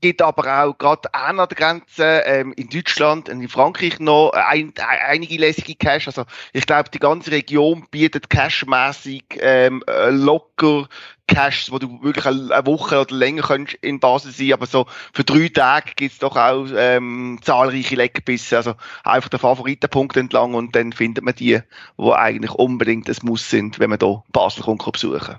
gibt 0.03 0.21
aber 0.21 0.65
auch 0.65 0.77
gerade 0.77 1.15
an 1.15 1.37
der 1.37 1.47
Grenze 1.47 2.23
ähm, 2.27 2.53
in 2.57 2.69
Deutschland 2.69 3.29
und 3.29 3.41
in 3.41 3.49
Frankreich 3.49 4.01
noch 4.01 4.33
ein, 4.33 4.75
ein, 4.77 4.99
einige 5.07 5.37
lässige 5.39 5.77
Cash. 5.77 6.09
Also 6.09 6.25
ich 6.53 6.67
glaube, 6.67 6.91
die 6.91 6.99
ganze 6.99 7.31
Region 7.31 7.87
bietet 7.91 8.29
cashmäßig 8.29 9.25
ähm, 9.41 9.83
äh, 9.87 10.11
locker 10.11 10.89
Caches, 11.29 11.71
wo 11.71 11.79
du 11.79 12.03
wirklich 12.03 12.27
eine 12.27 12.67
Woche 12.67 13.01
oder 13.01 13.15
länger 13.15 13.43
kannst 13.43 13.75
in 13.75 14.01
Basel 14.01 14.33
sein, 14.33 14.53
aber 14.53 14.67
so 14.67 14.87
für 15.15 15.25
drei 15.25 15.49
Tage 15.49 15.93
gibt's 15.95 16.19
doch 16.19 16.37
auch 16.37 16.67
ähm, 16.77 17.39
zahlreiche 17.41 17.95
Leckerbisse. 17.95 18.57
Also 18.57 18.75
einfach 19.05 19.31
der 19.31 19.39
Favoritenpunkt 19.39 20.17
entlang 20.17 20.55
und 20.55 20.75
dann 20.75 20.93
findet 20.93 21.25
man 21.25 21.37
die, 21.37 21.61
wo 21.97 22.13
eigentlich 22.13 22.53
unbedingt 22.53 23.09
ein 23.09 23.17
Muss 23.23 23.49
sind, 23.49 23.79
wenn 23.79 23.91
man 23.91 24.01
hier 24.01 24.25
Basel 24.33 24.65
kommt 24.65 24.85
besuchen. 24.93 25.37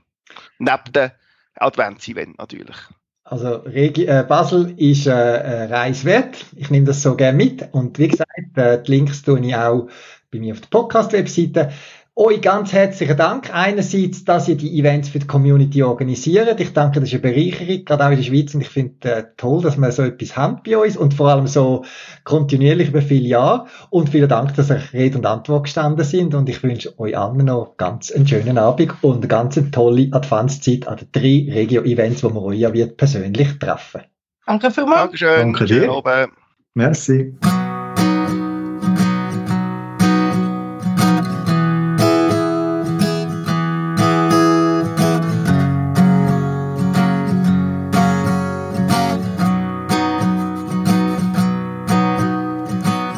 Neben 0.57 0.93
dem 0.93 1.11
Advents-Event 1.55 2.37
natürlich. 2.37 2.77
Also 3.25 3.55
Regi 3.55 4.05
äh, 4.05 4.25
Basel 4.27 4.73
ist 4.77 5.07
äh, 5.07 5.11
äh, 5.11 5.63
Reis 5.65 6.03
wert. 6.03 6.45
Ich 6.55 6.69
nehme 6.69 6.85
das 6.85 7.01
so 7.01 7.15
gerne 7.15 7.37
mit. 7.37 7.73
Und 7.73 7.97
wie 7.97 8.09
gesagt, 8.09 8.29
äh, 8.55 8.83
die 8.83 8.91
Links 8.91 9.21
tue 9.21 9.39
ich 9.39 9.55
auch 9.55 9.87
bei 10.29 10.39
mir 10.39 10.53
auf 10.53 10.61
der 10.61 10.67
Podcast-Webseite. 10.67 11.71
Euch 12.15 12.41
ganz 12.41 12.71
herzlichen 12.71 13.17
Dank. 13.17 13.49
Einerseits, 13.51 14.23
dass 14.23 14.47
ihr 14.47 14.55
die 14.55 14.79
Events 14.79 15.09
für 15.09 15.17
die 15.17 15.25
Community 15.25 15.81
organisiert. 15.81 16.59
Ich 16.59 16.71
danke, 16.71 16.99
das 16.99 17.11
ist 17.11 17.15
eine 17.15 17.33
Bereicherung, 17.33 17.85
gerade 17.85 18.05
auch 18.05 18.11
in 18.11 18.17
der 18.17 18.23
Schweiz. 18.23 18.53
Und 18.53 18.61
ich 18.61 18.69
finde 18.69 19.11
äh, 19.11 19.23
toll, 19.35 19.63
dass 19.63 19.77
wir 19.77 19.91
so 19.91 20.03
etwas 20.03 20.37
haben 20.37 20.61
bei 20.63 20.77
uns 20.77 20.95
und 20.95 21.15
vor 21.15 21.29
allem 21.29 21.47
so 21.47 21.83
kontinuierlich 22.23 22.89
über 22.89 23.01
viele 23.01 23.27
Jahre. 23.27 23.65
Und 23.89 24.09
vielen 24.09 24.29
Dank, 24.29 24.53
dass 24.53 24.69
ihr 24.69 24.79
Rede 24.93 25.17
und 25.17 25.25
Antwort 25.25 25.63
gestanden 25.63 26.05
sind. 26.05 26.35
Und 26.35 26.47
ich 26.49 26.61
wünsche 26.61 26.99
euch 26.99 27.17
allen 27.17 27.45
noch 27.45 27.77
ganz 27.77 28.11
einen 28.11 28.27
schönen 28.27 28.59
Abend 28.59 28.93
und 29.01 29.17
eine 29.17 29.27
ganz 29.27 29.59
tolle 29.71 30.09
Adventszeit 30.11 30.87
an 30.87 30.97
den 30.97 31.07
drei 31.11 31.51
Regio-Events, 31.51 32.23
wo 32.23 32.29
wir 32.29 32.43
euch 32.43 32.59
ja 32.59 32.71
wird 32.73 32.95
persönlich 32.95 33.57
treffen. 33.57 34.01
Danke 34.45 34.69
vielmals. 34.69 35.01
Dankeschön. 35.01 35.53
Danke 35.53 35.65
dir. 35.65 36.29
Merci. 36.75 37.35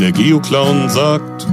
Der 0.06 0.12
Geoclown 0.12 0.88
sagt, 0.88 1.48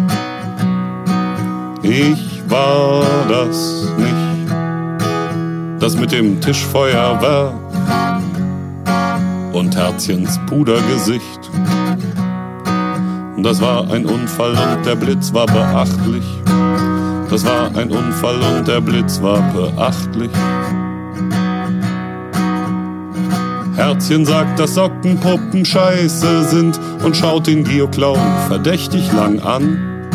ich 1.80 2.42
war 2.50 3.02
das 3.26 3.88
nicht. 3.96 4.52
Das 5.80 5.96
mit 5.96 6.12
dem 6.12 6.38
Tischfeuerwerk 6.38 7.54
und 9.54 9.74
Herzchens 9.74 10.38
Pudergesicht. 10.48 11.50
Das 13.38 13.58
war 13.62 13.90
ein 13.90 14.04
Unfall 14.04 14.50
und 14.50 14.84
der 14.84 14.96
Blitz 14.96 15.32
war 15.32 15.46
beachtlich. 15.46 16.24
Das 17.30 17.46
war 17.46 17.74
ein 17.74 17.90
Unfall 17.90 18.38
und 18.54 18.68
der 18.68 18.82
Blitz 18.82 19.22
war 19.22 19.40
beachtlich. 19.54 20.30
Herzchen 23.92 24.24
sagt, 24.24 24.58
dass 24.58 24.76
Sockenpuppen 24.76 25.66
scheiße 25.66 26.44
sind 26.44 26.80
und 27.04 27.14
schaut 27.14 27.46
den 27.46 27.62
Geoclown 27.62 28.18
verdächtig 28.48 29.12
lang 29.12 29.38
an. 29.40 30.08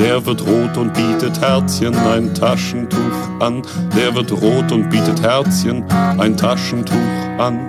Der 0.00 0.26
wird 0.26 0.44
rot 0.44 0.76
und 0.76 0.92
bietet 0.92 1.40
Herzchen 1.40 1.94
ein 1.94 2.34
Taschentuch 2.34 2.98
an. 3.38 3.62
Der 3.96 4.12
wird 4.16 4.32
rot 4.32 4.72
und 4.72 4.90
bietet 4.90 5.22
Herzchen 5.22 5.84
ein 6.18 6.36
Taschentuch 6.36 6.96
an. 7.38 7.68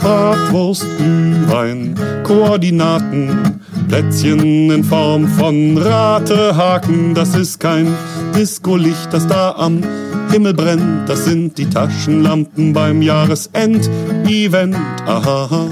Bratwurst, 0.00 0.86
Glühwein, 0.98 1.94
Koordinaten, 2.24 3.60
Plätzchen 3.86 4.72
in 4.72 4.82
Form 4.82 5.28
von 5.28 5.78
Ratehaken. 5.78 7.14
Das 7.14 7.36
ist 7.36 7.60
kein 7.60 7.86
Disco-Licht, 8.34 9.12
das 9.12 9.28
da 9.28 9.52
am 9.52 9.84
Himmel 10.30 10.54
brennt. 10.54 11.08
Das 11.08 11.24
sind 11.24 11.58
die 11.58 11.66
Taschenlampen 11.68 12.72
beim 12.72 13.02
Jahresend-Event. 13.02 14.76
Aha. 15.06 15.68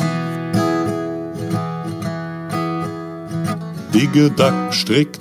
Digge 3.95 4.31
Duck 4.31 4.73
strickt 4.73 5.21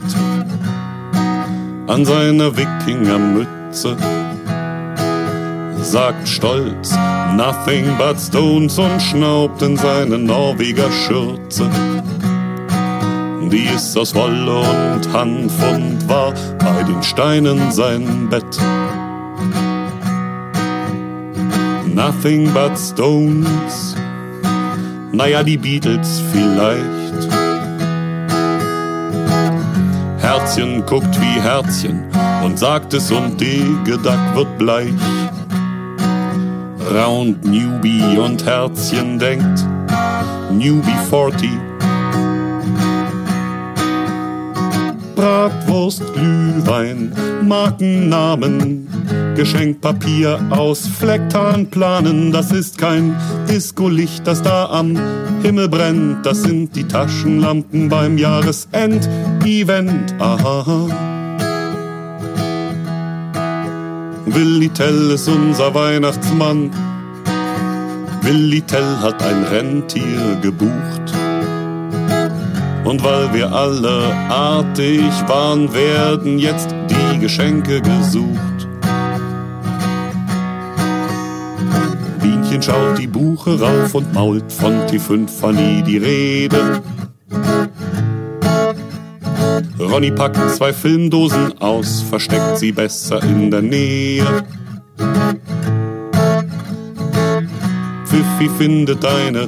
an 1.88 2.04
seiner 2.04 2.56
Wikingermütze 2.56 3.96
sagt 5.82 6.28
stolz 6.28 6.98
Nothing 7.36 7.98
but 7.98 8.20
Stones 8.20 8.78
und 8.78 9.02
schnaubt 9.02 9.62
in 9.62 9.78
seine 9.78 10.18
Norweger 10.18 10.92
Schürze. 10.92 11.70
Die 13.52 13.68
ist 13.74 13.98
aus 13.98 14.14
Wolle 14.14 14.60
und 14.60 15.14
Hanf 15.14 15.54
und 15.72 16.10
war 16.10 16.34
bei 16.60 16.84
den 16.84 17.02
Steinen 17.04 17.72
sein 17.72 18.28
Bett. 18.30 18.60
Nothing 21.98 22.54
but 22.54 22.78
Stones, 22.78 23.96
naja, 25.12 25.42
die 25.42 25.58
Beatles 25.58 26.22
vielleicht. 26.32 27.28
Herzchen 30.20 30.86
guckt 30.86 31.20
wie 31.20 31.42
Herzchen 31.42 32.04
und 32.44 32.60
sagt 32.60 32.94
es 32.94 33.12
und 33.12 33.42
Degedack 33.42 34.36
wird 34.36 34.60
bleich. 34.60 34.94
Round 36.94 37.44
Newbie 37.44 38.20
und 38.20 38.46
Herzchen 38.46 39.18
denkt, 39.18 39.66
Newbie 40.52 41.00
40. 41.10 41.50
Bratwurst, 45.16 46.04
Glühwein, 46.14 47.12
Markennamen, 47.42 48.88
Geschenkpapier 49.38 50.40
aus 50.50 50.88
Flecktarn 50.88 51.68
planen. 51.68 52.32
Das 52.32 52.52
ist 52.52 52.80
kein 52.80 53.16
Disco-Licht, 53.48 54.26
das 54.26 54.42
da 54.42 54.66
am 54.72 55.00
Himmel 55.44 55.70
brennt. 55.70 56.26
Das 56.26 56.42
sind 56.42 56.76
die 56.76 56.86
Taschenlampen 56.86 57.88
beim 57.88 58.18
Jahresend-Event. 58.18 60.16
Aha. 60.18 60.88
Willi 64.26 64.70
Tell 64.70 65.12
ist 65.12 65.30
unser 65.30 65.76
Weihnachtsmann. 65.76 66.72
Willi 68.24 68.62
Tell 68.62 68.98
hat 69.04 69.22
ein 69.22 69.44
Rentier 69.44 70.40
gebucht. 70.42 71.14
Und 72.84 73.04
weil 73.04 73.32
wir 73.36 73.52
alle 73.52 74.16
artig 74.30 75.04
waren, 75.28 75.72
werden 75.76 76.40
jetzt 76.40 76.74
die 76.90 77.20
Geschenke 77.20 77.82
gesucht. 77.82 78.57
Bienchen 82.58 82.62
schaut 82.62 82.98
die 82.98 83.08
Buche 83.08 83.60
rauf 83.60 83.94
und 83.94 84.14
mault 84.14 84.52
von 84.52 84.74
T5 84.88 85.42
war 85.42 85.52
nie 85.52 85.84
die 85.84 85.98
Rede. 85.98 86.82
Ronny 89.80 90.12
packt 90.12 90.56
zwei 90.56 90.74
Filmdosen 90.74 91.60
aus, 91.60 92.02
versteckt 92.02 92.58
sie 92.58 92.72
besser 92.72 93.22
in 93.24 93.52
der 93.52 93.62
Nähe. 93.62 94.26
Pfiffi 98.06 98.50
findet 98.58 99.06
eine 99.06 99.48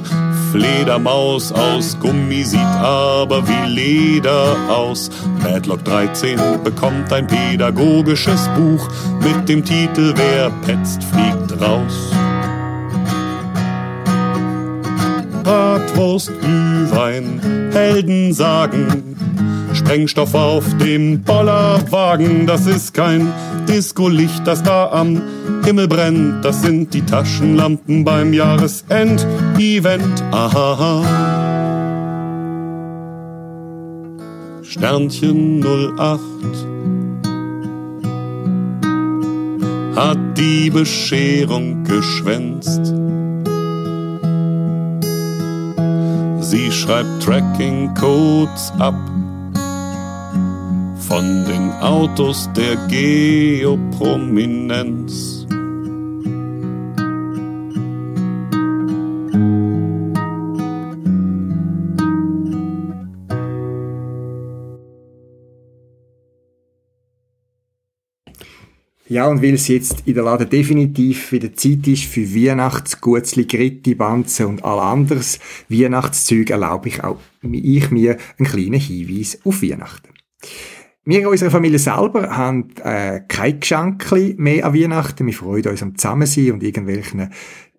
Fledermaus 0.52 1.52
aus 1.52 1.98
Gummi, 2.00 2.44
sieht 2.44 2.60
aber 2.60 3.46
wie 3.48 3.68
Leder 3.68 4.56
aus. 4.68 5.10
Padlock 5.42 5.84
13 5.84 6.38
bekommt 6.62 7.12
ein 7.12 7.26
pädagogisches 7.26 8.48
Buch 8.56 8.88
mit 9.20 9.48
dem 9.48 9.64
Titel 9.64 10.14
Wer 10.16 10.50
petzt, 10.64 11.02
fliegt 11.04 11.60
raus. 11.60 12.19
Bratwurst, 15.50 16.30
Glühwein, 16.40 17.40
Helden 17.72 18.32
sagen, 18.32 19.16
Sprengstoff 19.74 20.32
auf 20.32 20.64
dem 20.78 21.22
Bollerwagen, 21.22 22.46
das 22.46 22.68
ist 22.68 22.94
kein 22.94 23.32
Disco-Licht, 23.68 24.46
das 24.46 24.62
da 24.62 24.92
am 24.92 25.20
Himmel 25.64 25.88
brennt, 25.88 26.44
das 26.44 26.62
sind 26.62 26.94
die 26.94 27.02
Taschenlampen 27.02 28.04
beim 28.04 28.32
Jahresend-Event. 28.32 30.22
Aha. 30.30 31.02
Sternchen 34.62 35.64
08 35.98 36.20
hat 39.96 40.38
die 40.38 40.70
Bescherung 40.70 41.82
geschwänzt. 41.82 42.94
Sie 46.50 46.70
schreibt 46.72 47.22
Tracking-Codes 47.22 48.72
ab 48.80 48.96
von 50.96 51.44
den 51.46 51.70
Autos 51.80 52.50
der 52.56 52.74
Geoprominenz. 52.88 55.39
Ja, 69.10 69.26
und 69.26 69.42
weil 69.42 69.54
es 69.54 69.66
jetzt 69.66 70.06
in 70.06 70.14
der 70.14 70.22
Laden 70.22 70.48
definitiv 70.48 71.32
wieder 71.32 71.52
Zeit 71.52 71.84
ist 71.88 72.04
für 72.04 72.32
Weihnachtsgutzli, 72.32 73.44
Gritti, 73.44 73.96
Banzen 73.96 74.46
und 74.46 74.64
all 74.64 74.78
anderes 74.78 75.40
Weihnachtszeug, 75.68 76.50
erlaube 76.50 76.86
ich 76.86 77.02
auch 77.02 77.18
ich 77.42 77.90
mir 77.90 78.18
einen 78.38 78.48
kleinen 78.48 78.78
Hinweis 78.78 79.40
auf 79.44 79.64
Weihnachten. 79.64 80.10
Wir 81.04 81.22
in 81.22 81.26
unserer 81.26 81.50
Familie 81.50 81.80
selber 81.80 82.36
haben 82.36 82.68
äh, 82.84 83.22
kein 83.26 83.58
Geschenk 83.58 84.12
mehr 84.38 84.64
an 84.64 84.74
Weihnachten. 84.74 85.26
Wir 85.26 85.34
freuen 85.34 85.66
uns 85.66 85.82
am 85.82 85.98
Zusammensein 85.98 86.52
und 86.52 86.62
irgendwelchen 86.62 87.32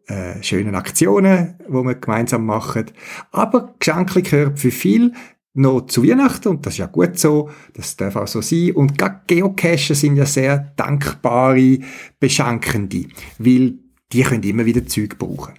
äh, 0.07 0.43
schönen 0.43 0.75
Aktionen, 0.75 1.55
die 1.65 1.71
wir 1.71 1.95
gemeinsam 1.95 2.45
machen. 2.45 2.87
Aber 3.31 3.73
Geschenke 3.79 4.21
gehört 4.21 4.59
für 4.59 4.71
viel 4.71 5.13
noch 5.53 5.87
zu 5.87 6.03
Weihnachten 6.03 6.47
und 6.47 6.65
das 6.65 6.73
ist 6.73 6.79
ja 6.79 6.85
gut 6.85 7.19
so, 7.19 7.49
das 7.73 7.97
darf 7.97 8.15
auch 8.15 8.27
so 8.27 8.41
sein. 8.41 8.71
Und 8.71 8.97
gerade 8.97 9.21
Geocacher 9.27 9.95
sind 9.95 10.15
ja 10.15 10.25
sehr 10.25 10.73
dankbare 10.77 11.79
Beschenkende, 12.19 13.05
weil 13.37 13.79
die 14.13 14.23
können 14.23 14.43
immer 14.43 14.65
wieder 14.65 14.85
Zeug 14.85 15.17
brauchen. 15.17 15.53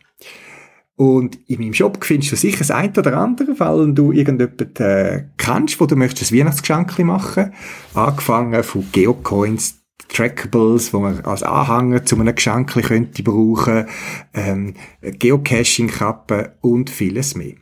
Und 0.97 1.38
in 1.49 1.61
meinem 1.61 1.74
Shop 1.74 2.05
findest 2.05 2.32
du 2.32 2.36
sicher 2.36 2.59
das 2.59 2.70
eine 2.70 2.93
oder 2.97 3.16
andere, 3.16 3.59
weil 3.59 3.93
du 3.93 4.12
irgendjemanden 4.12 4.76
äh, 4.76 5.24
kennst, 5.36 5.80
wo 5.80 5.86
du 5.86 5.97
möchtest 5.97 6.32
ein 6.32 6.38
Weihnachtsgeschenk 6.38 6.99
machen. 7.01 7.53
Angefangen 7.95 8.62
von 8.62 8.84
Geocoins, 8.93 9.82
Trackables, 10.09 10.93
wo 10.93 11.01
man 11.01 11.20
als 11.24 11.43
Anhänger 11.43 12.05
zu 12.05 12.16
einem 12.16 12.34
Geschenk 12.34 12.72
könnte 12.72 13.22
brauchen, 13.22 13.86
ähm, 14.34 14.74
Geocaching-Kappen 15.01 16.49
und 16.61 16.90
vieles 16.90 17.34
mehr. 17.34 17.55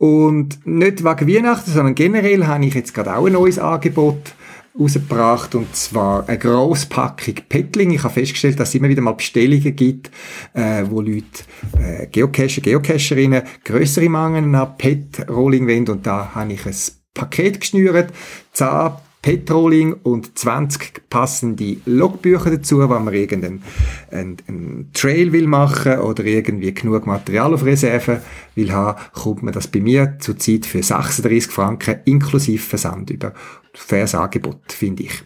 Und 0.00 0.66
nicht 0.66 1.04
wegen 1.04 1.28
Weihnachten, 1.28 1.70
sondern 1.70 1.94
generell 1.94 2.46
habe 2.46 2.64
ich 2.64 2.72
jetzt 2.72 2.94
gerade 2.94 3.14
auch 3.14 3.26
ein 3.26 3.34
neues 3.34 3.58
Angebot 3.58 4.32
rausgebracht. 4.78 5.54
Und 5.54 5.76
zwar 5.76 6.26
eine 6.26 6.38
grosse 6.38 6.86
Packung 6.88 7.34
Petling. 7.46 7.90
Ich 7.90 8.02
habe 8.02 8.14
festgestellt, 8.14 8.58
dass 8.58 8.70
es 8.70 8.76
immer 8.76 8.88
wieder 8.88 9.02
mal 9.02 9.12
Bestellungen 9.12 9.76
gibt, 9.76 10.10
äh, 10.54 10.84
wo 10.88 11.02
Leute, 11.02 11.44
äh, 11.78 12.06
Geocacher, 12.06 12.62
Geocacherinnen 12.62 13.42
größere 13.62 14.08
Mengen 14.08 14.54
an 14.54 14.74
Pet-Rolling 14.78 15.68
wollen. 15.68 15.88
Und 15.90 16.06
da 16.06 16.34
habe 16.34 16.54
ich 16.54 16.64
ein 16.64 16.74
Paket 17.12 17.60
geschnürt, 17.60 18.10
10 18.54 18.92
Petrolling 19.22 19.92
und 20.02 20.38
20 20.38 21.08
passende 21.10 21.76
Logbücher 21.84 22.50
dazu, 22.50 22.78
wenn 22.78 22.88
man 22.88 23.12
irgendeinen 23.12 23.62
einen, 24.10 24.36
einen 24.48 24.90
Trail 24.94 25.32
will 25.32 25.46
machen 25.46 25.98
oder 25.98 26.24
irgendwie 26.24 26.72
genug 26.72 27.06
Material 27.06 27.52
auf 27.52 27.64
Reserve 27.64 28.22
will 28.54 28.72
haben, 28.72 28.98
kommt 29.12 29.42
man 29.42 29.52
das 29.52 29.68
bei 29.68 29.80
mir 29.80 30.16
zurzeit 30.20 30.64
für 30.64 30.82
36 30.82 31.50
Franken 31.50 32.00
inklusive 32.06 32.62
Versand 32.62 33.10
über. 33.10 33.34
Faires 33.74 34.14
Angebot, 34.14 34.72
finde 34.72 35.04
ich. 35.04 35.22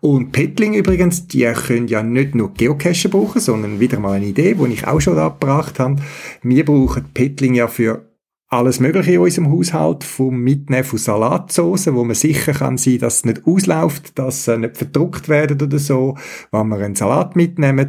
Und 0.00 0.32
Petling 0.32 0.74
übrigens, 0.74 1.28
die 1.28 1.44
können 1.44 1.88
ja 1.88 2.02
nicht 2.02 2.34
nur 2.34 2.52
Geocache 2.52 3.08
brauchen, 3.08 3.40
sondern 3.40 3.78
wieder 3.80 4.00
mal 4.00 4.14
eine 4.14 4.26
Idee, 4.26 4.54
die 4.54 4.72
ich 4.72 4.86
auch 4.86 5.00
schon 5.00 5.18
abgebracht 5.18 5.78
habe. 5.78 6.02
Wir 6.42 6.64
brauchen 6.64 7.04
Petling 7.14 7.54
ja 7.54 7.68
für 7.68 8.05
alles 8.48 8.78
Mögliche 8.78 9.12
in 9.12 9.18
unserem 9.18 9.50
Haushalt, 9.50 10.04
vom 10.04 10.40
Mitnehmen 10.40 10.84
von 10.84 10.98
Salatsauce, 10.98 11.92
wo 11.92 12.04
man 12.04 12.14
sicher 12.14 12.52
kann 12.52 12.78
sein, 12.78 12.98
dass 12.98 13.16
es 13.16 13.24
nicht 13.24 13.44
ausläuft, 13.44 14.16
dass 14.18 14.46
es 14.46 14.58
nicht 14.58 14.76
verdruckt 14.76 15.28
werden 15.28 15.60
oder 15.60 15.78
so, 15.80 16.16
wenn 16.52 16.68
wir 16.68 16.76
einen 16.76 16.94
Salat 16.94 17.34
mitnehmen 17.34 17.88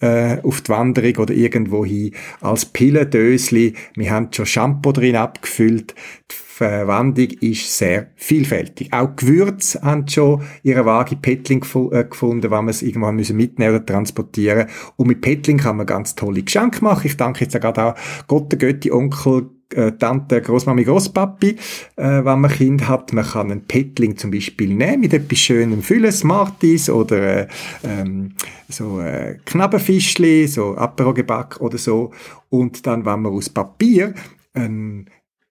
äh, 0.00 0.40
auf 0.42 0.60
die 0.60 0.68
Wanderung 0.68 1.16
oder 1.16 1.34
irgendwo 1.34 1.84
hin, 1.84 2.14
als 2.40 2.66
Pillendösli. 2.66 3.74
Wir 3.96 4.10
haben 4.12 4.28
schon 4.32 4.46
Shampoo 4.46 4.92
drin 4.92 5.16
abgefüllt. 5.16 5.96
Die 6.30 6.34
Verwendung 6.56 7.28
ist 7.40 7.76
sehr 7.76 8.12
vielfältig. 8.14 8.92
Auch 8.92 9.16
Gewürze 9.16 9.82
haben 9.82 10.06
schon 10.08 10.42
ihre 10.62 10.86
vage 10.86 11.16
Petling 11.16 11.64
äh, 11.90 12.04
gefunden, 12.04 12.44
wenn 12.44 12.50
man 12.50 12.68
es 12.68 12.82
irgendwann 12.82 13.16
müssen 13.16 13.36
mitnehmen 13.36 13.74
oder 13.74 13.84
transportieren. 13.84 14.68
Und 14.94 15.08
mit 15.08 15.20
Petling 15.20 15.58
kann 15.58 15.76
man 15.76 15.84
ganz 15.84 16.14
tolle 16.14 16.44
Geschenke 16.44 16.82
machen. 16.82 17.08
Ich 17.08 17.16
danke 17.16 17.44
jetzt 17.44 17.60
gerade 17.60 17.84
auch 17.84 17.94
Gott, 18.28 18.52
der 18.52 18.58
Götti, 18.58 18.90
Onkel, 18.90 19.50
Tante, 19.68 20.40
Großmami, 20.40 20.84
Großpapi, 20.84 21.56
äh, 21.96 22.24
wenn 22.24 22.40
man 22.40 22.50
Kind 22.50 22.88
hat. 22.88 23.12
Man 23.12 23.24
kann 23.24 23.50
einen 23.50 23.66
Petling 23.66 24.16
zum 24.16 24.30
Beispiel 24.30 24.74
nehmen 24.74 25.00
mit 25.00 25.12
etwas 25.12 25.38
Schönem 25.38 25.82
füllen, 25.82 26.12
Smarties 26.12 26.88
oder 26.88 27.40
äh, 27.40 27.48
ähm, 27.84 28.32
so 28.68 29.00
äh, 29.00 29.38
Knabbenfischli, 29.44 30.46
so 30.46 30.76
Aperogebäck 30.76 31.60
oder 31.60 31.78
so. 31.78 32.12
Und 32.48 32.86
dann, 32.86 33.04
wenn 33.04 33.22
man 33.22 33.32
aus 33.32 33.50
Papier 33.50 34.14
ein 34.54 35.06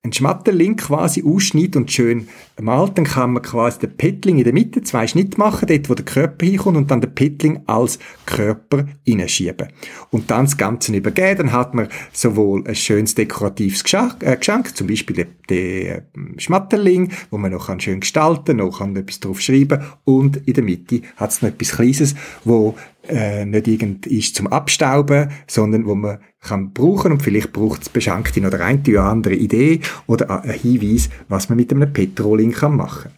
einen 0.05 0.13
Schmetterling 0.13 0.77
quasi 0.77 1.23
ausschneidet 1.25 1.75
und 1.75 1.91
schön 1.91 2.27
malt, 2.61 2.97
dann 2.97 3.05
kann 3.05 3.33
man 3.33 3.41
quasi 3.41 3.79
den 3.79 3.97
Petling 3.97 4.37
in 4.37 4.43
der 4.43 4.53
Mitte 4.53 4.83
zwei 4.83 5.07
Schnitte 5.07 5.37
machen, 5.37 5.67
dort 5.67 5.89
wo 5.89 5.95
der 5.95 6.05
Körper 6.05 6.45
hinkommt 6.45 6.77
und 6.77 6.91
dann 6.91 7.01
den 7.01 7.13
Petling 7.13 7.63
als 7.65 7.99
Körper 8.25 8.85
hineinschieben. 9.03 9.67
Und 10.11 10.29
dann 10.31 10.45
das 10.45 10.57
Ganze 10.57 10.95
übergeben, 10.95 11.37
dann 11.37 11.51
hat 11.51 11.73
man 11.73 11.89
sowohl 12.13 12.65
ein 12.67 12.75
schönes 12.75 13.15
dekoratives 13.15 13.83
Geschenk, 13.83 14.17
äh, 14.21 14.37
Geschenk 14.37 14.77
zum 14.77 14.87
Beispiel 14.87 15.15
den, 15.15 15.27
den 15.49 15.87
äh, 15.87 16.01
Schmetterling, 16.37 17.11
wo 17.31 17.37
man 17.37 17.51
noch 17.51 17.67
schön 17.79 17.99
gestalten 17.99 18.57
kann, 18.57 18.93
noch 18.93 18.99
etwas 19.01 19.19
drauf 19.19 19.41
schreiben 19.41 19.83
und 20.03 20.37
in 20.47 20.53
der 20.53 20.63
Mitte 20.63 21.01
hat 21.17 21.31
es 21.31 21.41
noch 21.41 21.49
etwas 21.49 21.71
Kleines, 21.71 22.15
wo 22.43 22.75
äh, 23.09 23.45
nicht 23.45 23.67
irgend 23.67 24.07
ist 24.07 24.35
zum 24.35 24.47
Abstauben, 24.47 25.29
sondern 25.47 25.85
wo 25.85 25.95
man 25.95 26.19
kann 26.45 26.71
brauchen 26.71 27.11
und 27.11 27.23
vielleicht 27.23 27.53
braucht 27.53 27.81
es 27.81 27.89
Beschenkte 27.89 28.39
noch 28.39 28.53
eine 28.53 28.79
oder 28.79 29.03
andere 29.03 29.33
Idee 29.33 29.81
oder 30.07 30.43
einen 30.43 30.53
Hinweis, 30.53 31.09
was 31.27 31.49
man 31.49 31.57
mit 31.57 31.73
einem 31.73 31.91
Petroling 31.91 32.51
kann 32.51 32.75
machen. 32.75 33.11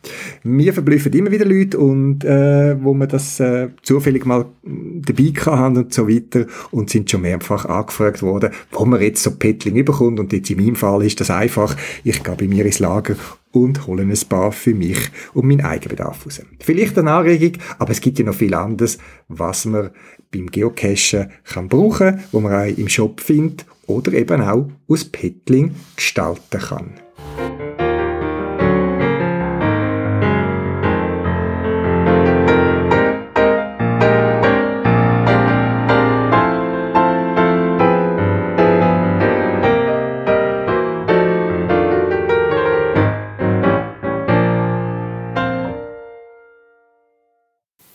Wir 0.43 0.73
verblüffen 0.73 1.11
immer 1.13 1.31
wieder 1.31 1.45
Leute 1.45 1.77
und 1.77 2.23
äh, 2.23 2.81
wo 2.81 2.93
man 2.93 3.09
das 3.09 3.39
äh, 3.39 3.69
zufällig 3.81 4.25
mal 4.25 4.45
dabei 4.63 5.33
haben 5.45 5.77
und 5.77 5.93
so 5.93 6.07
weiter 6.07 6.45
und 6.71 6.89
sind 6.89 7.11
schon 7.11 7.21
mehrfach 7.21 7.65
angefragt 7.65 8.21
worden, 8.21 8.51
wo 8.71 8.85
man 8.85 9.01
jetzt 9.01 9.23
so 9.23 9.31
Petling 9.31 9.75
überkommt 9.75 10.19
und 10.19 10.31
jetzt 10.31 10.49
in 10.49 10.63
meinem 10.63 10.75
Fall 10.75 11.03
ist 11.03 11.19
das 11.19 11.29
einfach, 11.29 11.75
ich 12.03 12.23
gehe 12.23 12.35
bei 12.35 12.47
mir 12.47 12.65
ins 12.65 12.79
Lager 12.79 13.15
und 13.63 13.87
hole 13.87 14.03
ein 14.03 14.13
paar 14.29 14.51
für 14.51 14.73
mich 14.73 14.97
und 15.33 15.47
meinen 15.47 15.61
Eigenbedarf 15.61 16.25
raus. 16.25 16.41
Vielleicht 16.59 16.97
eine 16.97 17.11
Anregung, 17.11 17.61
aber 17.79 17.91
es 17.91 18.01
gibt 18.01 18.19
ja 18.19 18.25
noch 18.25 18.35
viel 18.35 18.53
anderes, 18.53 18.97
was 19.27 19.65
man 19.65 19.91
beim 20.31 20.47
Geocachen 20.47 21.31
kann 21.43 21.67
brauchen, 21.67 22.19
wo 22.31 22.39
man 22.39 22.53
auch 22.53 22.77
im 22.77 22.89
Shop 22.89 23.21
findet 23.21 23.65
oder 23.85 24.13
eben 24.13 24.41
auch 24.41 24.69
aus 24.87 25.05
Petling 25.05 25.75
gestalten 25.95 26.59
kann. 26.59 27.06